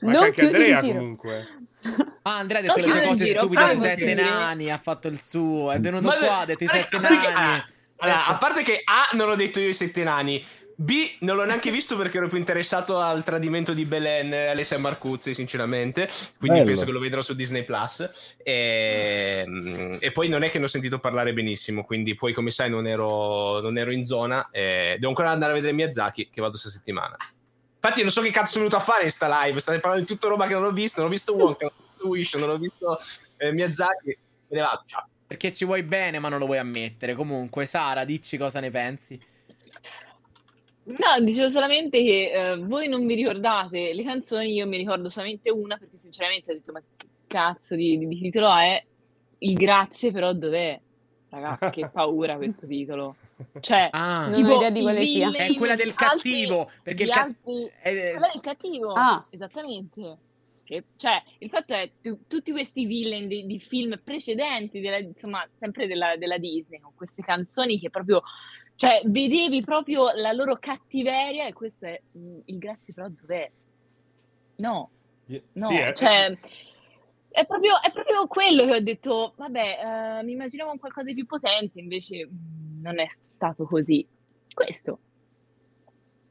[0.00, 1.46] Manca anche Andrea comunque.
[2.22, 5.20] Ah, Andrea ha detto non le sue cose stupide sui sette nani, ha fatto il
[5.22, 7.62] suo, è venuto qua, ha detto i sette nani.
[7.96, 10.44] Allora, a parte che A non ho detto io i sette nani,
[10.80, 14.78] B non l'ho neanche visto perché ero più interessato al tradimento di Belen e Alessia
[14.78, 16.08] Marcuzzi, sinceramente.
[16.38, 16.70] Quindi Bello.
[16.70, 18.36] penso che lo vedrò su Disney Plus.
[18.42, 21.84] E, mm, e, poi non è che ne ho sentito parlare benissimo.
[21.84, 24.48] Quindi poi, come sai, non ero, non ero in zona.
[24.50, 27.14] E devo ancora andare a vedere Miyazaki, che vado questa settimana.
[27.82, 29.58] Infatti, non so che cazzo sono venuto a fare in sta live.
[29.58, 31.00] State parlando di tutta roba che non ho visto.
[31.00, 32.98] Non ho visto Wonka, non ho visto Wish, non ho visto
[33.38, 34.18] eh, Miyazaki.
[34.48, 34.82] Me ne vado.
[34.84, 35.08] Ciao.
[35.26, 37.14] Perché ci vuoi bene, ma non lo vuoi ammettere.
[37.14, 39.18] Comunque, Sara, dici cosa ne pensi.
[40.82, 45.48] No, dicevo solamente che eh, voi non vi ricordate le canzoni, io mi ricordo solamente
[45.50, 48.82] una perché sinceramente ho detto ma che cazzo di, di, di titolo è?
[49.38, 50.78] Il grazie però dov'è?
[51.28, 53.14] Ragazzi, che paura questo titolo.
[53.60, 54.28] Cioè, ah.
[54.28, 55.30] non ho idea di quale sia.
[55.30, 56.60] È quella del cattivo.
[56.60, 57.72] Altri, perché il, ca- altri...
[57.80, 57.92] è...
[57.92, 58.90] del cattivo.
[58.92, 59.22] Ah.
[59.30, 60.18] Esattamente.
[60.64, 65.46] Che, cioè, il fatto è tu, tutti questi villain di, di film precedenti, della, insomma,
[65.58, 68.22] sempre della, della Disney, con queste canzoni che proprio
[68.80, 73.50] cioè, vedevi proprio la loro cattiveria e questo è mm, il grazie però dov'è?
[74.56, 74.90] No,
[75.26, 75.92] no, sì, è...
[75.92, 76.38] cioè...
[77.32, 81.14] È proprio, è proprio, quello che ho detto, vabbè, uh, mi immaginavo un qualcosa di
[81.14, 84.06] più potente, invece mm, non è stato così.
[84.52, 84.98] Questo.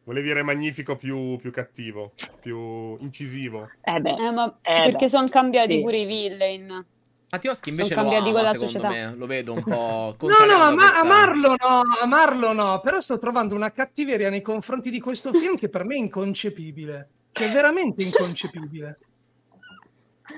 [0.03, 3.69] Volevi Re Magnifico più, più, cattivo, più incisivo.
[3.81, 5.81] Eh beh, eh, ma eh perché sono cambiati sì.
[5.81, 6.85] pure i villain.
[7.31, 8.89] Mattioschi invece Sono cambiati con la società.
[8.89, 13.53] Me, lo vedo un po' No, no, ma amarlo no, amarlo no, però sto trovando
[13.53, 17.09] una cattiveria nei confronti di questo film che per me è inconcepibile.
[17.31, 18.95] Cioè, veramente inconcepibile.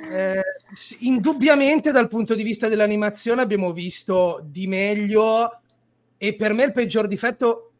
[0.10, 0.44] Eh,
[1.00, 5.61] indubbiamente dal punto di vista dell'animazione abbiamo visto di meglio
[6.24, 7.72] e per me il peggior difetto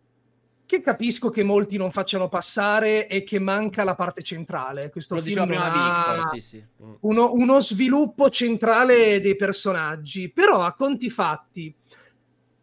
[0.66, 4.90] che capisco che molti non facciano passare e che manca la parte centrale.
[4.90, 6.66] Questo Lo film prima Victor, sì, sì.
[6.84, 6.94] Mm.
[7.02, 11.72] Uno, uno, sviluppo centrale dei personaggi, però a conti fatti.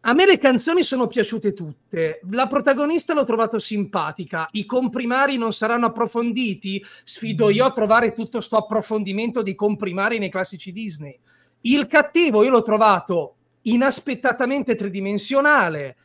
[0.01, 5.53] A me le canzoni sono piaciute tutte, la protagonista l'ho trovato simpatica, i comprimari non
[5.53, 11.17] saranno approfonditi, sfido io a trovare tutto questo approfondimento dei comprimari nei classici Disney.
[11.61, 15.97] Il cattivo io l'ho trovato inaspettatamente tridimensionale,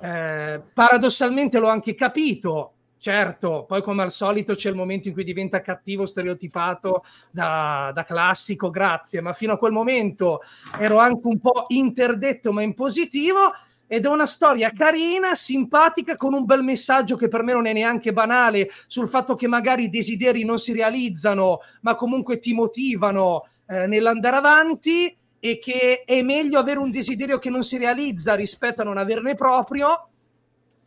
[0.00, 2.72] eh, paradossalmente l'ho anche capito.
[2.98, 8.04] Certo, poi come al solito c'è il momento in cui diventa cattivo, stereotipato da, da,
[8.04, 10.40] classico, grazie, ma fino a quel momento
[10.78, 13.52] ero anche un po' interdetto ma in positivo
[13.86, 17.72] ed è una storia carina, simpatica, con un bel messaggio che per me non è
[17.72, 23.46] neanche banale sul fatto che magari i desideri non si realizzano, ma comunque ti motivano
[23.68, 25.16] eh, nell'andare avanti
[25.50, 29.36] e che è meglio avere un desiderio che non si realizza rispetto a non averne
[29.36, 30.08] proprio,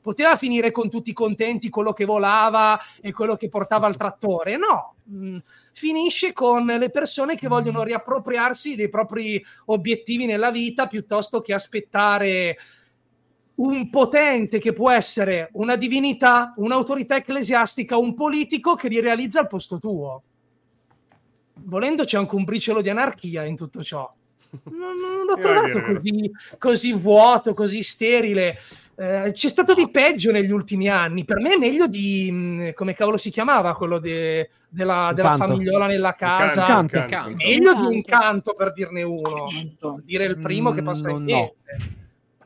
[0.02, 4.58] poteva finire con tutti contenti quello che volava e quello che portava al trattore.
[4.58, 5.38] No, mm,
[5.72, 12.58] finisce con le persone che vogliono riappropriarsi dei propri obiettivi nella vita piuttosto che aspettare
[13.56, 19.48] un potente che può essere una divinità, un'autorità ecclesiastica, un politico che li realizza al
[19.48, 20.24] posto tuo.
[21.62, 24.14] Volendo c'è anche un briciolo di anarchia in tutto ciò
[24.64, 28.58] non, non l'ho trovato così, così, vuoto, così sterile.
[28.96, 31.24] Eh, c'è stato di peggio negli ultimi anni.
[31.24, 35.88] Per me è meglio di mm, come cavolo si chiamava quello de, della, della famigliola
[35.88, 36.62] nella casa.
[36.62, 37.36] Incanto, incanto.
[37.36, 39.48] Meglio di un canto per dirne uno.
[39.80, 41.54] Per dire il primo che passa in no.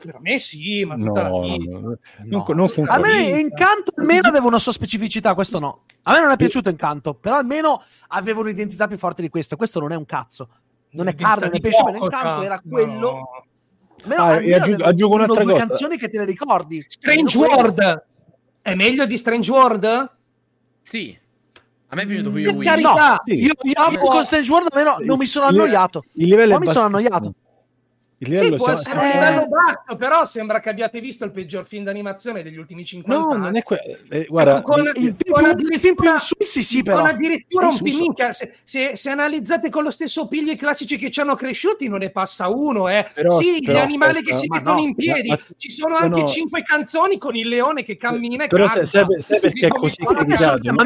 [0.04, 1.70] Per me sì, ma tutta no, la vita.
[1.70, 2.44] No, no.
[2.46, 5.84] Non, non a me Incanto almeno aveva una sua specificità, questo no.
[6.02, 9.56] A me non è piaciuto Incanto, però almeno aveva un'identità più forte di questo.
[9.56, 10.50] Questo non è un cazzo
[10.94, 13.10] non è carne né pesce, ma intanto era quello.
[13.10, 13.44] No.
[14.06, 15.66] Meno, ah, e aggiungo, aggiungo un'altra due cosa.
[15.66, 16.84] canzoni che te le ricordi.
[16.86, 18.06] Strange World
[18.60, 20.10] è meglio di Strange World?
[20.82, 21.18] Sì.
[21.88, 22.82] A me è piaciuto più Wii.
[22.82, 22.94] No,
[23.24, 23.34] sì.
[23.34, 26.04] io, io, io con Strange World almeno non mi sono annoiato.
[26.14, 27.34] Il livello è mi sono annoiato.
[28.24, 31.66] Il livello sì, può essere un livello basso, però sembra che abbiate visto il peggior
[31.66, 33.38] film d'animazione degli ultimi 50 no, anni.
[33.38, 33.98] No, non è quello.
[34.08, 35.44] Eh, guarda, con, il, con
[35.78, 37.00] film più sì, sì, però.
[37.00, 41.10] Con addirittura un minchia, se, se, se, analizzate con lo stesso piglio i classici che
[41.10, 43.06] ci hanno cresciuti, non ne passa uno, eh.
[43.14, 45.96] Però, sì, però, gli animali aspetta, che si mettono no, in piedi, ma, ci sono
[45.96, 46.26] anche no.
[46.26, 48.86] cinque canzoni con il leone che cammina e Però canta.
[48.86, 50.72] sai, sai perché è così criticato?
[50.72, 50.84] Ma,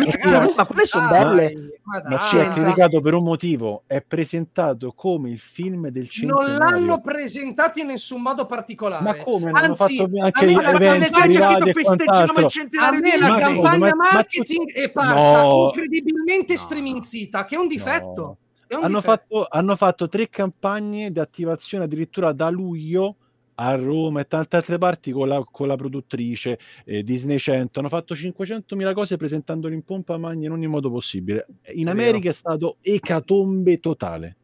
[0.57, 1.81] ma, quelle sono belle.
[1.89, 6.49] Ma ci è criticato per un motivo, è presentato come il film del centenario.
[6.49, 9.05] Non l'hanno presentato in nessun modo particolare.
[9.05, 9.51] Ma come?
[9.51, 12.47] Anzi, hanno fatto anche gli eventi privati e quant'altro.
[12.81, 18.39] A me la campagna marketing è parsa incredibilmente striminzita, che è un difetto.
[18.69, 23.17] Hanno fatto, hanno fatto tre campagne di attivazione addirittura da luglio
[23.61, 27.89] a Roma e tante altre parti con la, con la produttrice eh, Disney 100 hanno
[27.89, 32.35] fatto 500.000 cose presentandolo in pompa magna in ogni modo possibile in America è, è
[32.35, 34.37] stato ecatombe totale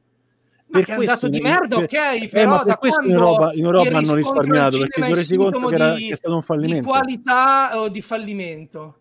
[0.83, 3.65] per questo è andato di merda, ok, eh, però eh, per questo in Europa, in
[3.65, 6.81] Europa hanno risparmiato perché si sono resi conto che, era, che è stato un fallimento
[6.81, 8.99] di qualità o di fallimento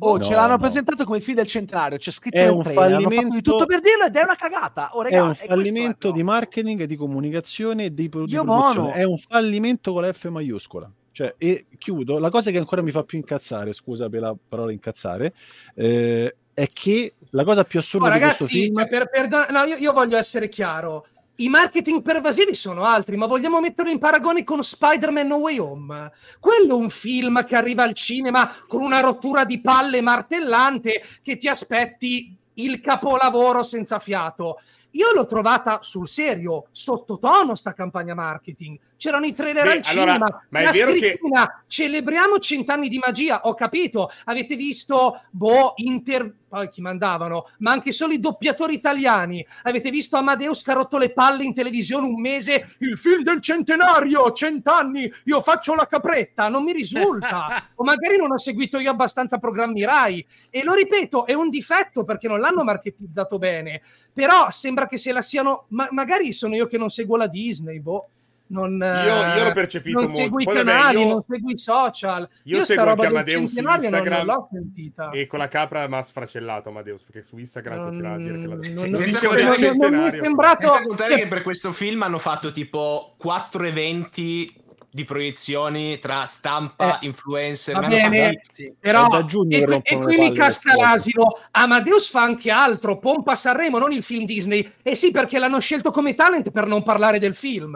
[0.00, 0.58] Oh, no, ce l'hanno no.
[0.58, 4.06] presentato come film del centenario, c'è scritto è un trailer, fallimento di tutto per dirlo
[4.06, 4.90] ed è una cagata.
[4.92, 8.92] Oh, regà, è un fallimento di marketing, di comunicazione e di, pro- di produzione.
[8.92, 10.90] È un fallimento con la F maiuscola.
[11.12, 14.72] Cioè, e chiudo, la cosa che ancora mi fa più incazzare, scusa per la parola
[14.72, 15.32] incazzare,
[15.76, 18.88] eh, è che la cosa più assurda oh, ragazzi, di questo film...
[18.88, 21.06] Per, per, no, io, io voglio essere chiaro
[21.36, 26.12] i marketing pervasivi sono altri, ma vogliamo metterlo in paragone con Spider-Man No Way Home?
[26.38, 31.36] Quello è un film che arriva al cinema con una rottura di palle martellante che
[31.36, 34.60] ti aspetti il capolavoro senza fiato.
[34.94, 38.78] Io l'ho trovata sul serio, sottotono sta campagna marketing.
[38.96, 41.18] C'erano i trailer Beh, al allora, cinema, ma è la vero che...
[41.66, 44.10] celebriamo cent'anni di magia, ho capito.
[44.24, 46.32] Avete visto, boh, inter...
[46.48, 49.44] poi chi mandavano, ma anche solo i doppiatori italiani.
[49.64, 53.40] Avete visto Amadeus che ha rotto le palle in televisione un mese, il film del
[53.40, 57.70] centenario, cent'anni, io faccio la capretta, non mi risulta.
[57.74, 60.24] o magari non ho seguito io abbastanza programmi Rai.
[60.50, 63.82] E lo ripeto, è un difetto perché non l'hanno marketizzato bene.
[64.12, 65.64] Però sembra sembra che se la siano.
[65.68, 68.08] Ma magari sono io che non seguo la Disney, boh.
[68.46, 70.22] Non, io, io l'ho percepito non molto.
[70.22, 72.28] Segui i canali, io, non segui i social.
[72.44, 76.02] Io, io seguo anche Amadeus su Instagram non, non e con la capra mi ha
[76.02, 79.74] sfracellato Amadeus perché su Instagram non, continuava a dire che la non, non, senza contare,
[79.74, 84.54] non, mi è sembrato senza contare che per questo film hanno fatto tipo quattro eventi
[84.94, 87.74] di proiezioni tra stampa, eh, influencer.
[87.74, 88.72] Va bene, sì.
[88.78, 89.08] però
[89.48, 91.36] e, e qui mi casca l'asino.
[91.50, 94.60] Amadeus fa anche altro, pompa Sanremo, non il film Disney.
[94.60, 97.72] E eh sì, perché l'hanno scelto come talent per non parlare del film.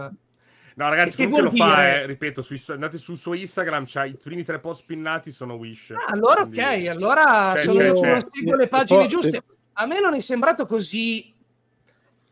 [0.76, 1.64] No, ragazzi, che comunque lo dire?
[1.64, 5.54] fa, eh, ripeto, su, andate sul suo Instagram, c'ha i primi tre post spinnati sono
[5.54, 5.90] Wish.
[5.90, 6.60] Ah, allora quindi...
[6.60, 8.56] ok, allora c'è, sono, c'è, c'è.
[8.56, 9.42] le pagine giuste.
[9.72, 11.34] A me non è sembrato così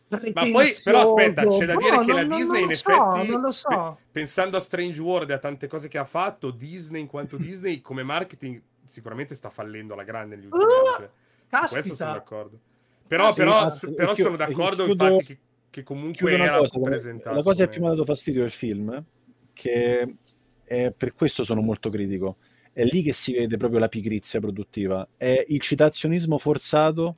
[0.09, 0.21] ma
[0.51, 3.99] poi, però, aspetta, c'è da dire no, che non, la Disney, in so, effetti, so.
[4.13, 7.81] pensando a Strange World e a tante cose che ha fatto, Disney, in quanto Disney,
[7.81, 11.09] come marketing, sicuramente sta fallendo alla grande negli ultimi uh, anni.
[11.51, 12.59] Cioè, questo sono d'accordo.
[13.07, 15.39] Però, ah, sì, però, ah, però chiudo, sono d'accordo, chiudo, infatti, che,
[15.71, 17.37] che comunque era cosa, presentato.
[17.37, 19.05] La cosa che più mi ha dato fastidio del film,
[19.53, 20.15] che
[20.63, 22.37] è, per questo sono molto critico,
[22.73, 27.17] è lì che si vede proprio la pigrizia produttiva, è il citazionismo forzato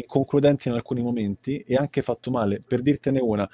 [0.00, 2.62] inconcludenti in alcuni momenti e anche fatto male.
[2.66, 3.48] Per dirtene una,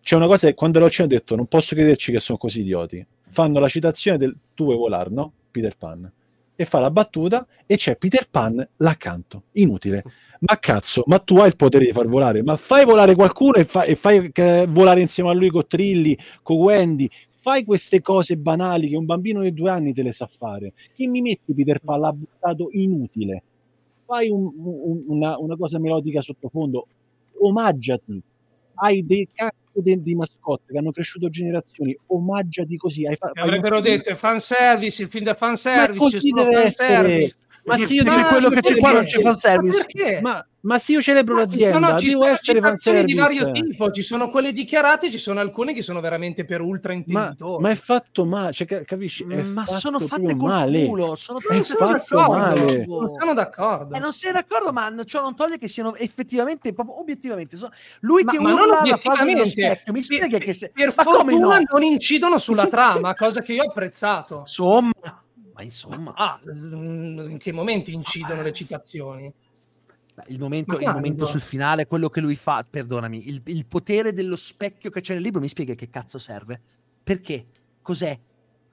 [0.00, 3.04] c'è una cosa che quando l'ho ho detto non posso crederci che sono così idioti.
[3.30, 5.32] Fanno la citazione del tu vuoi volare, no?
[5.50, 6.10] Peter Pan.
[6.58, 9.44] E fa la battuta e c'è Peter Pan l'accanto.
[9.52, 10.04] Inutile.
[10.40, 13.64] Ma cazzo, ma tu hai il potere di far volare, ma fai volare qualcuno e,
[13.64, 18.36] fa, e fai eh, volare insieme a lui con Trilli, con Wendy, fai queste cose
[18.36, 20.72] banali che un bambino di due anni te le sa fare.
[20.94, 23.42] Chi mi metti Peter Pan l'ha buttato inutile
[24.06, 26.86] fai un, un, una, una, cosa melodica sottofondo,
[27.40, 28.22] omaggiati,
[28.74, 33.06] hai dei cazzo di, di mascotte che hanno cresciuto generazioni, omaggiati così.
[33.06, 37.08] Hai fa- avrebbero detto fan service, il film da fan service, così deve essere.
[37.08, 37.36] Service.
[37.66, 40.20] Ma se io dico quello che c'è qua non c'è fan service.
[40.22, 43.50] Ma, ma se io celebro l'azienda, no, no, ci devo sono essere fan di vario
[43.52, 47.62] tipo, ci sono quelle dichiarate, ci sono alcune che sono veramente per ultra intenditori.
[47.62, 49.24] Ma, ma è fatto male, cioè, capisci?
[49.28, 50.84] È ma sono fatte col male.
[50.86, 52.84] culo, sono fatto male.
[52.86, 53.94] Non sono d'accordo.
[53.94, 57.72] Eh, non sei d'accordo, ma ciò non toglie che siano effettivamente, proprio obiettivamente, sono...
[58.00, 60.70] lui ma, che ma urla la frase dello specchio, mi spiega che se...
[60.72, 64.36] Per fortuna non incidono sulla trama, cosa che io ho apprezzato.
[64.36, 64.92] Insomma
[65.56, 66.12] ma insomma...
[66.14, 69.32] Ah, in che momenti incidono le citazioni?
[70.26, 74.36] Il momento, il momento, sul finale, quello che lui fa, perdonami, il, il, potere dello
[74.36, 76.60] specchio che c'è nel libro, mi spiega che cazzo serve?
[77.02, 77.46] Perché?
[77.82, 78.18] Cos'è?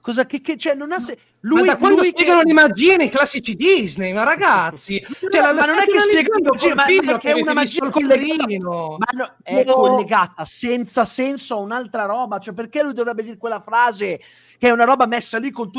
[0.00, 1.18] Cosa che, che cioè, non ha se...
[1.40, 2.46] lui, ma da quando lui spiegano che...
[2.48, 5.00] le magie nei classici Disney, ma ragazzi,
[5.30, 9.06] cioè, la, ma non è che spiegano ma, ma che è una magia collegata, ma
[9.12, 9.72] no, è no.
[9.72, 14.20] collegata senza senso a un'altra roba, cioè perché lui dovrebbe dire quella frase
[14.64, 15.70] che è una roba messa lì con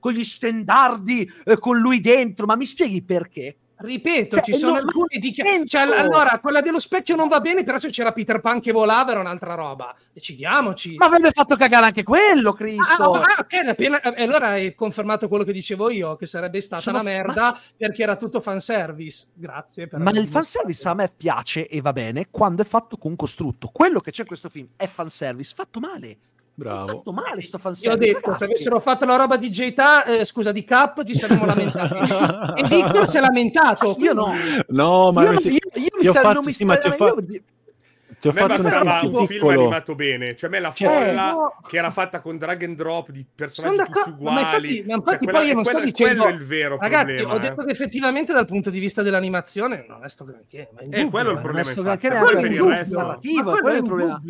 [0.00, 3.58] con gli stendardi eh, con lui dentro, ma mi spieghi perché?
[3.76, 5.34] Ripeto, cioè, ci sono alcuni di
[5.66, 9.12] cioè, allora quella dello specchio non va bene, però se c'era Peter Pan che volava
[9.12, 9.94] era un'altra roba.
[10.12, 10.96] Decidiamoci.
[10.96, 13.12] Ma avrebbe fatto cagare anche quello, Cristo.
[13.12, 16.82] Ah, ah, okay, appena, eh, allora hai confermato quello che dicevo io, che sarebbe stata
[16.82, 17.60] sono, una merda ma...
[17.76, 19.28] perché era tutto fanservice.
[19.34, 19.88] Grazie.
[19.92, 23.70] ma il fanservice a me piace e va bene quando è fatto con costrutto.
[23.72, 26.18] Quello che c'è in questo film è fanservice fatto male.
[26.56, 26.86] Bravo.
[26.86, 27.88] fatto male sto fanservice.
[27.88, 28.38] Io ho detto, ragazzi.
[28.38, 31.94] se avessero fatto la roba di Jeta, eh, scusa, di Cap, ci saremmo lamentati.
[32.60, 33.96] e Victor si è lamentato.
[33.98, 34.32] Io no.
[34.68, 37.24] No, ma io, io, io, io mi sa, non mi sì, ho fatto...
[38.20, 39.26] Ti ho a me bastava un piccolo.
[39.26, 40.36] film animato bene.
[40.36, 41.56] Cioè, a me la cioè, folla no.
[41.68, 44.34] che era fatta con drag and drop di personaggi tutti uguali.
[44.34, 46.22] Ma infatti, ma infatti cioè, poi io non sto dicendo...
[46.22, 47.34] Quello è il vero Ragazzi, problema.
[47.34, 47.64] ho detto eh.
[47.66, 50.70] che effettivamente dal punto di vista dell'animazione non è sto granché.
[50.72, 51.70] Ma è quello il problema.
[51.74, 52.96] Non è il resto.
[52.96, 53.50] narrativo.
[53.50, 54.22] Quello è il problema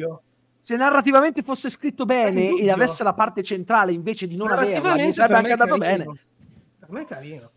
[0.64, 5.12] se narrativamente fosse scritto bene e avesse la parte centrale invece di non averla, mi
[5.12, 6.04] sarebbe anche andato bene.
[6.78, 7.50] Per me è carino.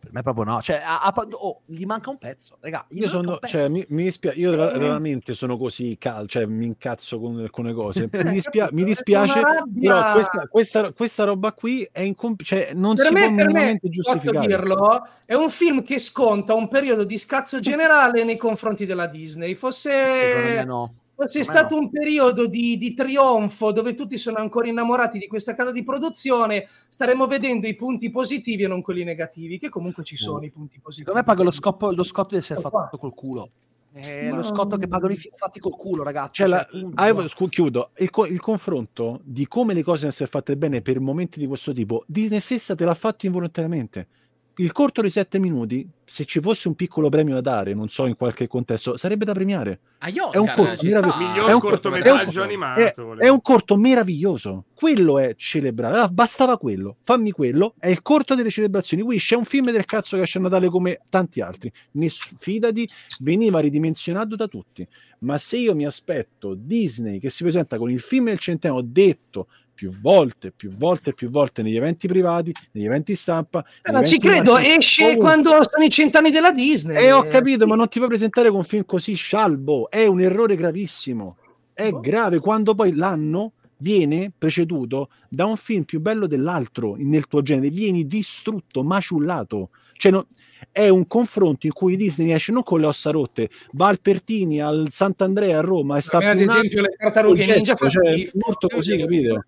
[0.00, 2.86] Per me proprio no, cioè, a, a, oh, gli manca un pezzo, raga.
[2.92, 7.38] Io sono, cioè, mi, mi dispiace, io veramente sono così cal, cioè mi incazzo con
[7.38, 8.08] alcune cose.
[8.24, 9.42] Mi, dispia- mi dispiace,
[9.78, 13.90] però questa, questa, questa, roba qui è incomp- cioè, non per si me, può minimamente
[13.90, 14.46] giustificare.
[14.46, 19.54] dirlo, è un film che sconta un periodo di scazzo generale nei confronti della Disney.
[19.54, 19.90] Fosse...
[19.90, 20.94] Secondo me no
[21.26, 21.82] c'è stato no.
[21.82, 26.66] un periodo di, di, trionfo dove tutti sono ancora innamorati di questa casa di produzione,
[26.88, 30.44] staremo vedendo i punti positivi e non quelli negativi, che comunque ci sono mm.
[30.44, 31.06] i punti positivi.
[31.06, 33.50] Secondo me paga lo, scoppo, lo scotto di essere fatto col culo.
[33.92, 34.36] È Ma...
[34.36, 36.42] lo scotto che pagano i film fatti col culo, ragazzi.
[36.42, 37.90] Cioè, cioè, la, ah, scu- chiudo.
[37.98, 41.46] Il, co- il, confronto di come le cose devono essere fatte bene per momenti di
[41.46, 44.08] questo tipo, Disney stessa te l'ha fatto involontariamente
[44.56, 48.04] il corto di 7 minuti, se ci fosse un piccolo premio da dare, non so
[48.04, 49.80] in qualche contesto, sarebbe da premiare.
[49.98, 51.16] Ah, io, è un corto meraviglioso.
[51.16, 52.80] Miglior è un cortometraggio animato.
[52.80, 52.92] È,
[53.24, 54.64] è, un corto meraviglioso.
[54.74, 55.98] Quello è celebrare.
[55.98, 56.96] Ah, bastava quello.
[57.00, 57.74] Fammi quello.
[57.78, 59.02] È il corto delle celebrazioni.
[59.02, 61.72] Wish è un film del cazzo che esce a Natale come tanti altri.
[61.92, 62.86] Ness- fidati,
[63.20, 64.86] veniva ridimensionato da tutti.
[65.20, 69.46] Ma se io mi aspetto Disney che si presenta con il film del centenario detto
[69.82, 73.64] più volte, più volte, più volte negli eventi privati, negli eventi stampa.
[73.82, 75.24] Eh, ma ci credo, esce ovunque.
[75.24, 76.98] quando sono i cent'anni della Disney.
[76.98, 79.90] E eh, ho capito, ma non ti puoi presentare con un film così scialbo.
[79.90, 81.36] È un errore gravissimo.
[81.74, 81.98] È oh.
[81.98, 87.70] grave quando poi l'anno viene preceduto da un film più bello dell'altro nel tuo genere,
[87.70, 89.70] vieni distrutto, maciullato.
[89.94, 90.28] Cioè, no,
[90.70, 94.60] è un confronto in cui Disney esce non con le ossa rotte, va al Pertini,
[94.60, 99.44] al Sant'Andrea a Roma e sta ad esempio le tartarughe ninja cioè, molto così, capito?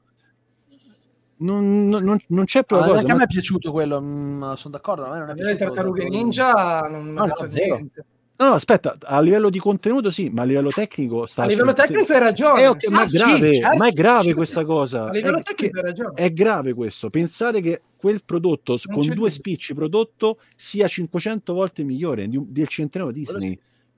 [1.38, 3.12] Non, non, non c'è proprio ah, cosa.
[3.12, 5.04] a me è piaciuto quello, mm, sono d'accordo.
[5.04, 5.64] A me non è piaciuto.
[5.64, 8.04] Tartarughe ninja non, no, no, niente.
[8.36, 11.72] No, no, aspetta, a livello di contenuto sì, ma a livello tecnico sta A livello
[11.72, 12.62] tecnico hai ragione.
[12.62, 15.04] È okay, ah, ma, è grave, sì, certo, ma è grave sì, questa cosa.
[15.04, 16.14] A livello è, tecnico hai ragione.
[16.14, 17.10] È grave questo.
[17.10, 22.46] Pensare che quel prodotto non con due spicci prodotto sia 500 volte migliore di un,
[22.48, 23.56] del centenario Disney.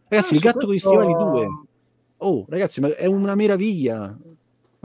[0.09, 0.91] Ragazzi, ah, il gatto questo...
[0.91, 1.49] con i stivali 2.
[2.19, 4.15] Oh, ragazzi, ma è una meraviglia.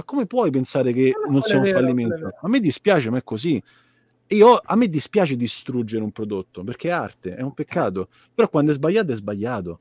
[0.01, 2.33] Ma come puoi pensare che non, non sia un vero, fallimento?
[2.41, 3.61] A me dispiace, ma è così.
[4.27, 8.07] Io, a me dispiace distruggere un prodotto perché è arte, è un peccato.
[8.33, 9.79] Però quando è sbagliato, è sbagliato.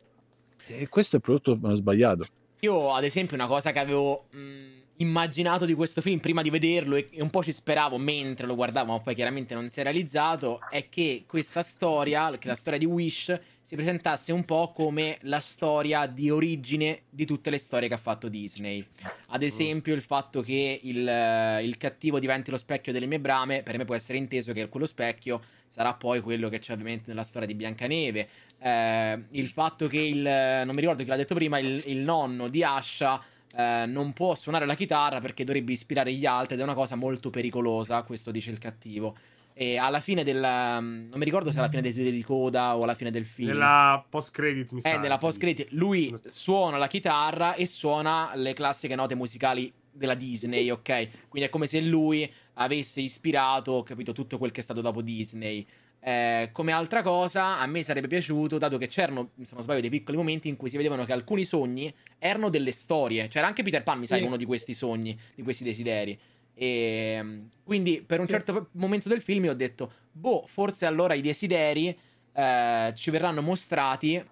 [0.66, 2.26] E questo è il prodotto sbagliato.
[2.60, 6.96] Io, ad esempio, una cosa che avevo mh, immaginato di questo film prima di vederlo
[6.96, 10.60] e, un po' ci speravo mentre lo guardavo, ma poi chiaramente non si è realizzato,
[10.70, 15.38] è che questa storia, che la storia di Wish, si presentasse un po' come la
[15.38, 18.84] storia di origine di tutte le storie che ha fatto Disney.
[19.28, 23.78] Ad esempio, il fatto che il, il cattivo diventi lo specchio delle mie brame, per
[23.78, 27.46] me può essere inteso che quello specchio sarà poi quello che c'è ovviamente nella storia
[27.46, 28.28] di Biancaneve.
[28.58, 32.48] Eh, il fatto che il, non mi ricordo chi l'ha detto prima, il, il nonno
[32.48, 33.22] di Asha
[33.56, 36.96] eh, non può suonare la chitarra perché dovrebbe ispirare gli altri ed è una cosa
[36.96, 39.16] molto pericolosa, questo dice il cattivo.
[39.52, 40.38] E alla fine del.
[40.38, 43.26] Mm, non mi ricordo se alla fine dei titoli di coda o alla fine del
[43.26, 43.48] film.
[43.48, 44.92] Nella post credit, mi eh, sa.
[44.92, 45.68] Eh, nella post credit.
[45.72, 51.28] Lui suona la chitarra e suona le classiche note musicali della Disney, ok?
[51.28, 55.66] Quindi è come se lui avesse ispirato, capito, tutto quel che è stato dopo Disney.
[56.02, 59.90] Eh, come altra cosa, a me sarebbe piaciuto, dato che c'erano, se non sbaglio, dei
[59.90, 63.28] piccoli momenti in cui si vedevano che alcuni sogni erano delle storie.
[63.28, 64.22] C'era anche Peter Pan, mi sa, sì.
[64.22, 66.18] uno di questi sogni, di questi desideri.
[66.54, 71.20] E ehm, quindi per un certo momento del film ho detto, boh, forse allora i
[71.20, 71.96] desideri
[72.32, 74.22] eh, ci verranno mostrati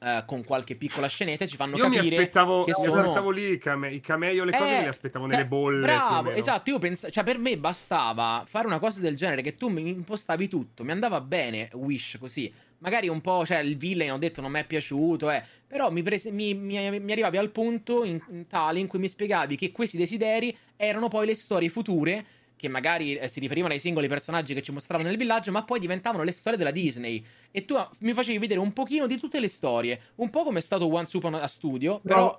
[0.00, 3.00] Uh, con qualche piccola scenetta ci fanno io capire mi aspettavo, che mi sono...
[3.00, 6.30] aspettavo lì i, came- i cameo le cose eh, me le aspettavo nelle bolle bravo
[6.30, 9.88] esatto io pensavo cioè per me bastava fare una cosa del genere che tu mi
[9.88, 12.52] impostavi tutto mi andava bene Wish così.
[12.80, 16.04] Magari un po' cioè il villain ho detto non mi è piaciuto eh, però mi,
[16.04, 19.72] prese, mi, mi, mi arrivavi al punto in, in tale in cui mi spiegavi che
[19.72, 22.24] questi desideri erano poi le storie future
[22.58, 25.78] che magari eh, si riferivano ai singoli personaggi che ci mostravano nel villaggio, ma poi
[25.78, 27.24] diventavano le storie della Disney.
[27.50, 30.58] E tu ah, mi facevi vedere un pochino di tutte le storie, un po' come
[30.58, 32.38] è stato One Upon a Studio, però...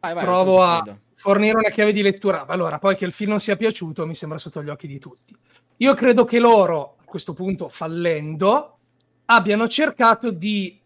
[0.00, 2.46] Vai, vai, Provo a fornire una chiave di lettura.
[2.46, 5.36] Allora, poi che il film non sia piaciuto mi sembra sotto gli occhi di tutti.
[5.78, 8.78] Io credo che loro, a questo punto fallendo,
[9.26, 10.79] abbiano cercato di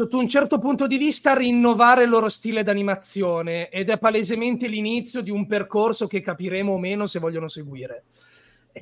[0.00, 5.22] sotto un certo punto di vista rinnovare il loro stile d'animazione ed è palesemente l'inizio
[5.22, 8.04] di un percorso che capiremo o meno se vogliono seguire.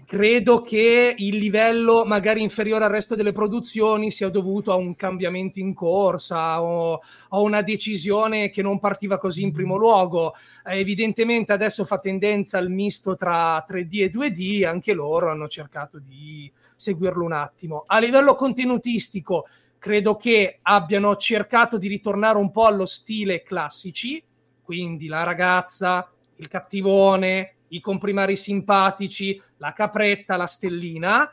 [0.04, 5.58] Credo che il livello magari inferiore al resto delle produzioni sia dovuto a un cambiamento
[5.58, 10.34] in corsa o a una decisione che non partiva così in primo luogo.
[10.66, 16.52] Evidentemente adesso fa tendenza al misto tra 3D e 2D, anche loro hanno cercato di
[16.76, 17.84] seguirlo un attimo.
[17.86, 19.46] A livello contenutistico,
[19.86, 24.20] credo che abbiano cercato di ritornare un po' allo stile classici,
[24.60, 31.32] quindi la ragazza, il cattivone, i comprimari simpatici, la capretta, la stellina.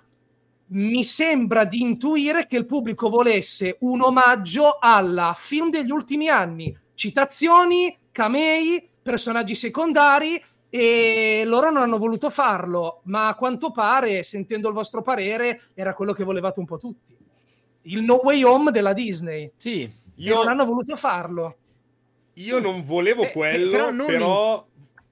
[0.68, 6.78] Mi sembra di intuire che il pubblico volesse un omaggio alla film degli ultimi anni,
[6.94, 10.40] citazioni, camei, personaggi secondari
[10.70, 15.96] e loro non hanno voluto farlo, ma a quanto pare, sentendo il vostro parere, era
[15.96, 17.22] quello che volevate un po' tutti
[17.84, 19.52] il No Way Home della Disney.
[19.56, 19.92] Sì.
[20.16, 20.36] Io...
[20.36, 21.58] non hanno voluto farlo.
[22.36, 24.68] Io non volevo eh, quello, però, non però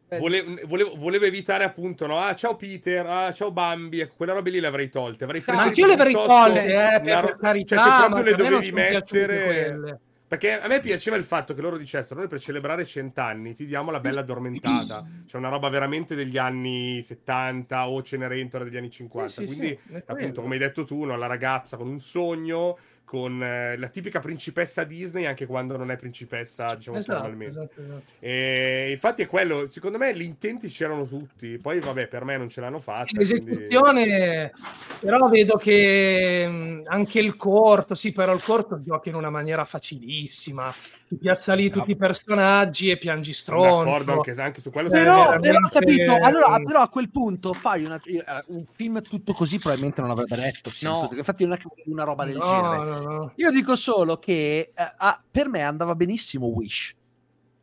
[0.09, 0.19] mi...
[0.19, 2.17] volevo, volevo, volevo, evitare appunto, no?
[2.17, 5.23] Ah, ciao Peter, ah, ciao Bambi, ecco, quelle robe lì le avrei tolte.
[5.23, 7.75] Avrei ma anche io le avrei tolte, eh, per, per carità.
[7.75, 9.99] Cioè, se proprio le dovevi mettere...
[10.31, 13.91] Perché a me piaceva il fatto che loro dicessero: Noi per celebrare cent'anni ti diamo
[13.91, 15.05] la bella addormentata.
[15.25, 19.27] Cioè, una roba veramente degli anni 70 o Cenerentola degli anni 50.
[19.27, 22.77] Sì, sì, Quindi, sì, appunto, come hai detto tu, no, la ragazza con un sogno
[23.11, 27.59] con eh, la tipica principessa Disney anche quando non è principessa, diciamo esatto, normalmente.
[27.59, 28.11] Esatto, esatto.
[28.21, 32.47] E infatti è quello, secondo me gli intenti c'erano tutti, poi vabbè, per me non
[32.47, 33.09] ce l'hanno fatta.
[33.11, 34.97] L'esecuzione, quindi...
[35.01, 40.73] però vedo che anche il corto, sì, però il corto gioca in una maniera facilissima
[41.11, 43.83] ti piazza lì tutti i personaggi e piangi stronzo.
[43.83, 45.49] D'accordo, anche, anche su quello però, veramente...
[45.49, 49.99] però capito, allora, però a quel punto fai una, eh, un film tutto così probabilmente
[49.99, 50.69] non avrebbe detto.
[50.83, 51.09] No.
[51.11, 52.85] Infatti non è che una roba del no, genere.
[52.85, 53.31] No, no.
[53.35, 56.95] Io dico solo che eh, ah, per me andava benissimo Wish.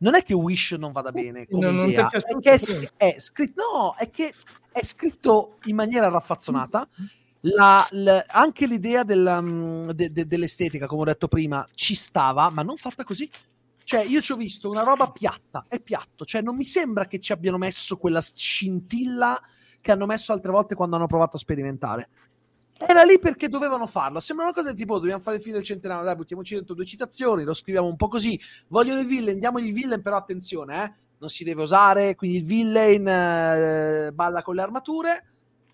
[0.01, 3.63] Non è che Wish non vada bene come non, idea, è che è, è, scritto,
[3.73, 4.31] no, è che
[4.71, 6.87] è scritto in maniera raffazzonata
[7.41, 12.49] la, la, anche l'idea della, mm, de, de, dell'estetica, come ho detto prima, ci stava,
[12.51, 13.29] ma non fatta così.
[13.83, 17.19] Cioè, io ci ho visto una roba piatta, è piatto, cioè non mi sembra che
[17.19, 19.41] ci abbiano messo quella scintilla
[19.81, 22.09] che hanno messo altre volte quando hanno provato a sperimentare.
[22.77, 24.19] Era lì perché dovevano farlo.
[24.19, 26.05] Sembra una cosa tipo: dobbiamo fare il film del centenario.
[26.05, 28.39] Dai, buttiamoci dentro due citazioni, lo scriviamo un po' così.
[28.67, 32.15] Vogliono il villain, diamogli il villain, però attenzione, eh, non si deve osare.
[32.15, 35.23] Quindi il villain eh, balla con le armature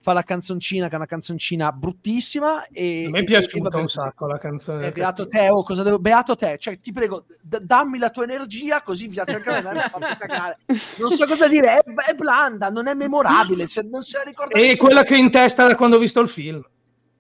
[0.06, 4.28] fa la canzoncina che è una canzoncina bruttissima e, a me è piaciuta un sacco
[4.28, 5.98] la canzone eh, beato te oh, cosa devo...
[5.98, 9.62] beato te cioè ti prego d- dammi la tua energia così mi piace anche a
[9.62, 10.58] me
[11.00, 14.60] non so cosa dire è, è blanda non è memorabile se non se la ricorda
[14.60, 16.64] è quella che ho in testa da quando ho visto il film.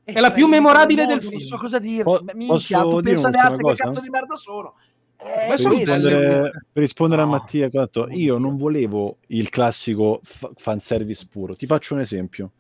[0.03, 2.03] E è la più memorabile del film non so cosa dire.
[2.03, 4.75] Po- minchia tu pensa alle altre che cazzo di merda sono.
[5.17, 7.27] Eh, per, rispondere, per rispondere no.
[7.27, 7.69] a Mattia,
[8.09, 11.55] io non volevo il classico f- fanservice puro.
[11.55, 12.51] Ti faccio un esempio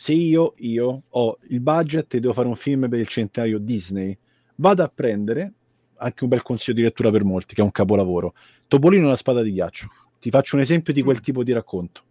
[0.00, 4.16] se io, io ho il budget e devo fare un film per il centenario Disney,
[4.54, 5.52] vado a prendere
[5.96, 8.34] anche un bel consiglio di lettura per molti, che è un capolavoro.
[8.68, 9.88] Topolino e la spada di ghiaccio.
[10.20, 11.22] Ti faccio un esempio di quel mm.
[11.22, 12.02] tipo di racconto.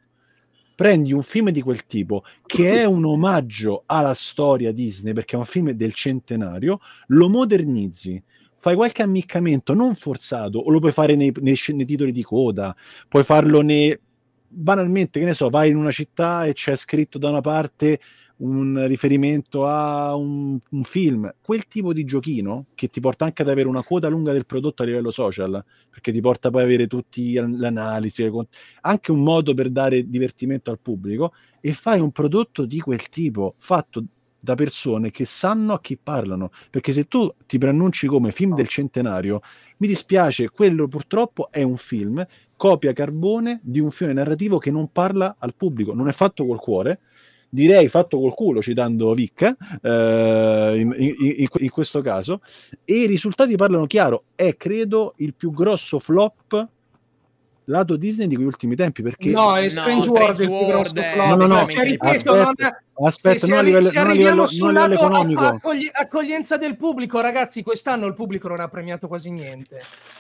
[0.75, 5.39] Prendi un film di quel tipo che è un omaggio alla storia Disney, perché è
[5.39, 8.21] un film del centenario, lo modernizzi,
[8.57, 12.75] fai qualche ammiccamento non forzato, o lo puoi fare nei, nei, nei titoli di coda,
[13.07, 13.97] puoi farlo nei
[14.47, 17.99] banalmente, che ne so, vai in una città e c'è scritto da una parte
[18.37, 23.49] un riferimento a un, un, film, quel tipo di giochino che ti porta anche ad
[23.49, 26.87] avere una quota lunga del prodotto a livello social, perché ti porta poi ad avere
[26.87, 28.29] tutti l'analisi,
[28.81, 33.55] anche un modo per dare divertimento al pubblico e fai un prodotto di quel tipo
[33.57, 34.03] fatto
[34.39, 38.67] da persone che sanno a chi parlano, perché se tu ti preannunci come film del
[38.67, 39.41] centenario,
[39.77, 42.25] mi dispiace, quello purtroppo è un film
[42.57, 46.59] copia carbone di un film narrativo che non parla al pubblico, non è fatto col
[46.59, 46.99] cuore,
[47.49, 52.41] direi fatto col culo, citando Vic, eh, in, in, in, questo caso,
[52.83, 56.67] e i risultati parlano chiaro, è credo il più grosso flop
[57.69, 60.93] lato Disney di quegli ultimi tempi perché no è Strange no, World il più grosso
[60.93, 61.67] flop no no no.
[61.67, 64.93] Cioè, ripeto, aspetta, non, aspetta se, non, a livello, non a livello, non a livello
[64.93, 65.45] economico.
[65.45, 69.79] accogli, accoglienza del pubblico ragazzi quest'anno il pubblico non ha premiato quasi niente.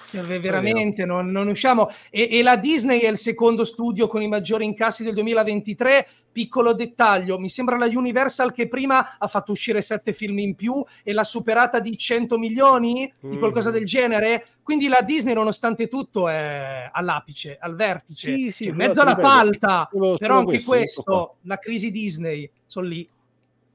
[0.09, 1.89] Cioè, veramente non, non, usciamo.
[2.09, 6.73] E, e, la Disney è il secondo studio con i maggiori incassi del 2023 piccolo
[6.73, 11.11] dettaglio mi sembra la Universal che prima ha fatto uscire sette film in più e
[11.11, 13.31] l'ha superata di 100 milioni mm.
[13.31, 14.45] di qualcosa del genere.
[14.63, 19.87] Quindi la Disney nonostante tutto è all'apice al vertice sì, sì, cioè, mezzo alla palta
[19.91, 23.07] solo, però anche questo, questo la crisi Disney sono lì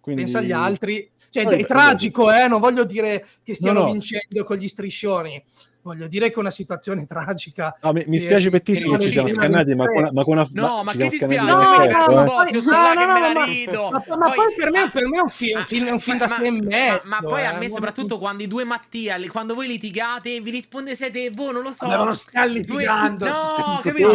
[0.01, 0.23] quindi...
[0.23, 2.47] pensa agli altri cioè, è tragico, eh?
[2.47, 3.93] non voglio dire che stiano no, no.
[3.93, 5.43] vincendo con gli striscioni,
[5.83, 7.77] voglio dire che è una situazione tragica.
[7.83, 10.49] No, mi, mi spiace per te che ci siamo scannati, ma con, ma con una
[10.53, 11.41] No, ma che ti spiace?
[11.41, 12.25] No, no, no,
[14.17, 16.51] ma poi per me, per me è un film, film, un film da sei e
[16.51, 17.03] mezzo.
[17.05, 21.31] Ma, poi a me soprattutto quando i due Mattia, quando voi litigate, vi risponde siete
[21.31, 21.87] voi, non lo so.
[21.87, 23.27] Devono stare litigando.
[23.27, 24.13] No, capito?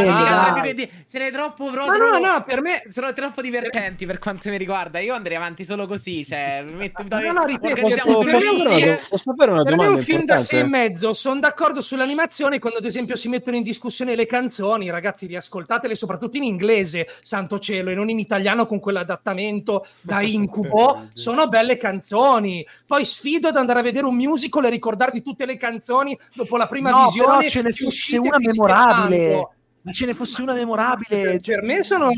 [1.05, 4.57] Se ne è troppo Ma no, no, per me sono troppo divertenti per quanto mi
[4.57, 4.99] riguarda.
[4.99, 7.81] Io andrei avanti solo così, cioè, metto No, no, ripeto,
[9.09, 9.63] posso fare una domanda?
[9.63, 12.85] Per me è un film da sei e mezzo, sono d'accordo d'accordo sull'animazione quando ad
[12.85, 17.95] esempio si mettono in discussione le canzoni, ragazzi, riascoltatele soprattutto in inglese, santo cielo, e
[17.95, 22.63] non in italiano con quell'adattamento da incubo, sono belle canzoni.
[22.85, 26.67] Poi sfido ad andare a vedere un musical e ricordarvi tutte le canzoni dopo la
[26.67, 27.37] prima no, visione.
[27.37, 29.49] Però ce ne fosse una memorabile
[29.87, 31.39] ma ce ne fosse una memorabile.
[31.39, 32.11] Per me sono,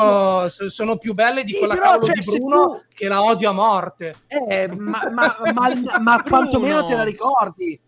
[0.48, 2.82] sono più belle di sì, quella però, cioè, di Bruno tu...
[2.96, 4.16] che la odio a morte.
[4.26, 7.80] Eh, ma, ma, ma, ma quantomeno te la ricordi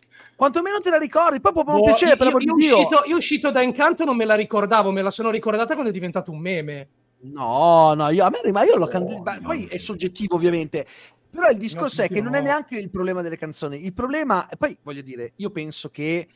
[0.42, 1.40] quantomeno te la ricordi.
[1.40, 2.78] Poi può un piacere, per di Dio.
[2.78, 5.94] Uscito, io uscito da Incanto non me la ricordavo, me la sono ricordata quando è
[5.94, 6.90] diventato un meme.
[7.22, 8.90] No, no, io, a me, ma io l'ho.
[8.92, 10.88] Oh, poi è soggettivo, ovviamente.
[11.30, 12.32] Però il discorso no, è che no.
[12.32, 13.86] non è neanche il problema delle canzoni.
[13.86, 16.28] Il problema, e poi voglio dire, io penso che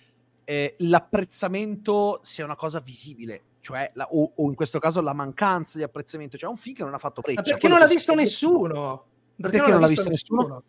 [0.44, 3.42] eh, l'apprezzamento sia una cosa visibile.
[3.60, 6.84] Cioè, la, o, o, in questo caso la mancanza di apprezzamento, cioè un film che
[6.84, 7.42] non ha fatto breccia.
[7.42, 9.06] Ma perché non l'ha visto nessuno?
[9.36, 10.42] Perché, perché non l'ha visto, visto nessuno?
[10.42, 10.64] nessuno?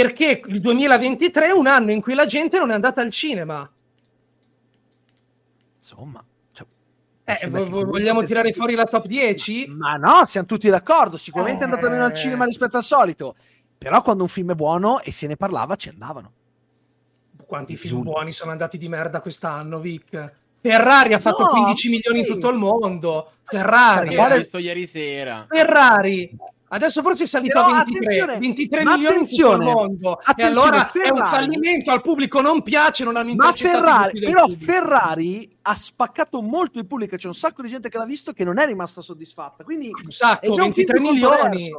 [0.00, 3.70] Perché il 2023 è un anno in cui la gente non è andata al cinema.
[5.76, 6.66] Insomma, cioè,
[7.24, 9.66] eh, vogliamo tirare fuori la top 10?
[9.68, 11.16] Ma no, siamo tutti d'accordo.
[11.16, 11.66] Sicuramente eh...
[11.66, 13.36] è andata meno al cinema rispetto al solito.
[13.76, 16.32] Però quando un film è buono e se ne parlava, ci andavano.
[17.44, 18.10] Quanti film Giusto.
[18.10, 20.32] buoni sono andati di merda quest'anno, Vic?
[20.60, 23.32] Ferrari ha fatto no, 15 milioni in tutto il mondo.
[23.42, 24.14] Ferrari.
[24.14, 25.46] L'ho visto ieri sera.
[25.48, 26.30] Ferrari
[26.74, 30.18] Adesso forse è salito Però, a 23, 23 milioni in tutto il mondo.
[30.34, 34.48] E allora Ferrari, è un fallimento, al pubblico non piace, non hanno Ma Ferrari, però
[34.48, 38.42] Ferrari ha spaccato molto il pubblico, c'è un sacco di gente che l'ha visto che
[38.44, 39.64] non è rimasta soddisfatta.
[39.64, 41.70] Quindi un sacco, 23 milioni.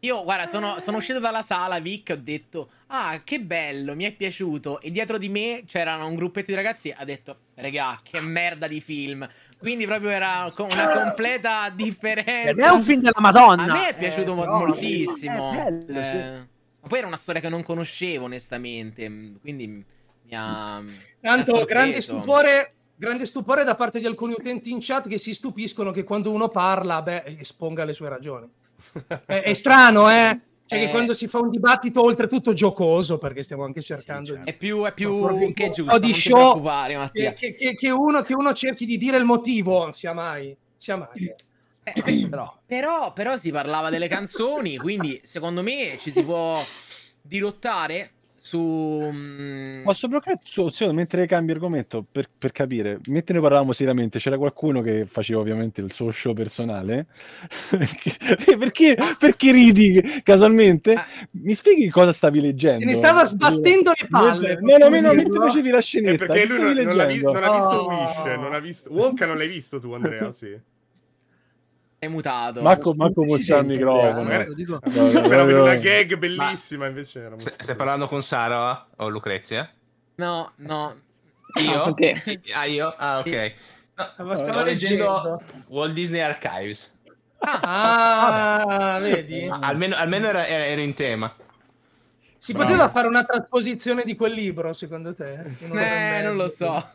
[0.00, 4.12] Io, guarda, sono, sono, uscito dalla sala, Vic, ho detto, ah, che bello, mi è
[4.12, 4.80] piaciuto.
[4.80, 8.80] E dietro di me c'erano un gruppetto di ragazzi, ha detto, regà, che merda di
[8.80, 9.28] film.
[9.58, 12.50] Quindi proprio era una completa differenza.
[12.50, 13.64] Ed è un film della Madonna.
[13.64, 15.52] A me è piaciuto eh, moltissimo.
[15.52, 16.16] È bello, eh, sì.
[16.16, 19.34] Ma poi era una storia che non conoscevo, onestamente.
[19.38, 20.82] Quindi mi ha...
[21.20, 25.90] Tanto, grande stupore grande stupore da parte di alcuni utenti in chat che si stupiscono
[25.90, 28.46] che quando uno parla, beh, esponga le sue ragioni
[29.26, 30.40] è, è, strano, eh?
[30.66, 30.84] Cioè eh...
[30.84, 34.44] che quando si fa un dibattito oltretutto giocoso, perché stiamo anche cercando sì, certo.
[34.44, 34.50] di...
[34.50, 36.62] È più, è più che giusto, di show
[37.12, 41.32] che, che, che, uno, che uno cerchi di dire il motivo, sia mai, sia mai.
[41.82, 42.56] Eh, però.
[42.66, 46.62] Però, però si parlava delle canzoni, quindi secondo me ci si può
[47.20, 48.12] dirottare
[48.42, 48.58] su
[49.14, 52.98] mm, posso bloccare su, su, mentre cambi argomento per, per, capire.
[53.08, 57.06] Mentre ne parlavamo seriamente c'era qualcuno che faceva ovviamente il suo show personale.
[58.60, 60.92] Perché, perché ridi casualmente?
[60.92, 61.06] Ah.
[61.32, 62.84] mi spieghi cosa stavi leggendo?
[62.84, 66.74] Ne stava sbattendo le palle no no no mentre facevi la scenetta è perché lui
[66.74, 67.88] non, non, ha visto, non, ha visto, oh.
[67.88, 70.58] Wish non ha visto Wonka non l'hai visto tu Andrea sì
[72.00, 72.62] è mutato.
[72.62, 74.30] Marco, Marco muta il microfono.
[74.30, 74.80] Eh, dico...
[74.86, 76.88] Speravo una gag bellissima, Ma...
[76.88, 79.70] invece era Stai, stai parlando con Sara o Lucrezia?
[80.14, 80.94] No, no.
[81.60, 81.88] Io?
[81.88, 82.40] okay.
[82.54, 82.94] Ah, io?
[82.96, 83.52] Ah, ok.
[84.16, 86.98] No, stavo leggendo Walt Disney Archives.
[87.40, 89.46] Ah, ah vedi?
[89.50, 91.34] Almeno, almeno era, era, in tema.
[92.38, 92.66] Si Bravo.
[92.66, 95.42] poteva fare una trasposizione di quel libro, secondo te?
[95.42, 96.92] Eh, non lo so.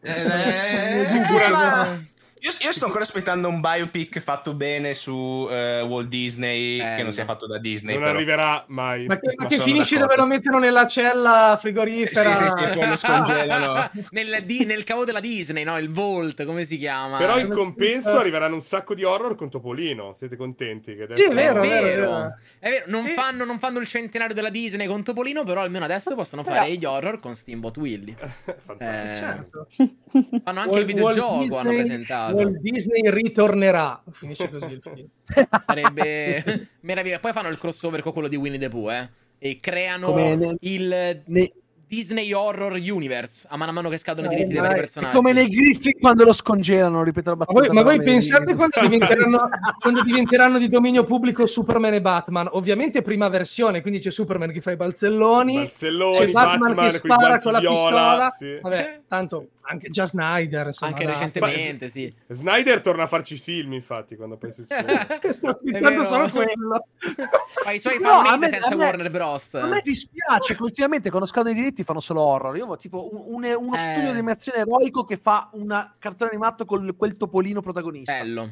[0.00, 2.12] Eh, eh, sicuramente.
[2.44, 7.02] Io, io, sto ancora aspettando un biopic fatto bene su uh, Walt Disney, eh, che
[7.02, 7.94] non sia fatto da Disney.
[7.94, 8.14] Non però.
[8.14, 9.06] arriverà mai.
[9.06, 12.34] Ma che, ma che finisce dove lo mettono nella cella frigorifera?
[12.34, 13.90] Sì, sì, sì, poi lo scongelano.
[14.10, 15.78] nel, di, nel cavo della Disney, no?
[15.78, 17.16] Il Vault, come si chiama?
[17.16, 20.12] Però in compenso arriveranno un sacco di horror con Topolino.
[20.12, 20.94] Siete contenti?
[20.94, 21.22] Che adesso...
[21.22, 21.86] Sì, è vero, è vero.
[21.86, 22.36] È vero.
[22.58, 22.84] È vero.
[22.88, 23.10] Non, sì.
[23.12, 26.84] fanno, non, fanno, il centenario della Disney con Topolino, però almeno adesso possono fare gli
[26.84, 28.14] horror con Steamboat Willy.
[28.20, 28.82] Fantastico.
[28.82, 29.66] Eh, certo.
[30.44, 32.33] Fanno anche Walt, il videogioco, hanno presentato.
[32.34, 34.02] Walt Disney ritornerà.
[34.12, 35.08] Finisce così il film.
[35.66, 36.66] Sarebbe sì.
[36.80, 37.20] meraviglioso.
[37.20, 39.08] Poi fanno il crossover con quello di Winnie the Pooh, eh?
[39.38, 41.52] E creano ne, il ne,
[41.86, 45.14] Disney Horror Universe a mano a mano che scadono i diritti dei vari personaggi.
[45.14, 47.60] Come nei Griffin quando lo scongelano, ripeto la battuta.
[47.60, 49.48] Ma voi, ma voi pensate quando diventeranno,
[49.80, 52.48] quando diventeranno, di dominio pubblico Superman e Batman?
[52.52, 56.96] Ovviamente prima versione, quindi c'è Superman che fa i balzelloni, balzelloni c'è Batman, Batman che
[56.96, 58.30] spara con la viola, pistola.
[58.36, 58.58] Sì.
[58.60, 61.12] Vabbè, tanto anche già Snyder, insomma, anche da...
[61.12, 62.12] recentemente, sì.
[62.28, 65.20] Snyder torna a farci film, infatti, quando poi succede.
[65.30, 66.86] Sto aspettando solo quello.
[67.62, 69.54] Fa i suoi no, fan senza me, Warner Bros.
[69.54, 72.56] A me dispiace che ultimamente quando scadono i diritti fanno solo horror.
[72.56, 73.78] Io ho tipo un, un, uno eh.
[73.78, 78.12] studio di animazione eroico che fa un cartone animato con quel topolino protagonista.
[78.12, 78.50] Bello.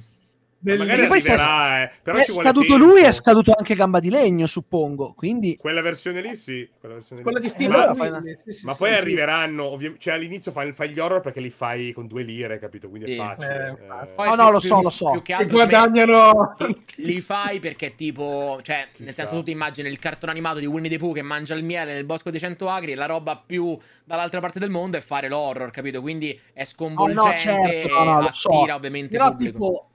[0.62, 1.90] Magari poi arriverà, eh.
[2.02, 5.12] Però è scaduto lui e è scaduto anche Gamba di Legno, suppongo.
[5.14, 5.56] Quindi...
[5.56, 6.68] Quella versione lì, sì.
[6.78, 7.44] Quella, versione quella lì.
[7.44, 7.72] di Steam.
[7.72, 11.40] Ma, ma, sì, ma poi sì, arriveranno, ovvi- cioè all'inizio fai, fai, gli horror perché
[11.40, 12.88] li fai con due lire, capito?
[12.88, 13.78] Quindi è facile.
[13.80, 14.06] Eh, eh.
[14.14, 15.10] Poi, no, no, lo so, lo so.
[15.10, 16.56] Più che altro, guadagnano...
[16.96, 19.04] Li, fai perché tipo, cioè, Chissà.
[19.04, 21.64] nel senso tu ti immagini il cartone animato di Winnie the Pooh che mangia il
[21.64, 25.00] miele nel bosco dei cento agri e la roba più dall'altra parte del mondo è
[25.00, 26.00] fare l'horror, capito?
[26.00, 28.74] Quindi è sconvolgente oh, no, certo, no, no, attira so.
[28.74, 29.50] ovviamente Però, pubblico.
[29.52, 29.86] Tipo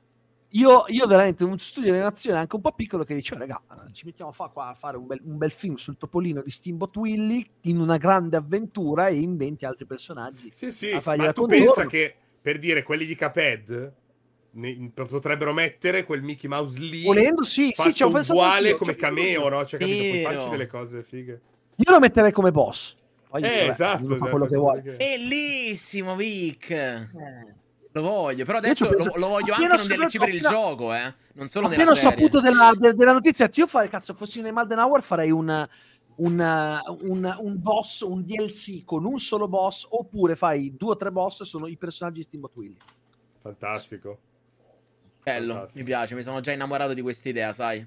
[0.51, 3.61] io, io, veramente un studio di animazione anche un po' piccolo che dice, oh, raga,
[3.91, 6.95] ci mettiamo a, qua a fare un bel, un bel, film sul topolino di Steamboat
[6.95, 10.51] Willy in una grande avventura e inventi altri personaggi.
[10.53, 11.87] Sì, sì, ma tu pensa loro.
[11.87, 13.93] che, per dire, quelli di Caped
[14.51, 19.65] ne, potrebbero mettere quel Mickey Mouse lì volendo sì sì c'è uguale come cameo no
[19.65, 21.41] cioè capito puoi farci delle cose fighe
[21.75, 22.95] io lo metterei come boss
[23.29, 27.07] Poi, eh, vabbè, esatto, fa esatto, quello che vuole bellissimo Vic eh.
[27.97, 29.11] Lo voglio, però adesso penso...
[29.13, 31.13] lo, lo, voglio anche non DLC per il gioco, eh.
[31.33, 34.79] Non solo appena ho saputo della, de, della, notizia, io farei, cazzo, fossi nei Malden
[34.79, 35.67] Hour farei un,
[36.15, 41.11] un, un, un, boss, un DLC con un solo boss, oppure fai due o tre
[41.11, 42.77] boss sono i personaggi di Steamboat Willy.
[43.41, 44.19] Fantastico.
[45.23, 45.79] Bello, Fantastico.
[45.79, 47.85] mi piace, mi sono già innamorato di questa idea, sai.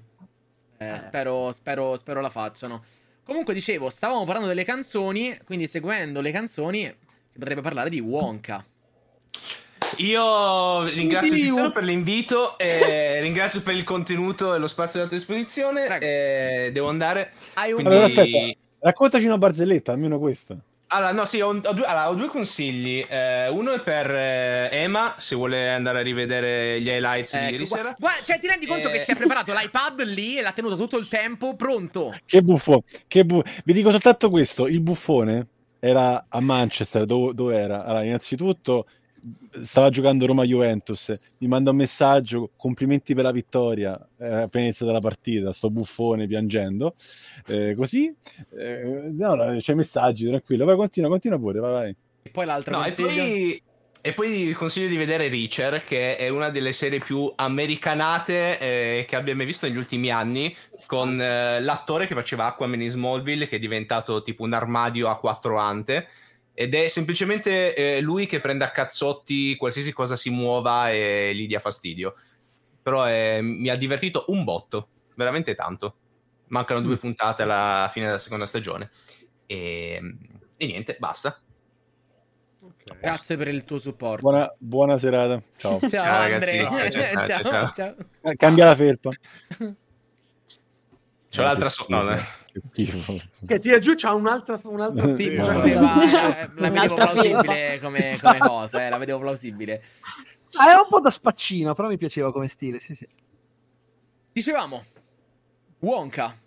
[0.77, 0.99] Eh, eh.
[0.99, 2.83] Spero, spero, spero la facciano.
[3.23, 6.95] Comunque dicevo, stavamo parlando delle canzoni, quindi seguendo le canzoni
[7.27, 8.65] si potrebbe parlare di Wonka.
[10.01, 15.17] Io ringrazio Tiziano per l'invito, e ringrazio per il contenuto e lo spazio della tua
[15.17, 15.99] esposizione.
[15.99, 17.31] E devo andare.
[17.53, 17.75] Hai un...
[17.75, 17.93] Quindi...
[17.93, 18.37] Allora, aspetta,
[18.79, 20.57] raccontaci una barzelletta, almeno questa.
[20.93, 23.05] Allora, no, sì, ho, ho, due, allora, ho due, consigli.
[23.07, 27.51] Eh, uno è per eh, Emma, se vuole andare a rivedere gli highlights ecco, di
[27.51, 27.95] ieri sera.
[27.97, 28.91] Guarda, cioè, ti rendi conto eh...
[28.91, 32.13] che si è preparato l'iPad lì e l'ha tenuto tutto il tempo pronto.
[32.25, 33.49] Che buffo, che buffo.
[33.63, 35.47] Vi dico soltanto questo, il buffone
[35.79, 37.85] era a Manchester, dove, dove era?
[37.85, 38.85] Allora, innanzitutto
[39.63, 44.99] stava giocando Roma-Juventus, mi manda un messaggio, complimenti per la vittoria, eh, appena iniziata la
[44.99, 46.95] partita, sto buffone piangendo,
[47.47, 48.13] eh, così,
[48.57, 51.95] eh, no, no, c'è messaggi, tranquillo, vai continua, continua pure, vai, vai.
[52.23, 53.61] E poi l'altro no, e poi,
[54.03, 59.15] e poi consiglio di vedere Reacher, che è una delle serie più americanate eh, che
[59.15, 60.55] abbia mai visto negli ultimi anni,
[60.87, 65.17] con eh, l'attore che faceva Aquaman in Smallville, che è diventato tipo un armadio a
[65.17, 66.07] quattro ante,
[66.53, 71.47] ed è semplicemente eh, lui che prende a cazzotti qualsiasi cosa si muova e gli
[71.47, 72.13] dia fastidio.
[72.81, 75.95] Però è, mi ha divertito un botto, veramente tanto.
[76.47, 76.97] Mancano due mm.
[76.97, 78.89] puntate alla fine della seconda stagione.
[79.45, 80.01] E,
[80.57, 81.39] e niente, basta.
[82.61, 82.99] Okay.
[82.99, 84.21] Grazie per il tuo supporto.
[84.21, 85.41] Buona, buona serata.
[85.57, 85.79] Ciao.
[85.87, 86.57] ciao, ciao ragazzi.
[86.57, 87.95] Ciao, ciao, ciao, ciao.
[88.35, 89.11] Cambia la felpa.
[91.29, 92.39] C'ho l'altra sotto.
[92.51, 93.17] Che schifo.
[93.45, 95.41] Che tira giù c'ha un'altra, un'altra sì, tipo.
[95.41, 98.37] Poteva, eh, la vedevo plausibile come, esatto.
[98.37, 99.83] come, cosa, eh, la vedevo plausibile.
[100.53, 103.07] Ah, è un po' da spaccino, però mi piaceva come stile, sì, sì.
[104.33, 104.83] Dicevamo,
[105.79, 106.37] Wonka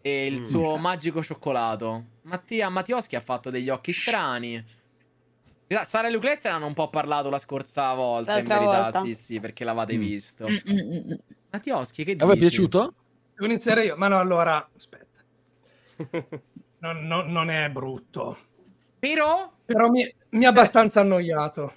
[0.00, 0.42] e il mm.
[0.42, 2.04] suo magico cioccolato.
[2.22, 4.64] Mattia Mattioschi ha fatto degli occhi strani.
[5.84, 9.00] Sara e Lucrezia ne hanno un po' parlato la scorsa volta, L'altra in verità, volta.
[9.02, 10.00] sì, sì, perché l'avete mm.
[10.00, 10.46] visto.
[10.48, 11.12] Mm, mm, mm.
[11.50, 12.24] Mattioschi, che dici?
[12.24, 12.94] A è piaciuto?
[13.34, 15.01] Devo iniziare io, ma no, allora, aspetta.
[16.78, 18.38] Non, non, non è brutto.
[18.98, 19.52] Però?
[19.64, 21.72] Però mi, mi ha abbastanza annoiato.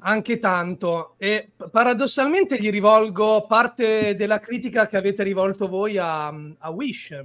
[0.00, 1.14] Anche tanto.
[1.16, 7.24] E paradossalmente gli rivolgo parte della critica che avete rivolto voi a, a Wish.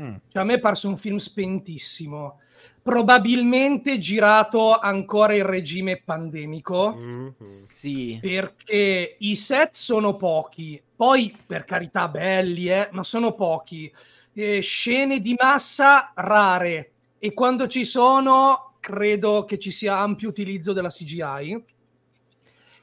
[0.00, 0.14] Mm.
[0.28, 2.38] Cioè, a me è parso un film spentissimo,
[2.82, 6.96] probabilmente girato ancora in regime pandemico.
[7.00, 7.28] Mm-hmm.
[7.40, 8.18] Sì.
[8.20, 13.90] Perché i set sono pochi, poi per carità belli, eh, ma sono pochi.
[14.38, 20.74] Eh, scene di massa rare e quando ci sono credo che ci sia ampio utilizzo
[20.74, 21.64] della CGI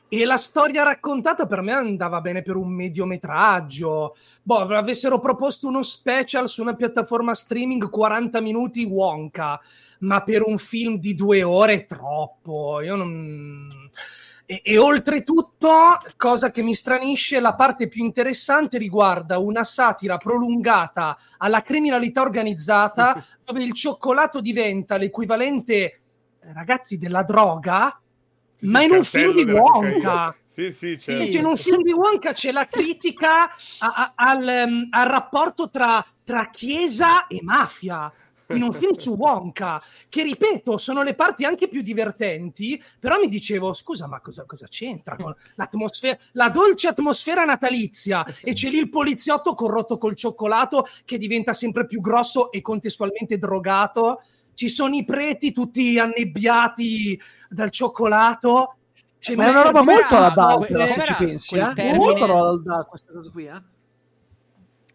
[0.08, 4.16] e la storia raccontata per me andava bene per un mediometraggio.
[4.42, 9.62] Boh, avessero proposto uno special su una piattaforma streaming 40 minuti Wonka,
[10.00, 12.82] ma per un film di due ore è troppo.
[12.82, 13.70] Io non...
[14.46, 15.70] E, e, oltretutto,
[16.18, 23.24] cosa che mi stranisce, la parte più interessante riguarda una satira prolungata alla criminalità organizzata,
[23.44, 26.02] dove il cioccolato diventa l'equivalente,
[26.54, 27.98] ragazzi, della droga
[28.64, 30.36] ma in un film di Wonka.
[30.46, 31.24] Sì, sì, certo.
[31.24, 35.70] sì, in un film di Wonka c'è la critica a, a, al, um, al, rapporto
[35.70, 38.12] tra, tra chiesa e mafia
[38.56, 43.28] in un film su Wonka, che ripeto, sono le parti anche più divertenti, però mi
[43.28, 48.78] dicevo, scusa, ma cosa, cosa c'entra con l'atmosfera, la dolce atmosfera natalizia e c'è lì
[48.78, 54.22] il poliziotto corrotto col cioccolato che diventa sempre più grosso e contestualmente drogato
[54.54, 57.20] ci sono i preti tutti annebbiati
[57.50, 58.76] dal cioccolato.
[59.20, 61.74] C'è Ma è una roba molto alla Dark, se ci pensi, eh?
[61.74, 61.98] Termine...
[61.98, 63.62] Molto alla questa cosa qui, eh?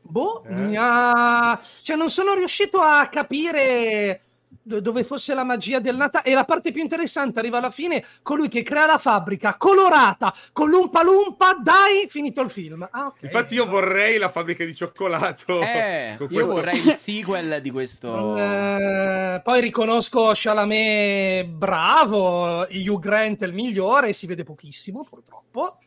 [0.09, 0.77] Boh, eh.
[0.77, 1.61] ha...
[1.83, 4.23] cioè non sono riuscito a capire
[4.69, 6.27] dove fosse la magia del Natale.
[6.27, 10.69] E la parte più interessante arriva alla fine, colui che crea la fabbrica colorata con
[10.69, 12.87] l'umpa lumpa, dai, finito il film.
[12.91, 13.21] Ah, okay.
[13.23, 15.63] Infatti io vorrei la fabbrica di cioccolato.
[15.63, 16.53] Eh, io questo...
[16.53, 18.37] vorrei il sequel di questo.
[18.37, 25.79] Eh, poi riconosco Chalamet bravo, Hugh Grant è il migliore, si vede pochissimo purtroppo.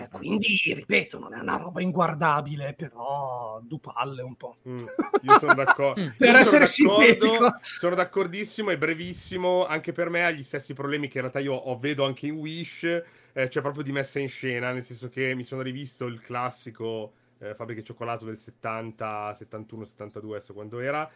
[0.00, 4.56] Eh, quindi, ripeto, non è una roba inguardabile, però du palle un po'.
[4.66, 4.78] Mm,
[5.22, 6.12] io sono d'accordo.
[6.16, 7.58] per io essere sono.
[7.60, 9.66] Sono d'accordissimo, è brevissimo.
[9.66, 12.36] Anche per me ha gli stessi problemi che in realtà io ho, vedo anche in
[12.36, 12.84] Wish.
[13.32, 17.12] Eh, cioè, proprio di messa in scena, nel senso che mi sono rivisto il classico
[17.38, 21.08] eh, Fabbrica Cioccolato del 70, 71, 72, adesso quando era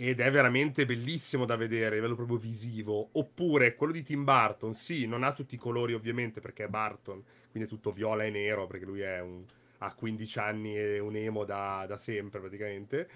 [0.00, 3.08] ed è veramente bellissimo da vedere a livello proprio visivo.
[3.12, 7.20] Oppure quello di Tim Burton, sì, non ha tutti i colori ovviamente perché è Burton,
[7.50, 9.42] quindi è tutto viola e nero perché lui un,
[9.78, 13.08] ha 15 anni e un emo da, da sempre praticamente.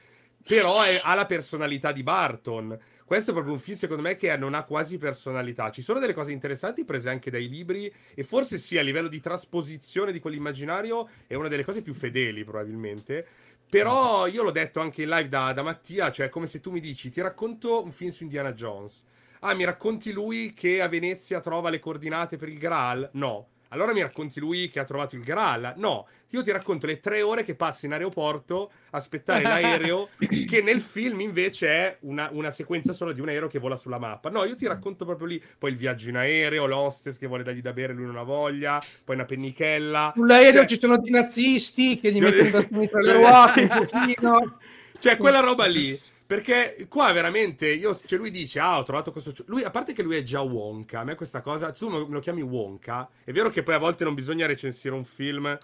[0.45, 2.77] Però è, ha la personalità di Barton.
[3.05, 5.71] Questo è proprio un film, secondo me, che non ha quasi personalità.
[5.71, 9.21] Ci sono delle cose interessanti prese anche dai libri, e forse sì, a livello di
[9.21, 13.27] trasposizione di quell'immaginario, è una delle cose più fedeli, probabilmente.
[13.73, 16.79] Però io l'ho detto anche in live da, da Mattia, cioè come se tu mi
[16.79, 19.03] dici ti racconto un film su Indiana Jones.
[19.41, 23.09] Ah, mi racconti lui che a Venezia trova le coordinate per il Graal?
[23.15, 23.49] No.
[23.73, 25.73] Allora mi racconti lui che ha trovato il Graal?
[25.77, 30.11] No, io ti racconto le tre ore che passi in aeroporto a aspettare l'aereo,
[30.47, 33.99] che nel film invece è una, una, sequenza solo di un aereo che vola sulla
[33.99, 34.29] mappa.
[34.29, 37.63] No, io ti racconto proprio lì, poi il viaggio in aereo, l'hostess che vuole dargli
[37.63, 40.13] da bere, lui non ha voglia, poi una pennichella.
[40.15, 40.67] Sull'aereo cioè...
[40.67, 42.51] ci sono i nazisti che gli cioè...
[42.51, 44.59] mettono tra le ruote un pochino.
[44.99, 45.99] Cioè, quella roba lì.
[46.33, 49.35] Perché qua veramente, io, cioè lui dice, ah, ho trovato questo...
[49.49, 51.73] Lui, a parte che lui è già Wonka, a me questa cosa...
[51.73, 55.05] Tu me lo chiami Wonka, è vero che poi a volte non bisogna recensire un
[55.05, 55.59] film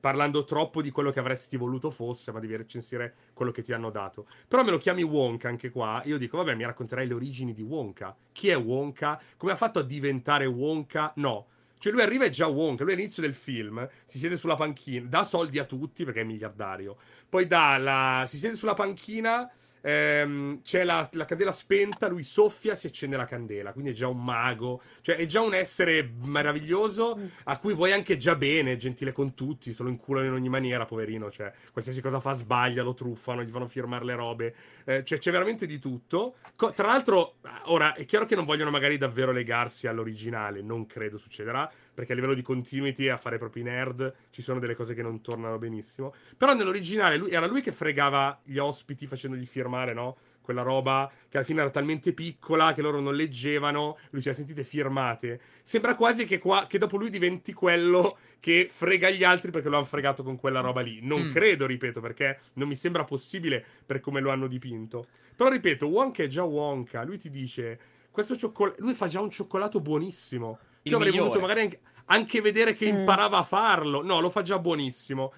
[0.00, 3.90] parlando troppo di quello che avresti voluto fosse, ma devi recensire quello che ti hanno
[3.90, 4.26] dato.
[4.48, 7.60] Però me lo chiami Wonka anche qua, io dico, vabbè, mi racconterai le origini di
[7.60, 8.16] Wonka.
[8.32, 9.20] Chi è Wonka?
[9.36, 11.12] Come ha fatto a diventare Wonka?
[11.16, 11.48] No.
[11.76, 15.22] Cioè lui arriva e già Wonka, lui all'inizio del film si siede sulla panchina, dà
[15.22, 16.96] soldi a tutti perché è miliardario.
[17.28, 18.24] Poi dà la...
[18.26, 19.50] si siede sulla panchina
[19.84, 24.08] ehm, c'è la, la, candela spenta, lui soffia, si accende la candela, quindi è già
[24.08, 29.12] un mago, cioè è già un essere meraviglioso a cui vuoi anche già bene, gentile
[29.12, 32.94] con tutti, se lo inculano in ogni maniera, poverino, cioè qualsiasi cosa fa sbaglia, lo
[32.94, 34.54] truffano, gli fanno firmare le robe,
[34.84, 36.36] eh, cioè c'è veramente di tutto.
[36.56, 41.18] Co- tra l'altro, ora è chiaro che non vogliono magari davvero legarsi all'originale, non credo
[41.18, 44.94] succederà, perché a livello di continuity a fare proprio i nerd ci sono delle cose
[44.94, 46.12] che non tornano benissimo.
[46.36, 50.16] Però nell'originale lui, era lui che fregava gli ospiti facendogli firmare, no?
[50.40, 53.96] Quella roba che alla fine era talmente piccola che loro non leggevano.
[54.10, 55.40] Lui ci ha sentite firmate.
[55.62, 59.76] Sembra quasi che, qua, che dopo lui diventi quello che frega gli altri perché lo
[59.76, 60.98] hanno fregato con quella roba lì.
[61.00, 61.30] Non mm.
[61.32, 65.06] credo, ripeto, perché non mi sembra possibile per come lo hanno dipinto.
[65.34, 67.02] Però ripeto, Wonka è già Wonka.
[67.04, 67.78] Lui ti dice,
[68.10, 68.82] questo cioccolato...
[68.82, 70.58] Lui fa già un cioccolato buonissimo.
[70.84, 72.96] Io avrei voluto magari anche, anche vedere che mm.
[72.96, 74.02] imparava a farlo.
[74.02, 75.32] No, lo fa già buonissimo.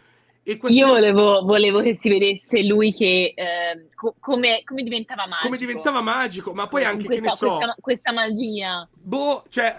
[0.68, 5.46] Io volevo, volevo, che si vedesse lui che eh, co- come, come, diventava magico.
[5.46, 7.56] Come diventava magico, ma poi anche questa, che ne so.
[7.56, 8.88] Questa, questa, magia.
[8.92, 9.74] Boh, cioè,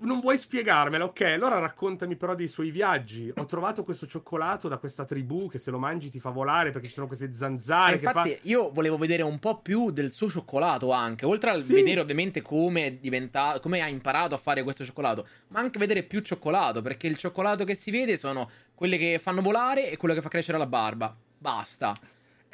[0.00, 1.22] non vuoi spiegarmela, ok?
[1.22, 3.32] Allora raccontami però dei suoi viaggi.
[3.36, 6.86] Ho trovato questo cioccolato da questa tribù che se lo mangi ti fa volare perché
[6.86, 7.96] ci sono queste zanzare.
[7.96, 8.38] infatti, fa...
[8.42, 11.72] io volevo vedere un po' più del suo cioccolato anche, oltre a sì.
[11.72, 13.58] vedere ovviamente come, diventa...
[13.60, 17.64] come ha imparato a fare questo cioccolato, ma anche vedere più cioccolato perché il cioccolato
[17.64, 21.16] che si vede sono quelle che fanno volare e quello che fa crescere la barba.
[21.38, 21.94] Basta.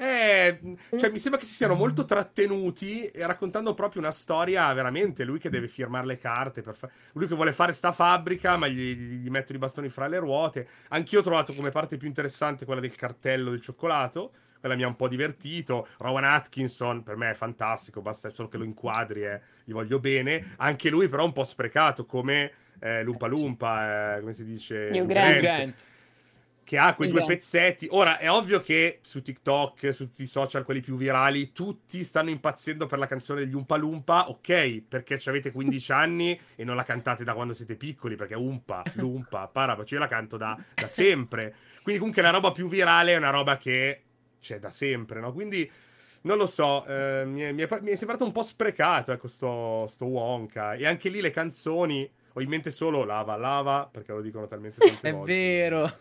[0.00, 0.60] Eh,
[0.96, 5.24] cioè, mi sembra che si siano molto trattenuti raccontando proprio una storia veramente.
[5.24, 6.62] Lui che deve firmare le carte.
[6.62, 6.88] Fa...
[7.14, 10.68] Lui che vuole fare sta fabbrica, ma gli, gli mettono i bastoni fra le ruote.
[10.90, 14.30] Anch'io ho trovato come parte più interessante quella del cartello del cioccolato.
[14.60, 15.88] Quella mi ha un po' divertito.
[15.98, 18.00] Rowan Atkinson per me è fantastico.
[18.00, 20.54] Basta solo che lo inquadri e gli voglio bene.
[20.58, 24.90] Anche lui, però, un po' sprecato come eh, Lumpa Lumpa, eh, come si dice?
[24.90, 25.40] New Grant.
[25.40, 25.74] Grant
[26.68, 27.86] che ha quei due pezzetti.
[27.92, 32.28] Ora è ovvio che su TikTok, su tutti i social, quelli più virali, tutti stanno
[32.28, 34.28] impazzendo per la canzone degli Umpa Lumpa.
[34.28, 38.82] Ok, perché avete 15 anni e non la cantate da quando siete piccoli, perché Umpa,
[38.96, 41.54] Lumpa, Parabaci, io la canto da, da sempre.
[41.82, 44.02] Quindi comunque la roba più virale è una roba che
[44.38, 45.32] c'è da sempre, no?
[45.32, 45.70] Quindi
[46.20, 49.26] non lo so, eh, mi, è, mi, è, mi, è, sembrato un po' sprecato, ecco,
[49.26, 50.74] sto, sto Wonka.
[50.74, 54.84] E anche lì le canzoni, ho in mente solo Lava Lava, perché lo dicono talmente
[54.84, 55.32] tante è volte.
[55.32, 55.92] È vero.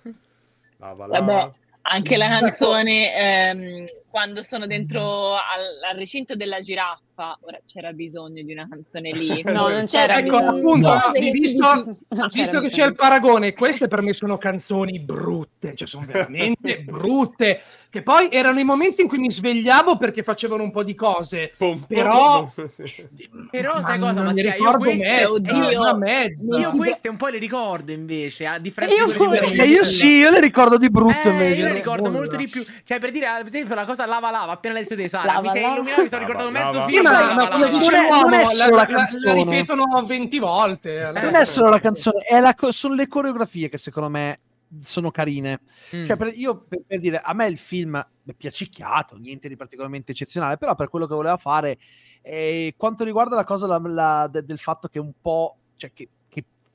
[0.78, 1.50] Vabbè,
[1.82, 3.86] anche la canzone ehm,
[4.18, 9.44] quando sono dentro al, al, recinto della giraffa, ora c'era bisogno di una canzone lì.
[9.58, 10.50] No, non c'era ecco, bisogno.
[10.50, 11.12] appunto, no.
[11.32, 11.86] visto,
[12.34, 17.62] visto che c'è il paragone, queste per me sono canzoni brutte, cioè sono veramente brutte,
[17.90, 21.54] che poi erano i momenti in cui mi svegliavo perché facevano un po' di cose,
[21.56, 22.52] pom, però...
[22.54, 22.70] Pom,
[23.52, 26.58] però sai cosa, Mattia, io queste, oddio, mezza.
[26.58, 30.32] io queste un po' le ricordo invece, a differenza io, di quelle io sì, io
[30.32, 33.46] le ricordo di brutte eh, Io le ricordo molto di più, cioè per dire, ad
[33.46, 36.22] esempio, la cosa lava lava, appena le di Sara, lava, mi sei illuminato, mi sono
[36.22, 37.04] ricordato mezzo film.
[37.04, 39.34] Ma, ma come dice l'uomo, non è solo la, la canzone.
[39.36, 41.12] La ripetono 20 volte.
[41.14, 44.40] Non è solo la canzone, è la, sono le coreografie che secondo me
[44.80, 45.62] sono carine.
[45.96, 46.06] Mm.
[46.06, 50.12] Cioè, per, io per, per, dire, a me il film è piacicchiato, niente di particolarmente
[50.12, 51.78] eccezionale, però per quello che voleva fare,
[52.22, 56.10] eh, quanto riguarda la cosa la, la, de, del fatto che un po', cioè che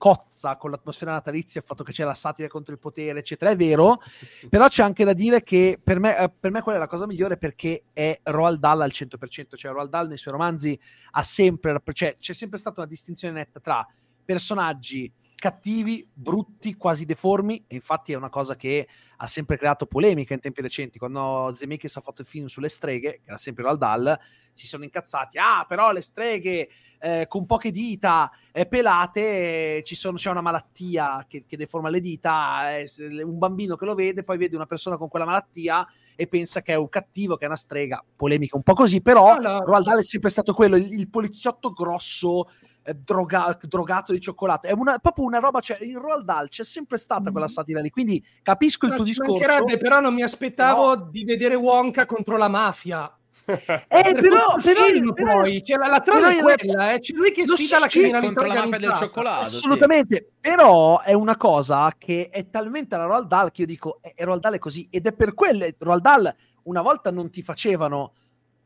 [0.03, 3.57] cozza con l'atmosfera natalizia, il fatto che c'è la satira contro il potere, eccetera, è
[3.57, 4.03] vero,
[4.49, 7.07] però c'è anche da dire che per me, eh, per me quella è la cosa
[7.07, 10.77] migliore perché è Roald Dahl al 100%, cioè Roald Dahl nei suoi romanzi
[11.12, 13.87] ha sempre, cioè c'è sempre stata una distinzione netta tra
[14.24, 15.09] personaggi
[15.43, 18.86] cattivi, brutti, quasi deformi, e infatti è una cosa che
[19.16, 21.01] ha sempre creato polemica in tempi recenti.
[21.01, 24.20] Quando Zemeckis ha fatto il film sulle streghe, che era sempre Roald Dahl,
[24.52, 25.39] si sono incazzati.
[25.39, 26.69] Ah, però le streghe
[27.01, 31.98] eh, con poche dita eh, pelate, eh, sono, c'è una malattia che, che deforma le
[31.98, 32.89] dita, eh,
[33.24, 36.74] un bambino che lo vede, poi vede una persona con quella malattia e pensa che
[36.74, 38.01] è un cattivo, che è una strega.
[38.14, 41.73] Polemica un po' così, però no, Roald Dahl è sempre stato quello, il, il poliziotto
[41.73, 42.48] grosso
[42.85, 44.67] eh, droga, drogato di cioccolato.
[44.67, 47.51] È una, proprio una roba, cioè in Roald Dahl c'è sempre stata quella mm.
[47.51, 49.65] satira lì, quindi capisco il tuo discorso.
[49.79, 51.09] Però non mi aspettavo no.
[51.11, 53.15] di vedere Wonka contro la mafia.
[53.45, 57.01] Eh, però, però, film, però, poi cioè, la, la trama è quella, eh.
[57.01, 59.43] c'è lui che sfida la criminalità contro la mafia del cioccolato.
[59.43, 60.27] Assolutamente, sì.
[60.41, 64.25] però è una cosa che è talmente la Roald Dahl che io dico, è, è
[64.25, 66.35] Roald Dahl è così, ed è per quello, Roald Dahl
[66.65, 68.13] una volta non ti facevano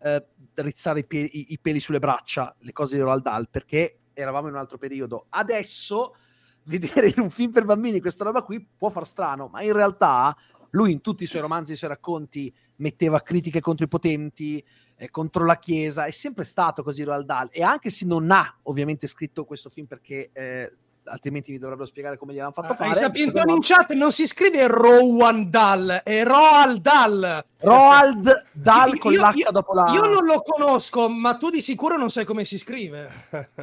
[0.01, 3.99] eh, rizzare i, pie- i, i, peli sulle braccia, le cose di Roald Dahl, perché
[4.17, 5.27] eravamo in un altro periodo.
[5.29, 6.17] Adesso
[6.67, 10.37] vedere in un film per bambini questa roba qui può far strano, ma in realtà
[10.71, 14.63] lui in tutti i suoi romanzi e i suoi racconti metteva critiche contro i potenti,
[14.97, 18.59] eh, contro la Chiesa, è sempre stato così Roald Dahl e anche se non ha
[18.65, 20.77] ovviamente scritto questo film perché eh,
[21.07, 22.91] altrimenti mi dovrebbero spiegare come gliel'hanno fatto uh, fare.
[22.91, 27.45] Hai saputo in chat non si scrive Rowan Dahl, è Roald Dahl.
[27.59, 29.91] Roald Dahl con io, l'H io, dopo la...
[29.93, 33.11] Io non lo conosco, ma tu di sicuro non sai come si scrive.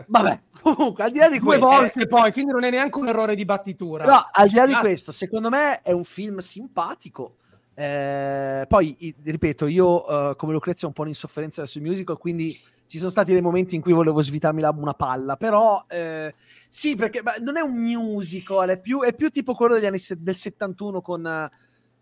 [0.07, 1.67] Vabbè, comunque, al di là di Due questo...
[1.67, 4.05] Due volte poi, quindi non è neanche un errore di battitura.
[4.05, 7.35] No, al di là di questo, secondo me è un film simpatico.
[7.75, 12.57] Eh, poi, ripeto, io uh, come Lucrezia ho un po' un'insofferenza sui musical, quindi
[12.93, 16.31] ci sono stati dei momenti in cui volevo svitarmi la, una palla, però eh,
[16.69, 20.21] sì, perché non è un musical, è più, è più tipo quello degli anni se-
[20.21, 21.49] del 71 con,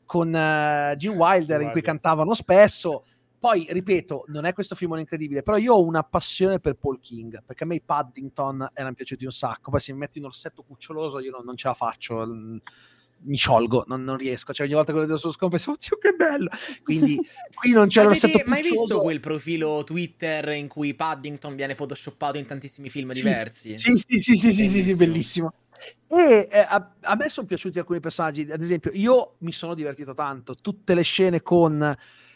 [0.05, 3.05] con uh, Gene Wilder, in cui cantavano spesso.
[3.39, 7.41] Poi, ripeto, non è questo film incredibile, però io ho una passione per Paul King,
[7.45, 10.61] perché a me i Paddington erano piaciuti un sacco, poi se mi metti in orsetto
[10.61, 12.25] cuccioloso io non, non ce la faccio
[13.23, 14.53] mi sciolgo, non, non, riesco.
[14.53, 16.49] Cioè, ogni volta che lo vedo sullo schermo penso, oddio, che bello.
[16.83, 17.19] Quindi
[17.53, 22.37] qui non c'è l'orsetto Ma hai visto quel profilo Twitter in cui Paddington viene photoshoppato
[22.37, 23.77] in tantissimi film sì, diversi?
[23.77, 25.53] Sì, sì, sì, sì, sì, sì, bellissimo.
[26.07, 30.13] E eh, a, a, me sono piaciuti alcuni personaggi, ad esempio, io mi sono divertito
[30.13, 30.55] tanto.
[30.55, 31.95] Tutte le scene con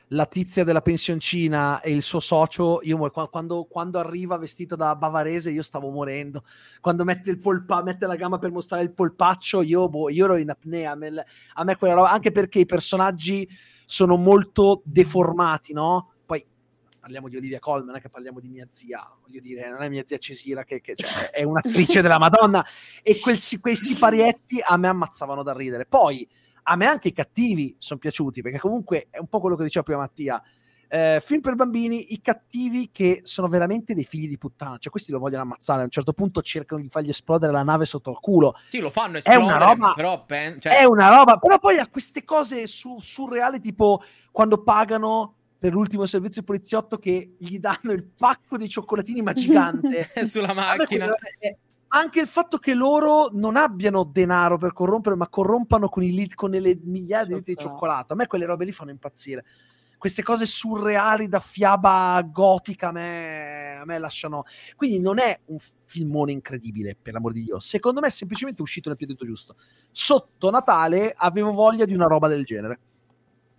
[0.09, 2.97] la tizia della pensioncina e il suo socio, io
[3.29, 6.43] quando, quando, arriva vestito da bavarese io stavo morendo,
[6.79, 10.37] quando mette, il polpa, mette la gamba per mostrare il polpaccio io, boh, io ero
[10.37, 13.47] in apnea, a me, a me quella roba, anche perché i personaggi
[13.85, 16.11] sono molto deformati, no?
[16.25, 16.45] Poi
[16.99, 19.89] parliamo di Olivia Colman, non è che parliamo di mia zia, voglio dire, non è
[19.89, 22.63] mia zia Cesira che, che cioè, è un'attrice della Madonna
[23.01, 25.85] e quel, quei siparietti a me ammazzavano da ridere.
[25.85, 26.27] Poi
[26.67, 29.83] a me anche i cattivi sono piaciuti, perché comunque è un po' quello che diceva
[29.83, 30.41] prima Mattia.
[30.87, 35.11] Eh, film per bambini, i cattivi che sono veramente dei figli di puttana, cioè questi
[35.11, 38.17] lo vogliono ammazzare, a un certo punto cercano di fargli esplodere la nave sotto il
[38.19, 38.55] culo.
[38.67, 40.77] Sì, lo fanno esplodere, è una roba, però pen- cioè...
[40.77, 46.05] è una roba, però poi ha queste cose su- surreali tipo quando pagano per l'ultimo
[46.05, 51.07] servizio poliziotto che gli danno il pacco di cioccolatini ma gigante sulla macchina.
[51.39, 51.57] È,
[51.95, 56.51] anche il fatto che loro non abbiano denaro per corrompere, ma corrompano con, i, con
[56.51, 58.11] le migliaia di litri di cioccolato.
[58.11, 59.45] A me quelle robe lì fanno impazzire.
[59.97, 64.43] Queste cose surreali da fiaba gotica a me, a me lasciano.
[64.75, 67.59] Quindi non è un filmone incredibile, per l'amor di Dio.
[67.59, 69.55] Secondo me è semplicemente uscito nel periodo giusto.
[69.89, 72.79] Sotto Natale avevo voglia di una roba del genere.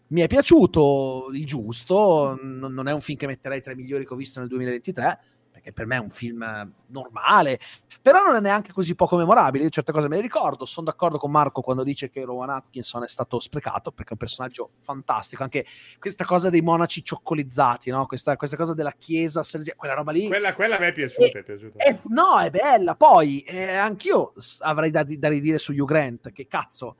[0.08, 4.12] Mi è piaciuto il giusto, non è un film che metterei tra i migliori che
[4.12, 5.20] ho visto nel 2023
[5.61, 7.59] che per me è un film normale,
[8.01, 9.65] però non è neanche così poco memorabile.
[9.65, 10.65] Io certe cose me le ricordo.
[10.65, 14.19] Sono d'accordo con Marco quando dice che Rowan Atkinson è stato sprecato perché è un
[14.19, 15.43] personaggio fantastico.
[15.43, 15.66] Anche
[15.99, 18.07] questa cosa dei monaci cioccolizzati, no?
[18.07, 19.43] questa, questa, cosa della chiesa,
[19.74, 20.28] quella roba lì.
[20.28, 21.39] Quella, quella a me è piaciuta.
[21.39, 21.85] E, è piaciuta.
[21.85, 22.95] E, no, è bella.
[22.95, 26.97] Poi eh, anch'io avrei da, da ridire su Hugh Grant, che cazzo.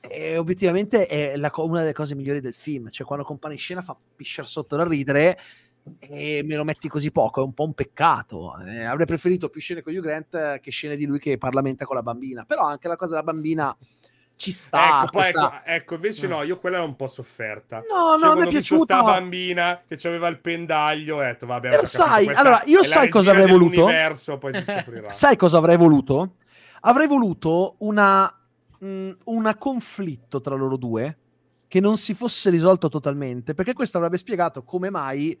[0.00, 2.90] E obiettivamente è la, una delle cose migliori del film.
[2.90, 5.38] Cioè, quando compare in scena fa pisciare sotto da ridere
[6.00, 8.56] e me lo metti così poco, è un po' un peccato.
[8.66, 11.96] Eh, avrei preferito più scene con Hugh Grant che scene di lui che parlamenta con
[11.96, 13.76] la bambina, però anche la cosa della bambina
[14.36, 15.02] ci sta.
[15.02, 15.62] Ecco, questa...
[15.64, 17.78] ecco, ecco, invece no, io quella l'ho un po' sofferta.
[17.78, 19.00] No, cioè, no, mi è piaciuta.
[19.00, 23.30] Questa bambina che aveva il pendaglio, ho detto, vabbè, però sai, allora, io sai cosa
[23.30, 23.88] avrei voluto?
[25.10, 26.36] sai cosa avrei voluto?
[26.80, 28.32] Avrei voluto una,
[28.78, 31.18] mh, una conflitto tra loro due
[31.68, 35.36] che non si fosse risolto totalmente, perché questo avrebbe spiegato come mai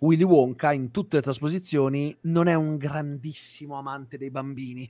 [0.00, 4.88] Willy Wonka in tutte le trasposizioni non è un grandissimo amante dei bambini,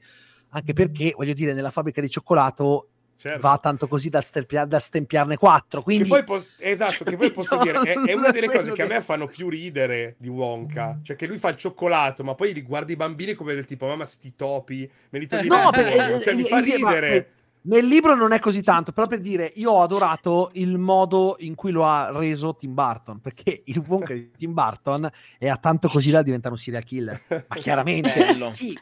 [0.51, 2.89] anche perché, voglio dire, nella fabbrica di cioccolato
[3.19, 3.41] Certo.
[3.41, 5.81] va tanto così da, stempiar, da stempiarne quattro.
[5.81, 6.07] Quindi...
[6.07, 9.01] Che pos- esatto, che poi posso dire, è, è, una delle cose che a me
[9.01, 10.99] fanno più ridere di Wonka.
[11.03, 13.87] Cioè che lui fa il cioccolato, ma poi li guarda i bambini come del tipo,
[13.87, 15.89] mamma sti topi, me li togli no, per,
[16.21, 17.31] cioè, eh, mi fa ridere.
[17.67, 21.57] Nel libro non è così tanto, però per dire, io ho adorato il modo in
[21.57, 25.89] cui lo ha reso Tim Burton, perché il Wonka di Tim Burton è a tanto
[25.89, 27.25] così da diventare un serial killer.
[27.29, 28.79] Ma chiaramente, sì,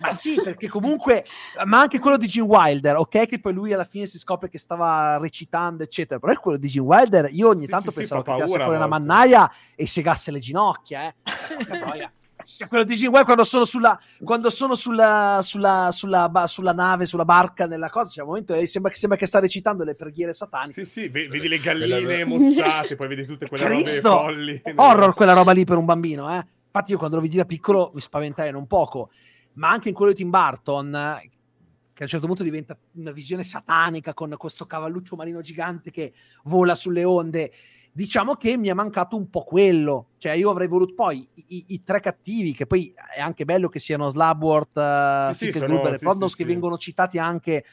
[0.00, 1.24] ma sì, perché comunque,
[1.64, 4.58] ma anche quello di Gene Wilder, ok, che poi lui alla fine si scopre che
[4.58, 8.22] stava recitando, eccetera, però è quello di Gene Wilder, io ogni sì, tanto sì, pensavo
[8.22, 11.14] sì, che tirasse fuori una mannaia e segasse le ginocchia, eh.
[12.56, 17.04] Cioè, quello di Gene quando sono sulla, quando sono sulla, sulla, sulla, ba, sulla nave,
[17.04, 20.32] sulla barca, nella cosa, c'è un momento e sembra, sembra, che sta recitando le preghiere
[20.32, 20.84] sataniche.
[20.84, 24.08] Sì, sì, vedi le galline mozzate, poi vedi tutte quelle Cristo!
[24.08, 24.62] robe folli.
[24.76, 26.46] Horror quella roba lì per un bambino, eh.
[26.66, 29.10] Infatti io quando lo vidi da piccolo mi spaventai non poco,
[29.54, 33.42] ma anche in quello di Tim Burton, che a un certo punto diventa una visione
[33.42, 36.12] satanica con questo cavalluccio marino gigante che
[36.44, 37.52] vola sulle onde
[37.96, 40.08] Diciamo che mi è mancato un po' quello.
[40.18, 43.78] Cioè, io avrei voluto poi i, i tre cattivi, che poi è anche bello che
[43.78, 47.64] siano Slabworth, uh, sì, sì, sono, e sì, Prondos, sì, che vengono citati anche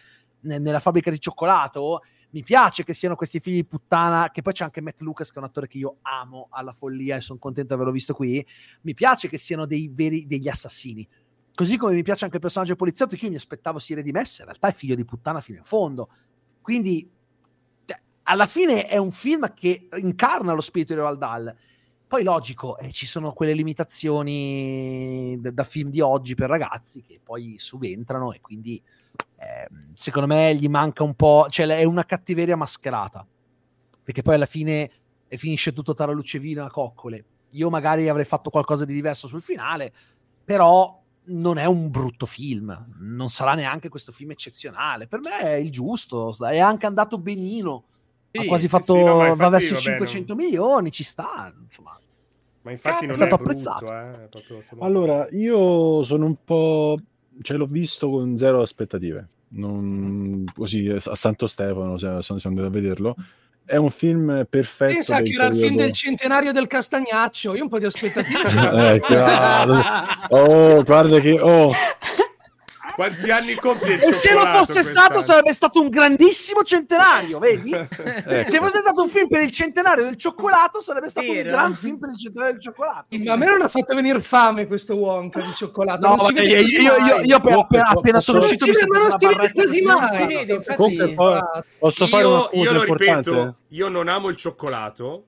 [0.42, 2.04] ne, nella fabbrica di cioccolato.
[2.34, 5.38] Mi piace che siano questi figli di puttana, che poi c'è anche Matt Lucas, che
[5.38, 8.46] è un attore che io amo alla follia e sono contento di averlo visto qui.
[8.82, 11.08] Mi piace che siano dei veri, degli assassini.
[11.56, 14.50] Così come mi piace anche il personaggio poliziotto, che io mi aspettavo si redimesse, in
[14.50, 16.10] realtà è figlio di puttana fino in fondo.
[16.62, 17.10] Quindi
[18.24, 21.56] alla fine è un film che incarna lo spirito di Roald Dahl.
[22.08, 27.22] Poi logico, eh, ci sono quelle limitazioni da, da, film di oggi per ragazzi che
[27.24, 28.82] poi subentrano e quindi
[29.38, 33.26] eh, secondo me gli manca un po', cioè è una cattiveria mascherata,
[34.04, 34.92] perché poi alla fine
[35.30, 37.26] finisce tutto tra luce vino a coccole.
[37.52, 39.94] Io magari avrei fatto qualcosa di diverso sul finale,
[40.44, 45.08] però non è un brutto film, non sarà neanche questo film eccezionale.
[45.08, 47.86] Per me è il giusto, è anche andato benino
[48.32, 51.98] sì, ha quasi fatto, sì, no, va verso i 500 vabbè, milioni, ci sta, insomma.
[52.64, 53.86] Ma infatti non è stato brutto, apprezzato.
[53.86, 54.84] Eh, solo...
[54.84, 56.98] Allora, io sono un po'...
[57.42, 59.28] cioè l'ho visto con zero aspettative.
[59.50, 60.46] Non...
[60.54, 63.16] Così a Santo Stefano sono, sono andato a vederlo.
[63.66, 64.94] È un film perfetto.
[64.94, 67.56] Pensa che era il film del centenario del Castagnaccio.
[67.56, 68.42] Io un po' di aspettative
[69.00, 69.02] eh,
[70.30, 71.40] oh, guarda che...
[71.40, 71.72] Oh.
[72.96, 77.72] Quanti anni compie E se lo fosse stato sarebbe stato un grandissimo centenario, vedi?
[77.74, 78.50] ecco.
[78.50, 81.50] Se fosse stato un film per il centenario del cioccolato sarebbe stato Vero.
[81.50, 83.06] un gran film per il centenario del cioccolato.
[83.10, 86.08] Ma a me non ha fatto venire fame questo Wonka di cioccolato.
[86.08, 90.64] No, vabbè, io, io, io, io appena, appena sono uscito mi così mai.
[90.76, 91.16] Comunque,
[91.80, 95.26] posso fare una cosa io lo ripeto, io non amo il cioccolato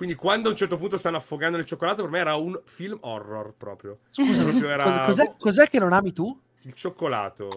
[0.00, 2.96] quindi quando a un certo punto stanno affogando nel cioccolato, per me era un film
[3.02, 3.98] horror proprio.
[4.08, 5.04] Scusa, proprio era...
[5.04, 6.40] cos'è, cos'è, che non ami tu?
[6.62, 7.48] Il cioccolato.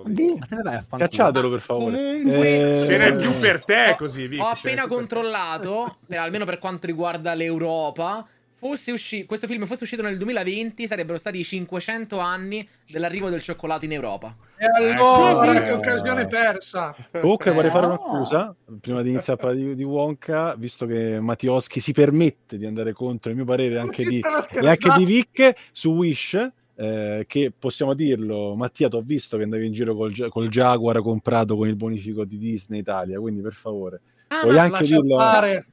[0.95, 1.95] Cacciatelo per favore.
[1.95, 2.75] Comunque, eh...
[2.75, 4.27] ce n'è più per te così.
[4.27, 8.25] Vic, ho appena controllato, per, almeno per quanto riguarda l'Europa,
[8.63, 13.41] fosse usci- questo film fosse uscito nel 2020 sarebbero stati i 500 anni dell'arrivo del
[13.41, 14.33] cioccolato in Europa.
[14.55, 16.95] E allora, eh, che occasione persa!
[17.11, 21.19] Comunque vorrei fare una scusa, prima di iniziare a parlare di, di Wonka, visto che
[21.19, 25.53] Mattioschi si permette di andare contro il mio parere anche di, e anche di Vic
[25.73, 30.13] su Wish, eh, che possiamo dirlo, Mattia, ti ho visto che andavi in giro col,
[30.29, 34.01] col Jaguar comprato con il bonifico di Disney Italia, quindi per favore
[34.33, 35.17] Ah, puoi, anche dirlo,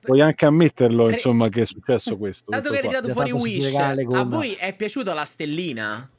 [0.00, 2.50] puoi anche ammetterlo, insomma, che è successo questo.
[2.50, 6.10] Dato che hai tirato fuori Wish, a voi è piaciuta la stellina?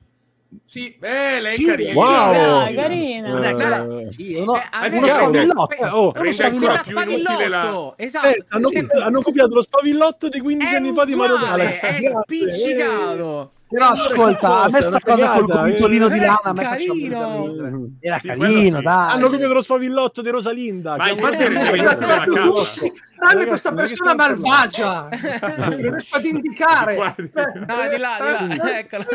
[0.65, 1.93] Sì, beh, lei sì, è carina.
[1.93, 2.33] Wow.
[2.33, 3.81] Dai, carina.
[3.83, 5.85] Uh, sì, uno, eh, uno spavillotto.
[5.85, 7.93] Oh, ancora più inutile la...
[7.95, 8.27] Esatto.
[8.27, 8.69] Eh, hanno,
[9.01, 11.87] hanno, copiato lo spavillotto di 15 anni fa di Mario Galaxy.
[11.87, 13.51] È spiccicato.
[13.71, 17.89] Però ascolta, a me sta cosa col gomitolino di lana a me carino.
[18.01, 18.83] Era sì, carino, sì.
[18.83, 19.13] dai.
[19.13, 20.97] Hanno copiato lo spavillotto di Rosalinda.
[20.97, 21.43] Ma infatti.
[23.21, 25.07] Tranne questa persona malvagia.
[25.57, 26.95] non riesco ad indicare.
[26.95, 28.79] No, di là, di là.
[28.79, 29.05] Eccola.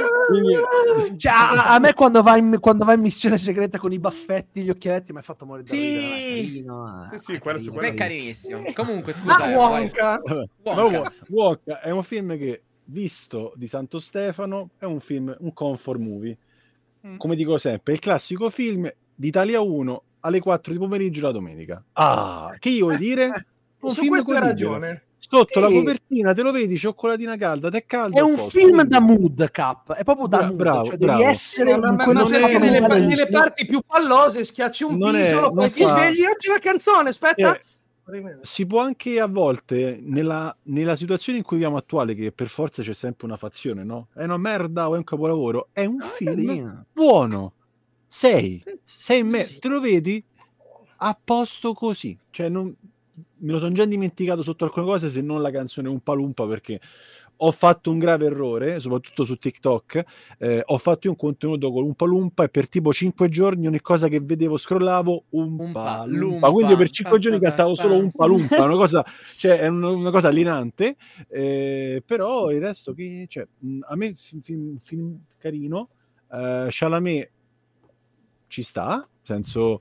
[1.16, 4.62] Cioè, a, a, me quando va, in, quando va in missione segreta con i baffetti,
[4.62, 5.76] gli occhialetti, mi ha fatto morire sì.
[5.76, 7.18] da ridere.
[7.18, 7.88] Sì, sì, quello su quello.
[7.88, 8.72] È carinissimo.
[8.72, 9.36] Comunque, scusa.
[9.36, 10.22] Ah, Wonka.
[10.62, 11.12] Wonka.
[11.28, 16.36] Wonka è un film che visto di Santo Stefano, è un film, un comfort movie.
[17.06, 17.16] Mm.
[17.16, 21.82] Come dico sempre, il classico film d'Italia 1 alle 4 di pomeriggio la domenica.
[21.92, 23.46] Ah, che io vuoi dire?
[23.78, 25.02] Un Su film con ragione.
[25.18, 25.60] Sotto sì.
[25.60, 28.16] la copertina te lo vedi, cioccoladina calda, te è caldo.
[28.16, 28.88] È un posto, film quindi...
[28.88, 31.18] da mood cap, è proprio da Bra- mood, bravo, cioè bravo.
[31.18, 35.50] devi essere no, in quello che nelle, nelle parti più pallose schiacci un non piso,
[35.50, 35.88] è, poi ti fa...
[35.88, 37.54] svegli oggi la canzone, aspetta.
[37.54, 37.60] Eh,
[38.42, 42.82] si può anche a volte, nella, nella, situazione in cui viviamo attuale, che per forza
[42.82, 44.08] c'è sempre una fazione, no?
[44.14, 46.84] È una merda o è un capolavoro, è un ah, film carino.
[46.92, 47.52] buono.
[48.06, 49.58] Sei, sei me, sì.
[49.58, 50.22] te lo vedi
[50.98, 52.16] a posto così.
[52.30, 52.72] Cioè, non,
[53.38, 56.80] me lo sono già dimenticato sotto alcune cose, se non la canzone Un Palumpa, perché
[57.38, 60.02] ho fatto un grave errore, soprattutto su TikTok.
[60.38, 64.08] Eh, ho fatto un contenuto con un palumpa e per tipo 5 giorni ogni cosa
[64.08, 66.50] che vedevo scrollavo un, palumpa.
[66.50, 69.04] Quindi per 5 giorni cantavo solo un palumpa, una cosa,
[69.36, 70.96] cioè, è una cosa allenante.
[71.28, 73.46] Eh, però il resto che cioè,
[73.88, 75.88] a me film, film carino.
[76.28, 77.30] Uh, Chalamet
[78.48, 79.78] ci sta, nel senso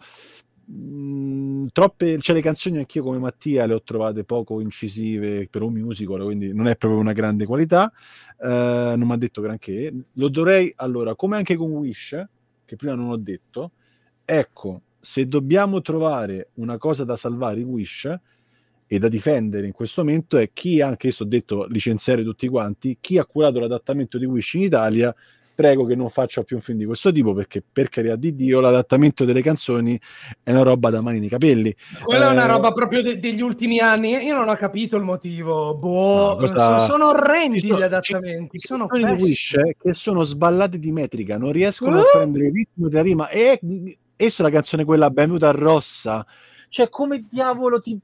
[0.72, 5.74] Mm, troppe, cioè le canzoni anch'io come Mattia le ho trovate poco incisive per un
[5.74, 7.92] musical, quindi non è proprio una grande qualità.
[8.38, 9.94] Uh, non mi ha detto granché.
[10.14, 12.28] Lo dovrei, allora, come anche con Wish,
[12.66, 13.72] che prima non ho detto,
[14.26, 18.20] ecco, se dobbiamo trovare una cosa da salvare in Wish
[18.88, 22.98] e da difendere in questo momento è chi, anche io ho detto licenziare tutti quanti,
[23.00, 25.16] chi ha curato l'adattamento di Wish in Italia
[25.56, 28.60] prego che non faccia più un film di questo tipo perché per carità di Dio
[28.60, 30.00] l'adattamento delle canzoni
[30.44, 31.74] è una roba da mani nei capelli.
[32.04, 34.12] Quella eh, è una eh, roba proprio de- degli ultimi anni.
[34.12, 35.76] Io non ho capito il motivo.
[35.76, 36.80] Boh, no, cosa...
[36.80, 41.52] sono, orrendi sono, gli adattamenti ci, sono Wish eh, che sono sballate di metrica non
[41.52, 42.02] riescono uh?
[42.02, 43.30] a prendere il ritmo della rima.
[43.30, 43.60] E
[44.18, 46.26] esso la canzone quella benvenuta rossa.
[46.68, 47.98] Cioè come diavolo ti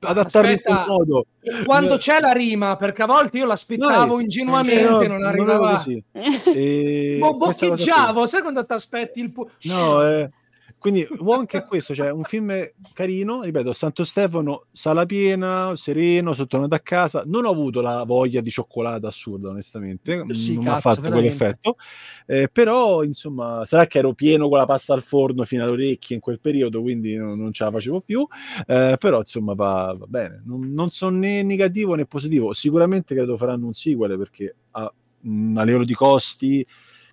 [0.00, 1.26] puoi adattarli in quel modo.
[1.64, 5.84] Quando c'è la rima, perché a volte io l'aspettavo no, ingenuamente, non, non arrivava.
[5.84, 6.02] Non
[6.54, 7.18] e...
[7.20, 9.30] Bo- boccheggiavo, sai quando ti aspetti il...
[9.30, 10.30] Pu- no, eh
[10.80, 12.52] quindi Wonka è questo, cioè un film
[12.94, 18.02] carino, ripeto, Santo Stefano, sala piena, sereno, sono tornato a casa, non ho avuto la
[18.04, 21.36] voglia di cioccolata assurda, onestamente, sì, non mi ha fatto veramente.
[21.36, 21.76] quell'effetto,
[22.26, 26.16] eh, però insomma, sarà che ero pieno con la pasta al forno fino alle orecchie
[26.16, 28.26] in quel periodo, quindi non, non ce la facevo più,
[28.66, 33.36] eh, però insomma va, va bene, non, non, sono né negativo né positivo, sicuramente credo
[33.36, 34.92] faranno un sequel perché a, a
[35.62, 36.66] livello di costi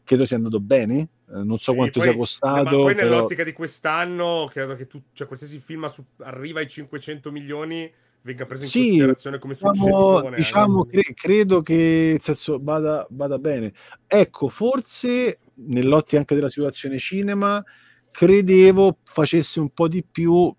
[0.08, 2.78] credo sia andato bene, eh, non so quanto poi, sia costato.
[2.78, 3.10] Ma poi però...
[3.10, 8.46] nell'ottica di quest'anno, credo che tu, cioè, qualsiasi film su, arriva ai 500 milioni venga
[8.46, 10.36] preso in sì, considerazione come diciamo, successione.
[10.38, 10.90] Diciamo, eh.
[10.90, 13.74] cre- credo che senso, vada, vada bene.
[14.08, 17.62] Ecco, forse nell'ottica anche della situazione cinema,
[18.10, 20.54] credevo facesse un po' di più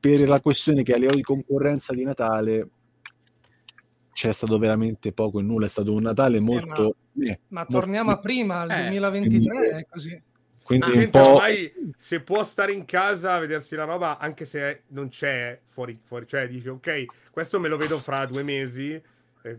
[0.00, 2.68] per la questione che a livello di concorrenza di Natale
[4.14, 6.96] c'è stato veramente poco e nulla, è stato un Natale molto...
[7.18, 8.20] Eh, ma, eh, ma torniamo molto...
[8.20, 10.22] a prima, al eh, 2023, è così.
[10.62, 14.84] Quindi ah, gente ormai se può stare in casa a vedersi la roba, anche se
[14.88, 19.02] non c'è fuori, fuori cioè dici ok, questo me lo vedo fra due mesi eh,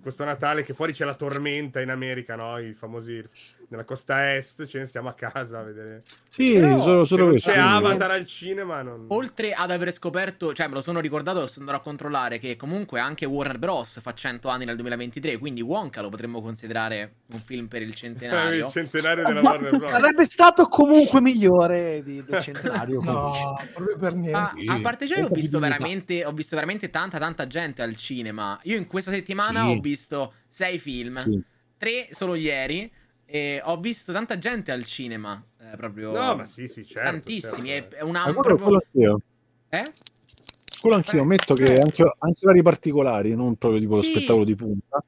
[0.01, 2.57] questo Natale che fuori c'è la tormenta in America, no?
[2.57, 3.23] I famosi
[3.67, 6.01] nella costa est, ce ne stiamo a casa a vedere.
[6.27, 7.51] Sì, Però, solo, solo questo.
[7.51, 8.81] C'è Avatar al cinema.
[8.81, 9.05] Non...
[9.09, 12.99] Oltre ad aver scoperto, cioè me lo sono ricordato, sto andando a controllare che comunque
[12.99, 13.99] anche Warner Bros.
[14.01, 18.65] fa 100 anni nel 2023, quindi Wonka lo potremmo considerare un film per il centenario.
[18.65, 19.91] il centenario della Warner Bros.
[19.91, 23.01] Sarebbe stato comunque migliore di, del centenario.
[23.01, 24.65] no, proprio per niente.
[24.67, 28.59] A, a parte ciò, ho visto, veramente, ho visto veramente tanta tanta gente al cinema.
[28.63, 29.71] Io in questa settimana sì.
[29.71, 31.43] ho visto sei film, sì.
[31.77, 32.91] tre solo ieri.
[33.27, 36.11] E ho visto tanta gente al cinema, eh, proprio...
[36.11, 37.09] No, ma sì, sì, certo.
[37.09, 37.95] Tantissimi, certo.
[37.95, 38.41] è, è un ambito...
[38.41, 38.65] Proprio...
[38.93, 39.21] Quello
[39.69, 39.91] Eh?
[40.79, 41.79] Quello anch'io, ammetto che eh.
[41.79, 44.01] anche, anche orari particolari, non proprio tipo sì.
[44.01, 45.03] lo spettacolo di punta,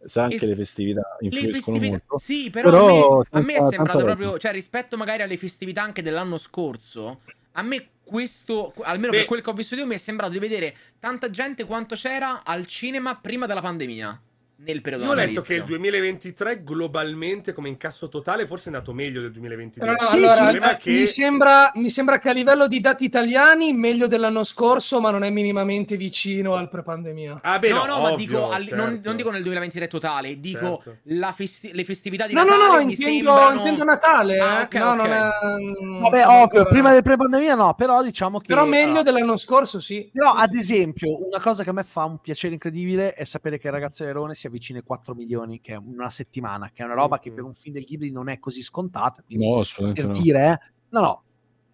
[0.00, 2.18] se anche es- le festività influiscono festività, molto.
[2.18, 5.82] Sì, però, però a, me, a me, è sembrato proprio, cioè rispetto magari alle festività
[5.82, 7.22] anche dell'anno scorso,
[7.52, 9.18] a me questo, almeno Beh.
[9.18, 12.44] per quel che ho visto io, mi è sembrato di vedere tanta gente quanto c'era
[12.44, 14.20] al cinema prima della pandemia
[14.58, 18.94] nel periodo Io ho letto che il 2023 globalmente come incasso totale forse è andato
[18.94, 19.86] meglio del 2022.
[19.86, 20.90] No, no, allora, che...
[20.90, 25.24] mi, sembra, mi, sembra, che a livello di dati italiani meglio dell'anno scorso, ma non
[25.24, 27.40] è minimamente vicino al pre-pandemia.
[27.42, 28.74] Ah, beh, no, no, ovvio, ma dico, certo.
[28.76, 31.32] non, non, dico nel 2023 totale, dico certo.
[31.34, 32.66] festi- le festività di no, Natale.
[32.66, 33.56] No, no, intendo, sembrano...
[33.56, 34.38] intendo Natale.
[34.38, 34.62] Ah, eh.
[34.62, 35.08] okay, no, okay.
[35.08, 36.00] non è...
[36.00, 38.46] Vabbè, ovvio, prima del pre-pandemia no, però diciamo che...
[38.46, 39.02] Però meglio ah.
[39.02, 40.08] dell'anno scorso, sì.
[40.10, 43.66] Però, ad esempio, una cosa che a me fa un piacere incredibile è sapere che
[43.66, 46.94] il ragazzo Erone si avvicina ai 4 milioni che è una settimana, che è una
[46.94, 49.22] roba che per un film del Ghibli non è così scontata.
[49.28, 49.62] No,
[49.92, 51.22] per dire, no, no,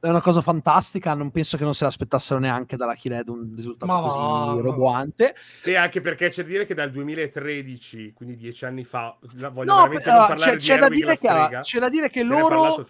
[0.02, 1.14] è una cosa fantastica.
[1.14, 5.34] Non penso che non se l'aspettassero neanche dalla Kid un risultato Ma così roboante.
[5.62, 9.82] E anche perché c'è da dire che dal 2013, quindi dieci anni fa, voglio no,
[9.82, 12.84] veramente non parlare c'è, c'è da dire che, c'è da dire che loro,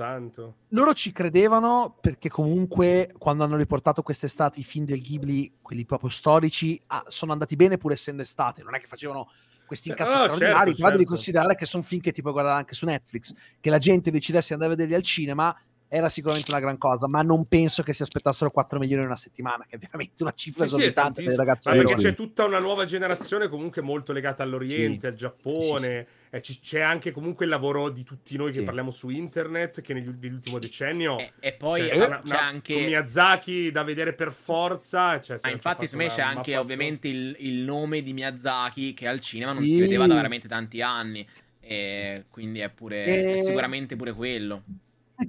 [0.68, 6.08] loro ci credevano perché comunque quando hanno riportato quest'estate i film del Ghibli, quelli proprio
[6.08, 8.62] storici, ah, sono andati bene pur essendo estate.
[8.62, 9.28] Non è che facevano
[9.66, 10.90] questi incassi oh, straordinari, certo, però certo.
[10.90, 14.10] devi considerare che sono film che ti puoi guardare anche su Netflix, che la gente
[14.10, 15.56] decidesse di andare a vederli al cinema
[15.94, 19.16] era sicuramente una gran cosa, ma non penso che si aspettassero 4 milioni in una
[19.16, 21.68] settimana, che è veramente una cifra sì, esorbitante sì, per i ragazzi.
[21.68, 25.06] Ma perché c'è tutta una nuova generazione comunque molto legata all'Oriente, sì.
[25.06, 29.82] al Giappone, eh, c'è anche comunque il lavoro di tutti noi che parliamo su internet,
[29.82, 31.18] che nell'ultimo decennio...
[31.18, 32.74] E, e poi cioè, una, c'è una, anche...
[32.74, 35.20] Miyazaki da vedere per forza.
[35.20, 39.20] Cioè, ah, infatti su me c'è anche ovviamente il, il, nome di Miyazaki che al
[39.20, 41.28] cinema non si vedeva da veramente tanti anni.
[41.60, 43.34] E quindi è pure e...
[43.34, 44.62] è sicuramente pure quello.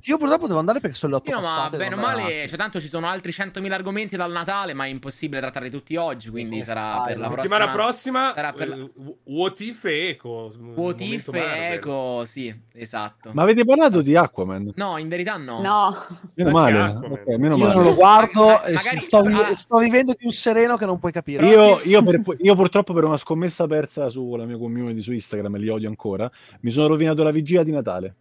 [0.05, 2.79] Io purtroppo devo andare perché sono le 8 Io, ma bene o male, cioè, tanto
[2.79, 6.63] ci sono altri 100.000 argomenti dal Natale, ma è impossibile trattarli tutti oggi, quindi oh,
[6.63, 8.31] sarà ah, per la settimana prossima.
[8.35, 8.75] Sarà per la...
[8.75, 10.53] uh, What If e Eco.
[10.75, 13.31] What If e Eco, sì, esatto.
[13.33, 14.73] Ma avete parlato di Aquaman?
[14.75, 15.61] No, in verità no.
[15.61, 16.05] No.
[16.35, 16.81] Meno male.
[16.81, 17.75] Okay, meno io male.
[17.75, 18.99] non lo guardo ma, e magari...
[18.99, 21.47] sto, vi- sto, vivendo di un sereno che non puoi capire.
[21.47, 25.59] Io, io, per, io, purtroppo per una scommessa persa sulla mia community su Instagram, e
[25.59, 26.29] li odio ancora,
[26.61, 28.15] mi sono rovinato la vigilia di Natale.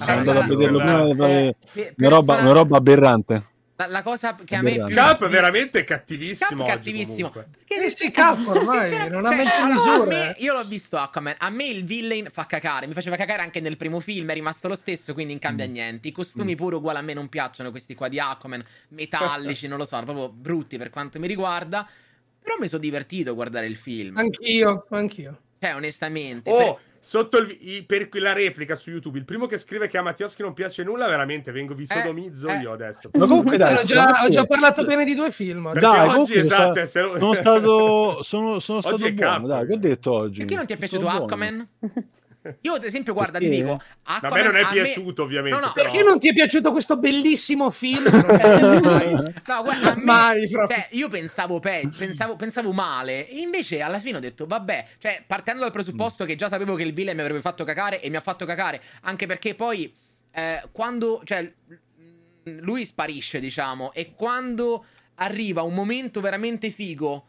[0.00, 3.44] Sono andato a vederlo prima, eh, eh, una, roba, una roba aberrante.
[3.76, 4.94] La, la, cosa che a me più...
[4.94, 6.64] Cap è veramente cattivissimo.
[6.64, 7.30] Cap cattivissimo.
[7.30, 10.36] Perché se sì, Cap ormai non ha messo misure.
[10.38, 11.36] io l'ho visto Aquaman.
[11.38, 12.86] A me il villain fa cacare.
[12.86, 14.28] Mi faceva cacare anche nel primo film.
[14.30, 15.72] È rimasto lo stesso, quindi non cambia mm.
[15.72, 16.08] niente.
[16.08, 16.56] I costumi mm.
[16.56, 17.70] pure uguali a me non piacciono.
[17.70, 21.88] Questi qua di Aquaman, metallici, non lo so, proprio brutti per quanto mi riguarda.
[22.42, 24.18] Però mi sono divertito a guardare il film.
[24.18, 25.40] Anch'io, anch'io.
[25.58, 26.50] Cioè, onestamente.
[26.50, 26.89] Oh, per...
[27.02, 30.52] Sotto il, per la replica su YouTube, il primo che scrive che a Mattioschi non
[30.52, 32.60] piace nulla, veramente vengo vi sodomizzo eh, eh.
[32.60, 33.08] io adesso.
[33.14, 35.72] Ma comunque dai, ho già, ho già, parlato bene di due film.
[35.72, 39.78] Dai, oggi esatto, cioè, sono, sono stato, sono, sono stato buono, capo, dai, che ho
[39.78, 40.38] detto oggi.
[40.40, 41.68] Perché non ti è piaciuto Aquaman?
[42.62, 43.48] Io, ad esempio, guarda, perché?
[43.48, 43.80] ti dico.
[44.04, 45.28] Aquaman, a me non è piaciuto, me...
[45.28, 45.58] ovviamente.
[45.58, 45.90] No, no, però...
[45.90, 48.04] Perché non ti è piaciuto questo bellissimo film?
[48.10, 53.28] no, guarda, a me, Mai, cioè, io pensavo, pe- pensavo, pensavo, male.
[53.28, 56.26] E invece, alla fine, ho detto, vabbè, cioè, partendo dal presupposto mm.
[56.26, 58.80] che già sapevo che il villain mi avrebbe fatto cacare e mi ha fatto cacare.
[59.02, 59.92] Anche perché poi,
[60.32, 61.52] eh, quando, cioè,
[62.44, 64.84] lui sparisce, diciamo, e quando
[65.16, 67.26] arriva un momento veramente figo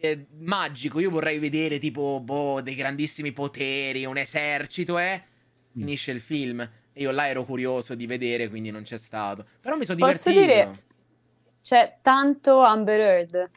[0.00, 1.00] eh, magico.
[1.00, 5.22] Io vorrei vedere tipo boh, dei grandissimi poteri, un esercito, eh.
[5.72, 6.60] Finisce il film.
[6.92, 9.46] E io là ero curioso di vedere, quindi non c'è stato.
[9.62, 10.30] Però mi sono divertito.
[10.30, 10.82] Posso dire,
[11.62, 13.50] c'è tanto Amber Heard.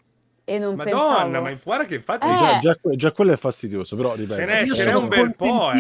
[0.44, 1.42] E non Madonna, pensavo...
[1.42, 2.28] ma guarda che infatti...
[2.28, 2.60] Eh.
[2.60, 4.36] Già, già, già, quello è fastidioso, però ripeto.
[4.36, 5.78] Ce n'è, ce n'è un bel po', eh.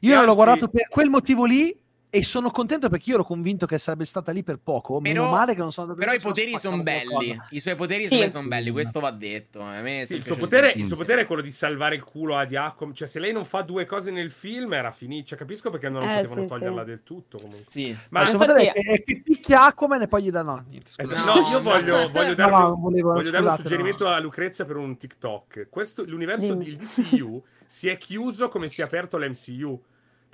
[0.00, 0.26] Io Anzi...
[0.26, 1.74] l'ho guardato per quel motivo lì
[2.16, 5.00] e sono contento perché io ero convinto che sarebbe stata lì per poco.
[5.00, 7.38] Però, meno male che non sono andato Però i poteri sono belli.
[7.50, 8.26] I suoi poteri sì.
[8.28, 9.60] sono belli, questo va detto.
[10.04, 12.94] Sì, il, suo potere, il, suo potere, è quello di salvare il culo a Diacom.
[12.94, 15.28] Cioè, se lei non fa due cose nel film, era finito.
[15.28, 17.36] Cioè, capisco perché non eh, potevano sì, toglierla del tutto.
[17.36, 17.66] Comunque.
[17.68, 17.96] Sì.
[18.08, 20.64] Ma il suo potere è che picchia Aquaman e poi gli dà no.
[20.96, 21.40] Esatto.
[21.40, 24.96] No, io voglio, voglio dare, no, volevo, voglio dare un suggerimento a Lucrezia per un
[24.96, 25.66] TikTok.
[25.68, 29.82] Questo, l'universo, il DCU si è chiuso come si è aperto l'MCU.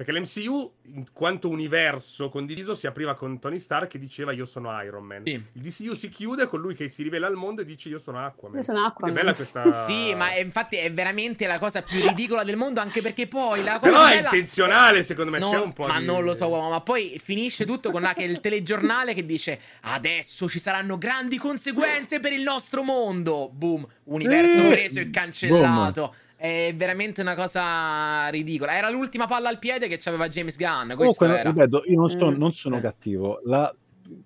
[0.02, 4.82] Perché l'MCU, in quanto universo condiviso, si apriva con Tony Stark che diceva io sono
[4.82, 5.22] Iron Man.
[5.24, 5.30] Sì.
[5.30, 8.18] Il DCU si chiude con lui che si rivela al mondo e dice io sono
[8.18, 8.56] Aquaman.
[8.56, 9.16] Io sono Aquaman.
[9.16, 9.70] È bella questa...
[9.86, 13.62] sì, ma è, infatti è veramente la cosa più ridicola del mondo, anche perché poi
[13.62, 14.30] la cosa Però bella...
[14.30, 16.04] è intenzionale, secondo me, no, c'è un po' Ma di...
[16.04, 20.48] non lo so, uomo, ma poi finisce tutto con la, il telegiornale che dice adesso
[20.48, 23.50] ci saranno grandi conseguenze per il nostro mondo.
[23.52, 26.00] Boom, universo preso e cancellato.
[26.00, 26.30] Boom.
[26.42, 28.76] È veramente una cosa ridicola.
[28.76, 30.90] Era l'ultima palla al piede che aveva James Gunn.
[30.96, 32.34] Comunque, ripeto, io non, sto, mm.
[32.34, 32.80] non sono eh.
[32.80, 33.40] cattivo.
[33.44, 33.72] La,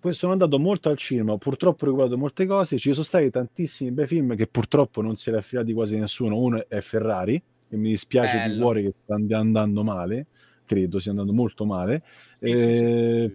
[0.09, 2.79] sono andato molto al cinema, purtroppo ho riguardato molte cose.
[2.79, 6.39] Ci sono stati tantissimi bei film che purtroppo non si è affidati quasi nessuno.
[6.39, 8.55] Uno è Ferrari, e mi dispiace Bello.
[8.55, 10.27] di cuore che sta andando male
[10.67, 12.03] credo stia andando molto male.
[12.41, 12.75] Sì, eh, sì,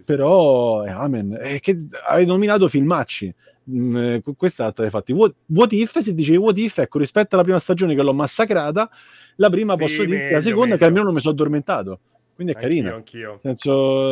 [0.04, 3.34] però, eh, amen, eh, che hai nominato filmacci.
[3.70, 7.60] Mm, eh, questa infatti what, what, if se dicevi what if ecco rispetto alla prima
[7.60, 8.90] stagione che l'ho massacrata
[9.36, 10.78] la prima posso dire la seconda meglio.
[10.78, 12.00] che almeno non mi sono addormentato
[12.34, 12.92] quindi è carina.
[12.92, 13.38] anch'io, anch'io.
[13.38, 14.02] senso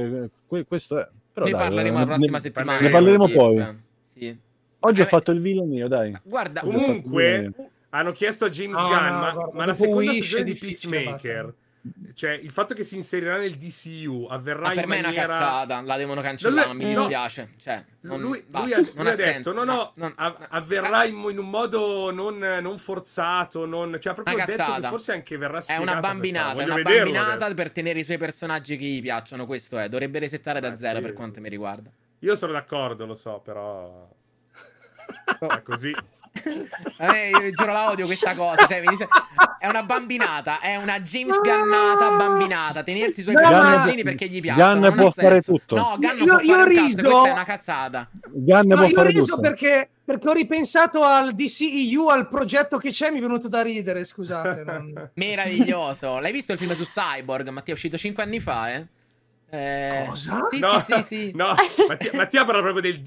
[0.00, 0.30] eh,
[0.64, 2.80] questo è però ne dai, parleremo la prossima ne, settimana.
[2.80, 3.66] ne parleremo poi.
[4.14, 4.38] Sì.
[4.78, 6.16] oggi ho fatto il video mio dai.
[6.22, 7.52] guarda comunque
[7.90, 11.54] hanno chiesto a James oh, Gunn no, ma, guarda, ma la seconda stagione di Peacemaker
[12.14, 15.22] cioè, il fatto che si inserirà nel DCU avverrà ah, per in me maniera...
[15.22, 17.52] è una cazzata, la devono cancellare, non mi dispiace.
[17.56, 20.12] Cioè, non, lui, lui, ha, lui ha detto, no, no, no,
[20.48, 23.98] avverrà in, in, un modo non, non forzato, non...
[24.00, 27.54] cioè ha proprio detto che forse anche verrà spiegata È una bambinata, è una bambinata
[27.54, 29.88] per tenere i suoi personaggi che gli piacciono, questo è.
[29.88, 31.02] Dovrebbe resettare da ah, zero sì.
[31.02, 31.90] per quanto mi riguarda.
[32.20, 34.08] Io sono d'accordo, lo so, però...
[35.38, 35.48] Oh.
[35.48, 35.94] È così.
[36.98, 38.66] A me, io giuro la odio questa cosa.
[38.66, 39.08] Cioè, dice...
[39.58, 42.82] È una bambinata, è una James Gannata bambinata.
[42.82, 44.80] Tenersi i suoi personaggi perché gli piacciono.
[44.80, 45.74] Gunn può fare tutto.
[45.74, 46.96] No, Gunn io, può io fare riso...
[46.96, 48.10] Cazzo, questa è una cazzata.
[48.28, 49.40] Gunn no, può io fare riso tutto.
[49.40, 54.04] Perché, perché ho ripensato al DCEU, al progetto che c'è, mi è venuto da ridere,
[54.04, 54.62] scusate.
[54.64, 55.10] Non...
[55.14, 56.18] Meraviglioso.
[56.18, 57.48] L'hai visto il film su Cyborg?
[57.48, 58.86] Mattia, è uscito 5 anni fa, eh?
[59.48, 60.04] Eh...
[60.06, 60.48] Cosa?
[60.50, 61.32] Sì, no, sì, sì, sì.
[61.34, 61.54] No,
[61.88, 63.00] Mattia, Mattia parla proprio del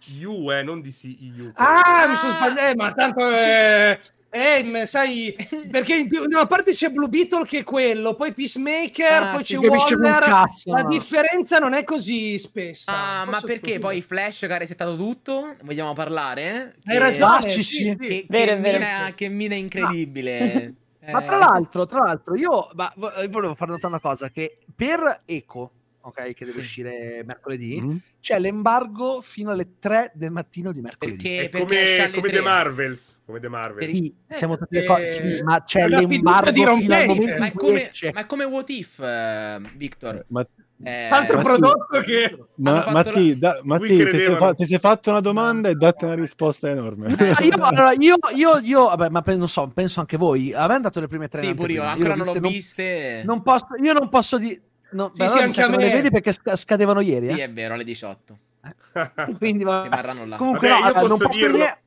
[0.00, 1.52] DCU, eh, non DCEU.
[1.54, 3.28] Ah, mi sono sbagliato, eh, ma tanto...
[3.28, 4.00] Eh...
[4.32, 5.34] Eh, sai,
[5.68, 9.58] perché in una parte c'è Blue Beetle che è quello, poi Peacemaker, ah, poi c'è
[9.58, 10.20] Waller.
[10.20, 10.88] Cazzo, la no.
[10.88, 12.92] differenza non è così spessa.
[12.92, 15.56] Ah, ma perché poi Flash che ha resettato tutto?
[15.62, 16.76] Vogliamo parlare?
[16.84, 17.96] Hai ragione, sì, sì.
[17.96, 20.74] Che, vero, che, vero, mina, che, mina, incredibile.
[21.06, 25.22] Ma, ma tra l'altro, tra l'altro, io, ma, volevo far notare una cosa, che per
[25.24, 25.72] Eco,
[26.02, 27.96] ok, che deve uscire mercoledì, mm-hmm.
[28.20, 31.22] c'è l'embargo fino alle 3 del mattino di mercoledì.
[31.22, 33.20] Perché, perché come, come The Marvels.
[33.24, 33.92] Come The Marvels.
[33.92, 38.44] Sì, siamo tutti eh, sì, ma c'è l'embargo fino al momento ma come, ma come
[38.44, 40.24] What If, uh, Victor.
[40.28, 40.46] Ma
[40.82, 42.02] eh, altro ma prodotto sì.
[42.04, 46.06] che ma, Matti, da, Matti ti, sei fa, ti, sei fatto una domanda e date
[46.06, 50.16] una risposta enorme eh, io, allora, io, io, io vabbè, ma non so penso anche
[50.16, 53.42] voi avendo dato le prime tre sì pure io ancora non l'ho viste non, non
[53.42, 55.76] posso, io non posso dire No, sì, sì, anche a me.
[55.76, 57.28] Le vedi perché scadevano ieri?
[57.28, 57.34] Eh?
[57.34, 58.38] Sì, è vero, alle 18.
[58.64, 59.34] Eh.
[59.38, 59.88] Quindi va...
[60.36, 61.56] Comunque, Vabbè, no, posso non posso dirlo.
[61.56, 61.82] dire...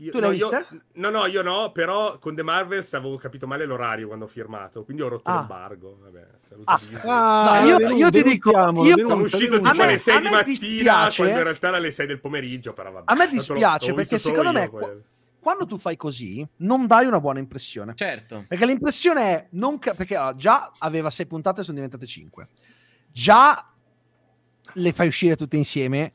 [0.00, 0.48] Io, no, io,
[0.94, 4.82] no, no, io no, però con The Marvels avevo capito male l'orario quando ho firmato,
[4.82, 5.40] quindi ho rotto ah.
[5.40, 5.98] l'embargo.
[6.00, 6.26] Vabbè,
[6.64, 6.80] ah.
[7.04, 8.50] ah, no, io, io, io ti dico,
[8.82, 11.16] io sono uscito tipo alle 6 di mattina, dispiace.
[11.16, 13.12] quando in realtà era alle 6 del pomeriggio, però vabbè.
[13.12, 14.70] A me dispiace perché secondo me...
[14.72, 15.02] Io,
[15.40, 17.94] quando tu fai così, non dai una buona impressione.
[17.94, 18.44] Certo.
[18.46, 19.46] Perché l'impressione è.
[19.52, 22.48] Non ca- perché ah, già aveva 6 puntate e sono diventate 5
[23.12, 23.66] già
[24.74, 26.10] le fai uscire tutte insieme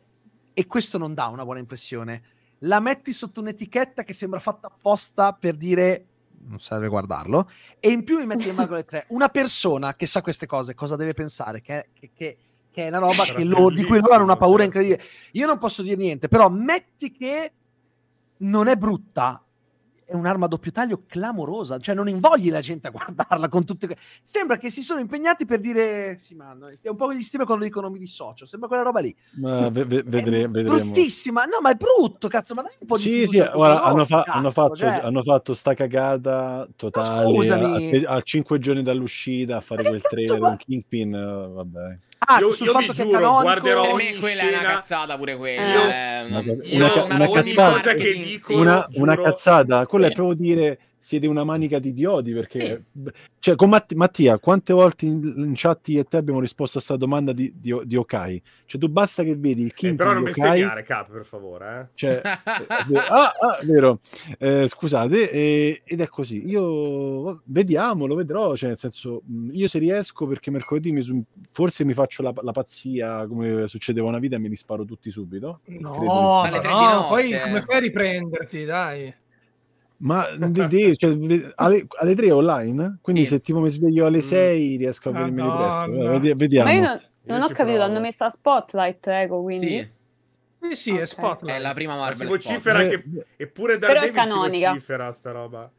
[0.54, 2.24] e questo non dà una buona impressione.
[2.60, 6.08] La metti sotto un'etichetta che sembra fatta apposta per dire
[6.48, 7.50] non serve guardarlo
[7.80, 9.06] e in più mi metti in mago le tre.
[9.10, 11.62] Una persona che sa queste cose cosa deve pensare?
[11.62, 12.38] Che, che, che,
[12.72, 14.80] che è una roba lo, di cui loro hanno una paura certo.
[14.80, 15.10] incredibile.
[15.34, 17.52] Io non posso dire niente, però metti che
[18.38, 19.46] non è brutta
[20.06, 23.98] è un'arma a doppio taglio clamorosa, cioè non invogli la gente a guardarla con tutte
[24.22, 27.64] sembra che si sono impegnati per dire sì, ma è un po' gli stime quando
[27.64, 29.16] dicono mi dissocio, sembra quella roba lì.
[29.38, 33.02] Ma ve- ve- vedremo, bruttissima, no, ma è brutto, cazzo, ma dai un po' di
[33.02, 35.00] Sì, sì, guarda, hanno, fa- cazzo, hanno, fatto, cioè...
[35.02, 40.40] hanno, fatto, sta cagata totale a, a, a, 5 giorni dall'uscita a fare quel trailer
[40.40, 41.98] con Kingpin, uh, vabbè.
[42.26, 43.42] Ah, io, io vi giuro, canonico...
[43.42, 44.58] guarderò per me quella scena...
[44.58, 45.66] è una cazzata pure quella.
[45.66, 50.12] Io, eh, una, io una, una, una cazzata, che dico, una, una cazzata, quello è
[50.12, 52.86] proprio dire siete una manica di idioti perché
[53.38, 56.82] cioè, con Matt- Mattia quante volte in, in chat io e te abbiamo risposto a
[56.82, 58.42] questa domanda di, di, di Okai?
[58.66, 61.88] Cioè tu basta che vedi il King eh, però non bestemmiare Cap per favore eh.
[61.94, 64.00] cioè, eh, ah, ah, vero.
[64.40, 66.44] Eh, scusate eh, ed è così.
[66.48, 69.22] Io vediamo lo vedrò cioè nel senso
[69.52, 71.04] io se riesco perché mercoledì mi,
[71.52, 75.12] forse mi faccio la, la, pazzia come succedeva una vita e me li sparo tutti
[75.12, 79.14] subito no, no, no poi come fai a riprenderti dai
[80.06, 81.18] ma de, cioè,
[81.56, 83.00] alle, alle 3 online?
[83.02, 83.30] Quindi sì.
[83.30, 84.78] se tipo mi sveglio alle 6 mm.
[84.78, 85.86] riesco a venirmi ah, presto.
[85.88, 86.36] No.
[86.36, 86.70] Vediamo.
[86.70, 89.68] Ma io non, non ho capito, hanno messo a Spotlight Ego, quindi...
[89.68, 89.94] Sì.
[90.70, 91.02] Sì, sì, okay.
[91.02, 91.58] è Spotlight.
[91.58, 92.28] È la prima Marvel.
[92.28, 93.04] Ma si vocifera che...
[93.36, 95.72] Eppure da Daredevil si vocifera sta roba.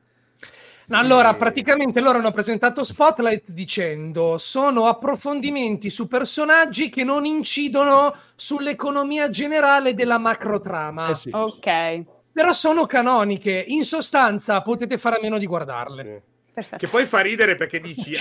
[0.81, 0.93] Sì.
[0.93, 9.29] Allora, praticamente loro hanno presentato Spotlight dicendo sono approfondimenti su personaggi che non incidono sull'economia
[9.29, 11.09] generale della macrotrama.
[11.09, 11.31] Eh sì.
[11.33, 13.65] Ok però sono canoniche.
[13.69, 16.23] In sostanza potete fare a meno di guardarle.
[16.55, 16.77] Sì.
[16.77, 18.15] Che poi fa ridere perché dici...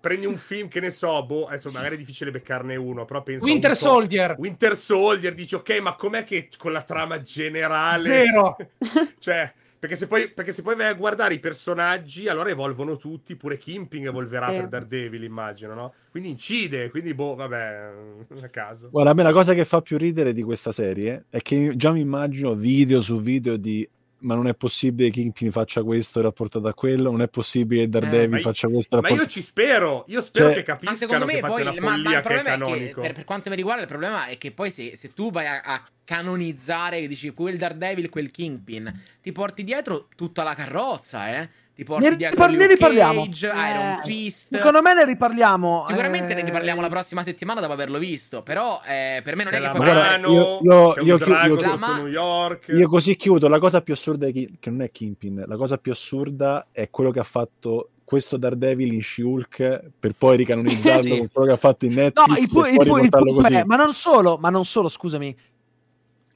[0.00, 3.44] prendi un film che ne so, boh, adesso magari è difficile beccarne uno, però penso
[3.44, 4.34] Winter Soldier.
[4.36, 8.56] Winter Soldier, dici ok, ma com'è che con la trama generale Zero.
[9.20, 9.52] cioè
[9.82, 13.58] perché se, poi, perché se poi vai a guardare i personaggi, allora evolvono tutti, pure
[13.58, 14.52] Kimping evolverà sì.
[14.52, 15.94] per Daredevil, immagino, no?
[16.08, 17.90] Quindi incide, quindi boh, vabbè,
[18.42, 18.90] a caso.
[18.90, 21.90] Guarda, a me la cosa che fa più ridere di questa serie è che già
[21.90, 23.84] mi immagino video su video di
[24.22, 27.88] ma non è possibile che Kingpin faccia questo rapportato a quello, non è possibile che
[27.88, 29.20] Daredevil eh, faccia questo rapportato...
[29.20, 31.96] Ma io ci spero, io spero cioè, che capiscano me che poi, una follia ma,
[31.96, 32.74] ma che è canonico.
[32.74, 35.30] È che, per, per, quanto mi riguarda il problema è che poi se, se tu
[35.30, 41.38] vai a, a canonizzare, dici quel Daredevil, quel Kingpin, ti porti dietro tutta la carrozza,
[41.38, 41.48] eh?
[41.74, 43.24] Ti porti ne dietro ne riparliamo.
[43.24, 44.54] Cage, Iron eh, Fist.
[44.54, 45.84] Secondo me ne riparliamo.
[45.86, 46.34] Sicuramente eh...
[46.34, 48.42] ne riparliamo la prossima settimana dopo averlo visto.
[48.42, 49.86] Però eh, per me non c'è è che poi.
[49.86, 51.96] Mano, io, io, io, chiudo, io, ma...
[51.96, 52.68] New York.
[52.68, 53.48] io così chiudo.
[53.48, 55.44] La cosa più assurda è che, che non è Kingpin.
[55.46, 60.36] La cosa più assurda è quello che ha fatto questo Daredevil in She-Hulk per poi
[60.36, 61.08] ricanonizzarlo sì.
[61.08, 63.64] con quello che ha fatto in Netflix no, il pu- il pu- il pu- eh,
[63.64, 65.34] ma non solo ma non solo scusami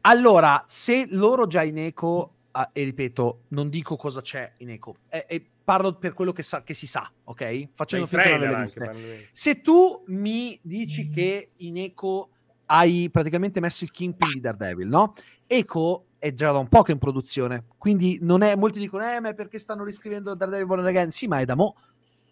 [0.01, 4.97] allora se loro già in eco ah, e ripeto non dico cosa c'è in eco
[5.09, 7.71] è, è parlo per quello che, sa, che si sa, ok?
[7.75, 9.29] Facendo finta di averle viste.
[9.33, 12.31] Se tu mi dici che in Eco
[12.67, 15.15] hai praticamente messo il Kingpin di Daredevil, no?
[15.45, 19.19] Eco è già da un po' che in produzione, quindi non è, molti dicono, eh,
[19.19, 21.11] ma perché stanno riscrivendo Daredevil Born Again?
[21.11, 21.75] Sì, ma è da mo'.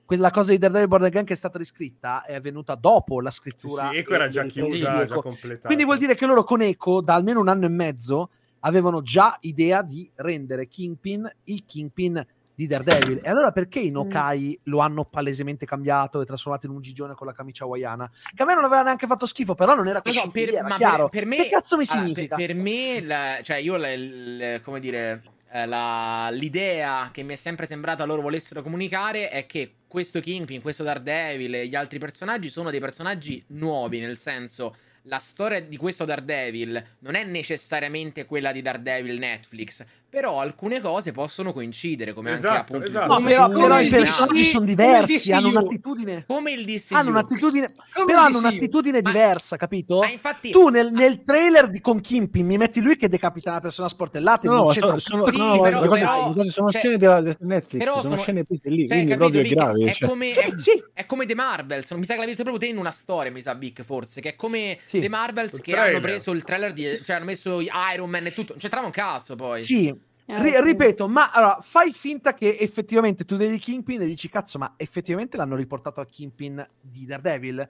[0.04, 3.88] Quella cosa di Daredevil Born Again che è stata riscritta è avvenuta dopo la scrittura.
[3.88, 5.66] Sì, sì Eco era già chiusa, già completata.
[5.66, 8.30] Quindi vuol dire che loro con Eco, da almeno un anno e mezzo,
[8.64, 12.24] avevano già idea di rendere Kingpin il Kingpin
[12.54, 13.20] di Daredevil.
[13.22, 14.62] E allora perché in Okai mm.
[14.70, 18.10] lo hanno palesemente cambiato e trasformato in un gigione con la camicia hawaiana?
[18.34, 20.18] Che a me non aveva neanche fatto schifo, però non era così.
[20.18, 21.08] No, per, era chiaro.
[21.08, 22.36] Per, per me, che cazzo mi significa?
[22.36, 27.32] Per, per me, la, cioè io, la, la, come dire, eh, la, l'idea che mi
[27.32, 31.98] è sempre sembrata loro volessero comunicare è che questo Kingpin, questo Daredevil e gli altri
[31.98, 34.74] personaggi sono dei personaggi nuovi, nel senso
[35.06, 39.84] la storia di questo Daredevil non è necessariamente quella di Daredevil Netflix,
[40.14, 43.18] però alcune cose possono coincidere, come esatto, anche appunto esatto.
[43.18, 46.94] No, però, però i personaggi sono diversi, hanno un'attitudine come il DCU.
[46.94, 49.98] Hanno un'attitudine, come però hanno un'attitudine ma, diversa, capito?
[49.98, 53.60] Ma infatti, tu nel, nel trailer di con Kimpin mi metti lui che decapita una
[53.60, 57.20] persona sportellata no, no, sono, sono, sì, no, però, però, però, sono cioè, scene della
[57.20, 59.84] Netflix, però sono, sono scene prese lì, cioè, quindi capito, proprio Vic, grave.
[59.84, 60.08] È, cioè.
[60.08, 60.84] come, sì, è, sì.
[60.92, 63.42] è come The Marvels, non mi sa che l'avete proprio te in una storia, mi
[63.42, 64.78] sa Vic, forse, che è come.
[64.88, 67.60] The Marvels che hanno preso il trailer di, cioè hanno messo
[67.92, 69.60] Iron Man e tutto, non c'entrava un cazzo poi.
[69.62, 69.92] Sì,
[70.26, 74.58] eh, R- ripeto, ma allora fai finta che effettivamente tu vedi Kingpin e dici cazzo,
[74.58, 77.68] ma effettivamente l'hanno riportato al Kingpin di Daredevil.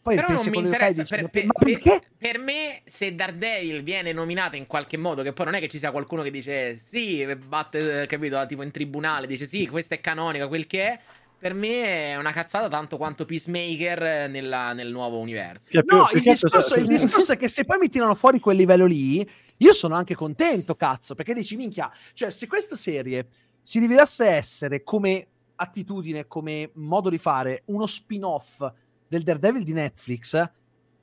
[0.00, 1.02] Poi Però non mi interessa.
[1.02, 1.46] Dici, per, per,
[1.82, 5.68] per, per, me, se Daredevil viene nominato in qualche modo, che poi non è che
[5.68, 10.00] ci sia qualcuno che dice sì, batte, capito, tipo in tribunale, dice sì, questa è
[10.00, 11.00] canonica, quel che è.
[11.38, 15.78] Per me è una cazzata tanto quanto Peacemaker nella, nel nuovo universo.
[15.84, 19.26] No, il discorso, il discorso è che se poi mi tirano fuori quel livello lì,
[19.64, 23.26] io sono anche contento, cazzo, perché dici, minchia, cioè se questa serie
[23.62, 28.62] si rivelasse essere come attitudine, come modo di fare, uno spin-off
[29.08, 30.32] del Daredevil di Netflix,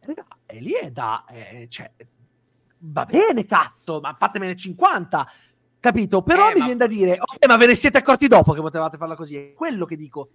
[0.01, 1.25] raga, e lì è da...
[1.27, 1.91] Eh, cioè,
[2.83, 5.27] va bene, cazzo, ma fatemene 50,
[5.79, 6.21] capito?
[6.21, 6.65] Però eh, mi ma...
[6.65, 9.53] viene da dire, ok, ma ve ne siete accorti dopo che potevate farla così, è
[9.53, 10.29] quello che dico.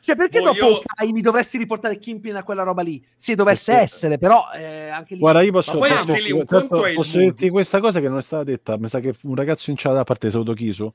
[0.00, 0.52] Cioè, perché Voglio...
[0.52, 3.04] dopo Kai mi dovresti riportare Kimpin a quella roba lì?
[3.14, 3.84] Se dovesse perché...
[3.84, 5.20] essere, però eh, anche lì.
[5.20, 8.76] Guarda, io posso, posso, lì, tanto, posso dirti questa cosa che non è stata detta.
[8.78, 10.90] Mi sa che un ragazzo in chat, a parte Sauto Kisu,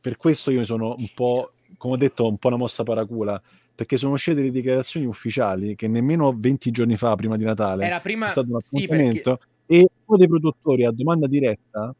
[0.00, 3.40] per questo io mi sono un po', come ho detto, un po' una mossa paracula.
[3.74, 8.00] Perché sono uscite delle dichiarazioni ufficiali che nemmeno 20 giorni fa, prima di Natale, Era
[8.00, 8.26] prima...
[8.26, 9.38] è stato un appuntamento.
[9.40, 9.84] Sì, perché...
[9.84, 11.94] E uno dei produttori a domanda diretta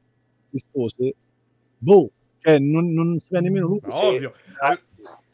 [0.51, 1.15] rispose:
[1.77, 2.11] Boh,
[2.41, 3.81] Cioè, non, non si vede nemmeno lui.
[3.91, 4.33] Ovvio.
[4.35, 4.81] Se...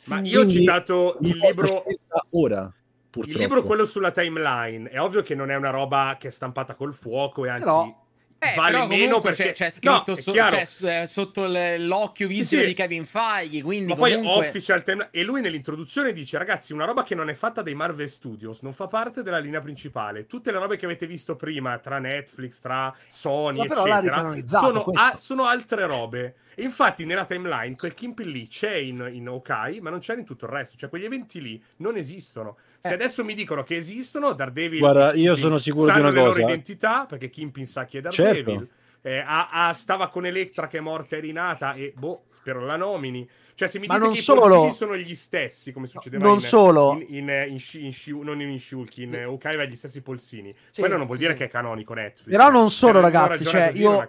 [0.05, 1.84] Ma io ho citato il libro
[2.31, 2.73] ora.
[3.10, 3.31] Purtroppo.
[3.31, 4.89] Il libro quello sulla timeline.
[4.89, 8.03] È ovvio che non è una roba che è stampata col fuoco e anzi Però
[8.53, 10.67] eh, vale meno perché c'è, c'è scritto no, so, c'è,
[11.03, 12.67] eh, sotto l'occhio visibile sì, sì.
[12.67, 13.63] di Kevin Feige.
[13.63, 14.23] Quindi Ma comunque...
[14.23, 15.09] poi official time...
[15.11, 18.73] E lui nell'introduzione dice: Ragazzi, una roba che non è fatta dai Marvel Studios, non
[18.73, 20.27] fa parte della linea principale.
[20.27, 25.45] Tutte le robe che avete visto prima, tra Netflix, tra Sony, eccetera, sono, a, sono
[25.45, 26.35] altre robe.
[26.55, 30.25] E infatti nella timeline quel Kimpin lì c'è in, in Okai, ma non c'è in
[30.25, 30.77] tutto il resto.
[30.77, 32.57] Cioè quegli eventi lì non esistono.
[32.87, 32.95] Se eh.
[32.97, 34.79] adesso mi dicono che esistono, Daredevil...
[34.79, 36.41] Guarda, io sono sicuro di una le cosa.
[36.41, 38.59] loro identità, perché Kimpin sa chi è Daredevil.
[38.59, 38.69] Certo.
[39.01, 42.77] Eh, a, a, stava con Electra che è morta e rinata e boh, spero la
[42.77, 43.27] nomini.
[43.55, 44.67] Cioè, se mi Ma dite che solo...
[44.67, 46.93] i sono gli stessi, come succedeva non in, solo...
[46.93, 50.53] in, in, in, in, in non in Shulk, in Ukai aveva gli stessi polsini.
[50.69, 51.39] Sì, Quello non vuol dire sì.
[51.39, 52.37] che è canonico Netflix.
[52.37, 54.07] Però non solo, ragazzi, cioè, io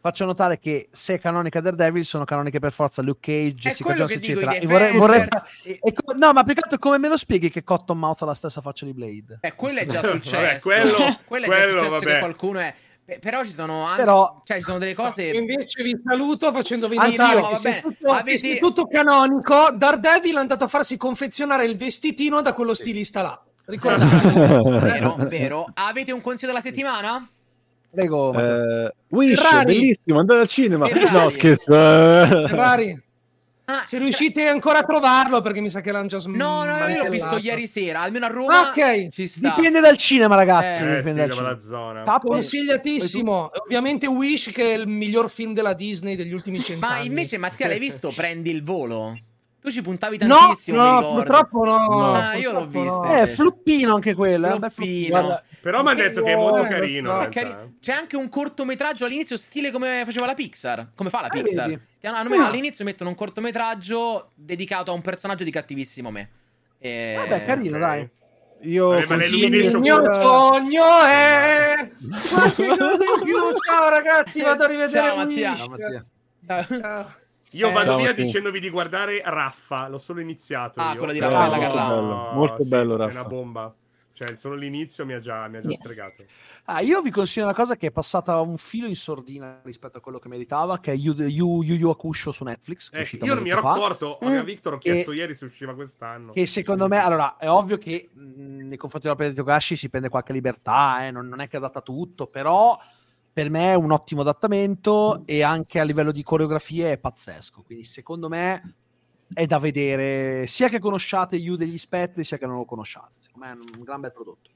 [0.00, 4.12] faccio notare che se è canonica Daredevil sono canoniche per forza Luke Cage, Jessica Jones
[4.12, 5.28] eccetera e vorrei, vorrei...
[5.28, 6.14] Co...
[6.16, 8.86] no ma più che altro come me lo spieghi che Cottonmouth ha la stessa faccia
[8.86, 12.12] di Blade eh quello è già successo vabbè, quello, quello, è già successo vabbè.
[12.12, 12.74] che qualcuno è
[13.18, 14.40] però ci sono anche Però...
[14.44, 15.24] cioè, ci sono delle cose.
[15.24, 18.38] Io invece vi saluto facendovi notare che, se tutto, Avete...
[18.38, 23.42] se tutto canonico, Daredevil è andato a farsi confezionare il vestitino da quello stilista là.
[23.66, 24.78] Ricordate?
[24.80, 25.66] vero, vero.
[25.74, 27.28] Avete un consiglio della settimana?
[27.90, 28.32] Prego.
[28.34, 29.64] Eh, Wish, Ferrari.
[29.64, 30.86] bellissimo, andare al cinema.
[30.86, 31.12] Ferrari.
[31.12, 31.72] No, scherzo.
[31.72, 33.02] Ferrari.
[33.64, 36.88] Ah, se riuscite ancora a trovarlo, perché mi sa che l'hanno già sm- No, no,
[36.88, 38.70] io l'ho visto ieri sera, almeno a Roma.
[38.70, 40.82] Ok, dipende dal cinema, ragazzi.
[40.82, 41.60] Eh, dipende sì, dal cinema.
[41.60, 42.02] zona.
[42.02, 42.28] Capo.
[42.30, 43.50] Consigliatissimo.
[43.64, 46.98] Ovviamente Wish, che è il miglior film della Disney degli ultimi cent'anni.
[46.98, 48.12] Ma invece, Mattia, l'hai visto?
[48.12, 49.16] Prendi il volo.
[49.60, 51.86] Tu ci puntavi tantissimo, no, no purtroppo no.
[51.86, 53.02] no ah, io l'ho visto.
[53.02, 53.14] No.
[53.14, 54.58] Eh, fluppino anche quello.
[54.70, 55.08] Fluppino.
[55.08, 57.28] Guarda, però mi hanno detto che è molto carino.
[57.30, 60.92] Cari- c'è anche un cortometraggio all'inizio, stile come faceva la Pixar.
[60.94, 61.70] Come fa la eh, Pixar?
[61.70, 66.30] Eh, hanno, all'inizio mettono un cortometraggio dedicato a un personaggio di cattivissimo me.
[66.78, 67.16] E...
[67.18, 67.80] Vabbè, carino, okay.
[67.80, 68.08] dai.
[68.62, 71.90] Io il mio sogno è
[73.66, 75.56] ciao ragazzi vado a rivedere ciao Mattia.
[75.56, 76.04] Ciao, Mattia.
[76.46, 77.14] Ciao.
[77.52, 80.80] Io eh, vado via dicendovi di guardare Raffa, l'ho solo iniziato.
[80.80, 80.98] Ah, io.
[80.98, 82.00] quello di Raffaella eh, Carrà.
[82.00, 83.10] Molto, molto sì, bello, Raffa.
[83.10, 83.74] È una bomba.
[84.12, 85.78] Cioè, solo l'inizio mi ha già, mi ha già yeah.
[85.78, 86.24] stregato.
[86.64, 90.00] Ah, io vi consiglio una cosa che è passata un filo in sordina rispetto a
[90.02, 92.90] quello che meritava, che è Yu Yu, Yu, Yu Akusho su Netflix.
[92.92, 94.28] Eh, io non mi ero accorto, mm.
[94.32, 96.32] a Victor ho chiesto e, ieri se usciva quest'anno.
[96.32, 100.10] Che secondo me, allora, è ovvio che mh, nei confronti della Planet Togashi si prende
[100.10, 102.78] qualche libertà, eh, non, non, è che adatta tutto, però
[103.32, 107.62] per me è un ottimo adattamento e anche a livello di coreografie è pazzesco.
[107.62, 108.74] Quindi secondo me
[109.32, 113.12] è da vedere sia che conosciate Yu degli Spettri sia che non lo conosciate.
[113.20, 114.50] Secondo me è un gran bel prodotto.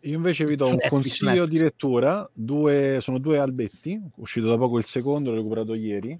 [0.00, 1.50] Io invece vi do un Netflix, consiglio Netflix.
[1.50, 6.16] di lettura, due, sono due albetti, uscito da poco il secondo, l'ho recuperato ieri,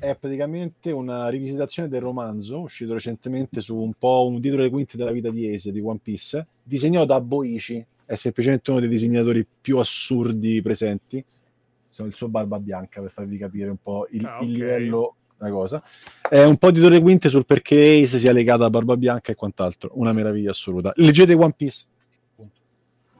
[0.00, 4.96] è praticamente una rivisitazione del romanzo, uscito recentemente su un po' un dietro le quinte
[4.96, 9.46] della vita di Ace, di One Piece, disegnato da Boichi, è semplicemente uno dei disegnatori
[9.60, 11.24] più assurdi presenti,
[11.88, 14.48] sono il suo Barba Bianca, per farvi capire un po' il, ah, okay.
[14.48, 15.80] il livello una cosa.
[16.28, 19.36] È un po' di due quinte sul perché Ace sia legata a Barba Bianca e
[19.36, 19.92] quant'altro.
[19.94, 20.92] Una meraviglia assoluta.
[20.96, 21.84] Leggete One Piece.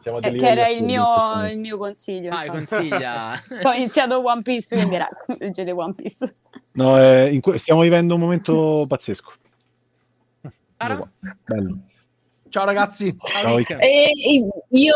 [0.01, 1.05] Siamo eh, che era il mio,
[1.49, 2.31] il mio, consiglio.
[2.33, 3.33] Ah, consiglia.
[3.63, 6.35] Ho iniziato One Piece, quindi era leggete One Piece.
[6.73, 9.33] No, eh, que- stiamo vivendo un momento pazzesco.
[10.77, 11.85] Bello.
[12.51, 13.17] Ciao ragazzi.
[13.17, 14.13] Ciao, e,
[14.71, 14.95] io,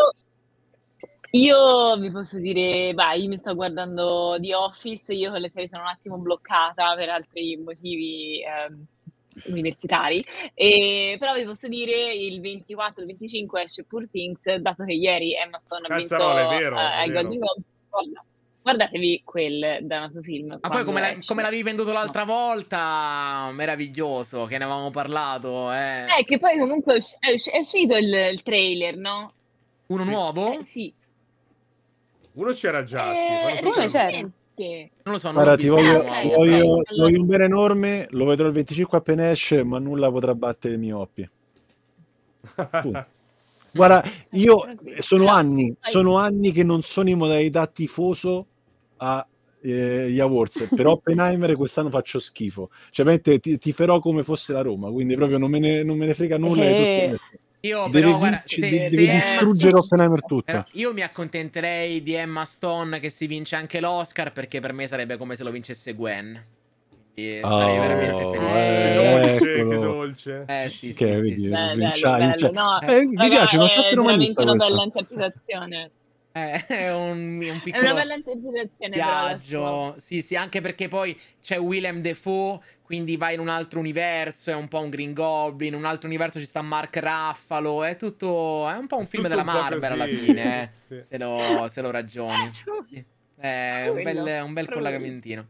[1.31, 5.69] io vi posso dire, beh, io mi sto guardando The Office, io con le serie
[5.69, 8.85] sono un attimo bloccata per altri motivi ehm,
[9.53, 15.61] universitari, e, però vi posso dire il 24-25 esce Poor Things, dato che ieri Emma
[15.65, 17.63] Stone ha vinto è vero, uh, ai Golden Globe,
[18.65, 20.59] guardatevi quel danato film.
[20.59, 25.71] Ma poi come, la, come, l'avevi venduto l'altra volta, meraviglioso, che ne avevamo parlato.
[25.71, 29.33] Eh, eh che poi comunque è, uscito il, il trailer, no?
[29.89, 30.59] Uno nuovo?
[30.59, 30.93] Eh, sì.
[32.33, 33.65] Uno c'era già, eh, sì.
[33.65, 34.21] Uno c'era.
[34.57, 36.97] Non lo so, non Guarda, ti voglio, okay, voglio, okay.
[36.97, 40.79] voglio, un bene enorme, lo vedrò il 25 appena esce, ma nulla potrà battere i
[40.79, 41.29] mioppi.
[43.75, 44.65] Guarda, io
[44.99, 48.47] sono anni, sono anni che non sono in modalità tifoso
[49.05, 49.27] a
[49.61, 54.61] eh, gli awards per Oppenheimer quest'anno faccio schifo cioè ti, ti farò come fosse la
[54.61, 57.19] Roma quindi proprio non me ne, non me ne frega nulla eh,
[57.65, 60.67] io devi, però, guarda, se, devi, se distruggere Emma, Oppenheimer tutta.
[60.73, 65.17] Io mi accontenterei di Emma Stone che si vince anche l'Oscar perché per me sarebbe
[65.17, 66.45] come se lo vincesse Gwen.
[67.15, 68.91] Quindi oh, sarei veramente felice.
[68.91, 70.45] Eh, dolce, che dolce.
[70.47, 71.49] Eh sì, sì, che, sì, sì, sì.
[71.49, 75.91] Bello, bello, no, eh, mi piace, ma è veramente una bella interpretazione.
[76.67, 79.95] è un, un piccolo è una bella interpretazione viaggio.
[79.99, 84.55] Sì, sì, anche perché poi c'è Willem Defoe, quindi va in un altro universo, è
[84.55, 88.69] un po' un Green Goblin, in un altro universo ci sta Mark Ruffalo, è tutto
[88.69, 91.01] è un po' un film della Marvel alla fine, eh, sì.
[91.07, 92.51] se, lo, se, lo, ragioni.
[92.53, 93.05] Sì.
[93.37, 95.47] È un bel, un bel collegamentino.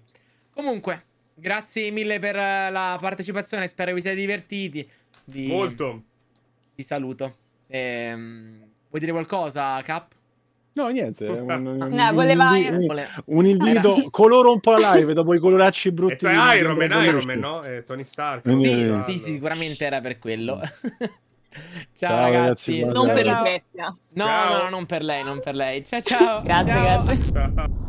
[0.50, 1.02] Comunque,
[1.34, 4.86] grazie mille per la partecipazione, spero vi siate divertiti.
[5.24, 6.02] Vi, Molto.
[6.74, 7.36] Vi saluto.
[7.68, 8.58] Ehm,
[8.90, 10.13] vuoi dire qualcosa, Cap?
[10.74, 11.26] No, niente.
[11.28, 12.50] Un, un, no, voleva...
[12.50, 14.08] un, un invito.
[14.10, 16.26] Coloro un po' la live dopo i coloracci brutti.
[16.26, 17.62] E Iron Man, Iron Man, no?
[17.62, 18.42] E Tony Stark.
[18.42, 20.60] Quindi, sì, sì, sì, sicuramente era per quello.
[21.94, 22.80] ciao, ciao, ragazzi.
[22.80, 23.96] ragazzi non per Lucrezia.
[24.14, 25.84] No, no, no, non per lei, non per lei.
[25.84, 26.42] Ciao, ciao.
[26.44, 27.04] grazie, ciao.
[27.04, 27.82] grazie.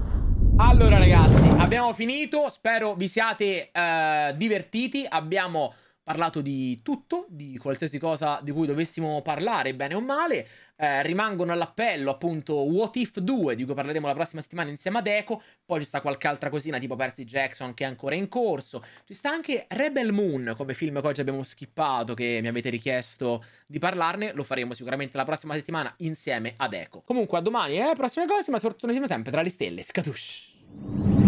[0.57, 2.49] Allora, ragazzi, abbiamo finito.
[2.49, 5.05] Spero vi siate uh, divertiti.
[5.09, 5.73] Abbiamo
[6.05, 10.47] parlato di tutto, di qualsiasi cosa di cui dovessimo parlare, bene o male.
[10.77, 15.07] Eh, rimangono all'appello appunto What If 2, di cui parleremo la prossima settimana insieme ad
[15.07, 15.41] Echo.
[15.65, 18.85] Poi ci sta qualche altra cosina, tipo Percy Jackson, che è ancora in corso.
[19.03, 23.43] Ci sta anche Rebel Moon, come film che oggi abbiamo skippato, che mi avete richiesto
[23.65, 24.31] di parlarne.
[24.33, 27.01] Lo faremo sicuramente la prossima settimana insieme ad Echo.
[27.01, 29.81] Comunque, a domani, eh, prossime cose, ma soprattutto noi siamo sempre tra le stelle.
[29.81, 31.24] Scatush!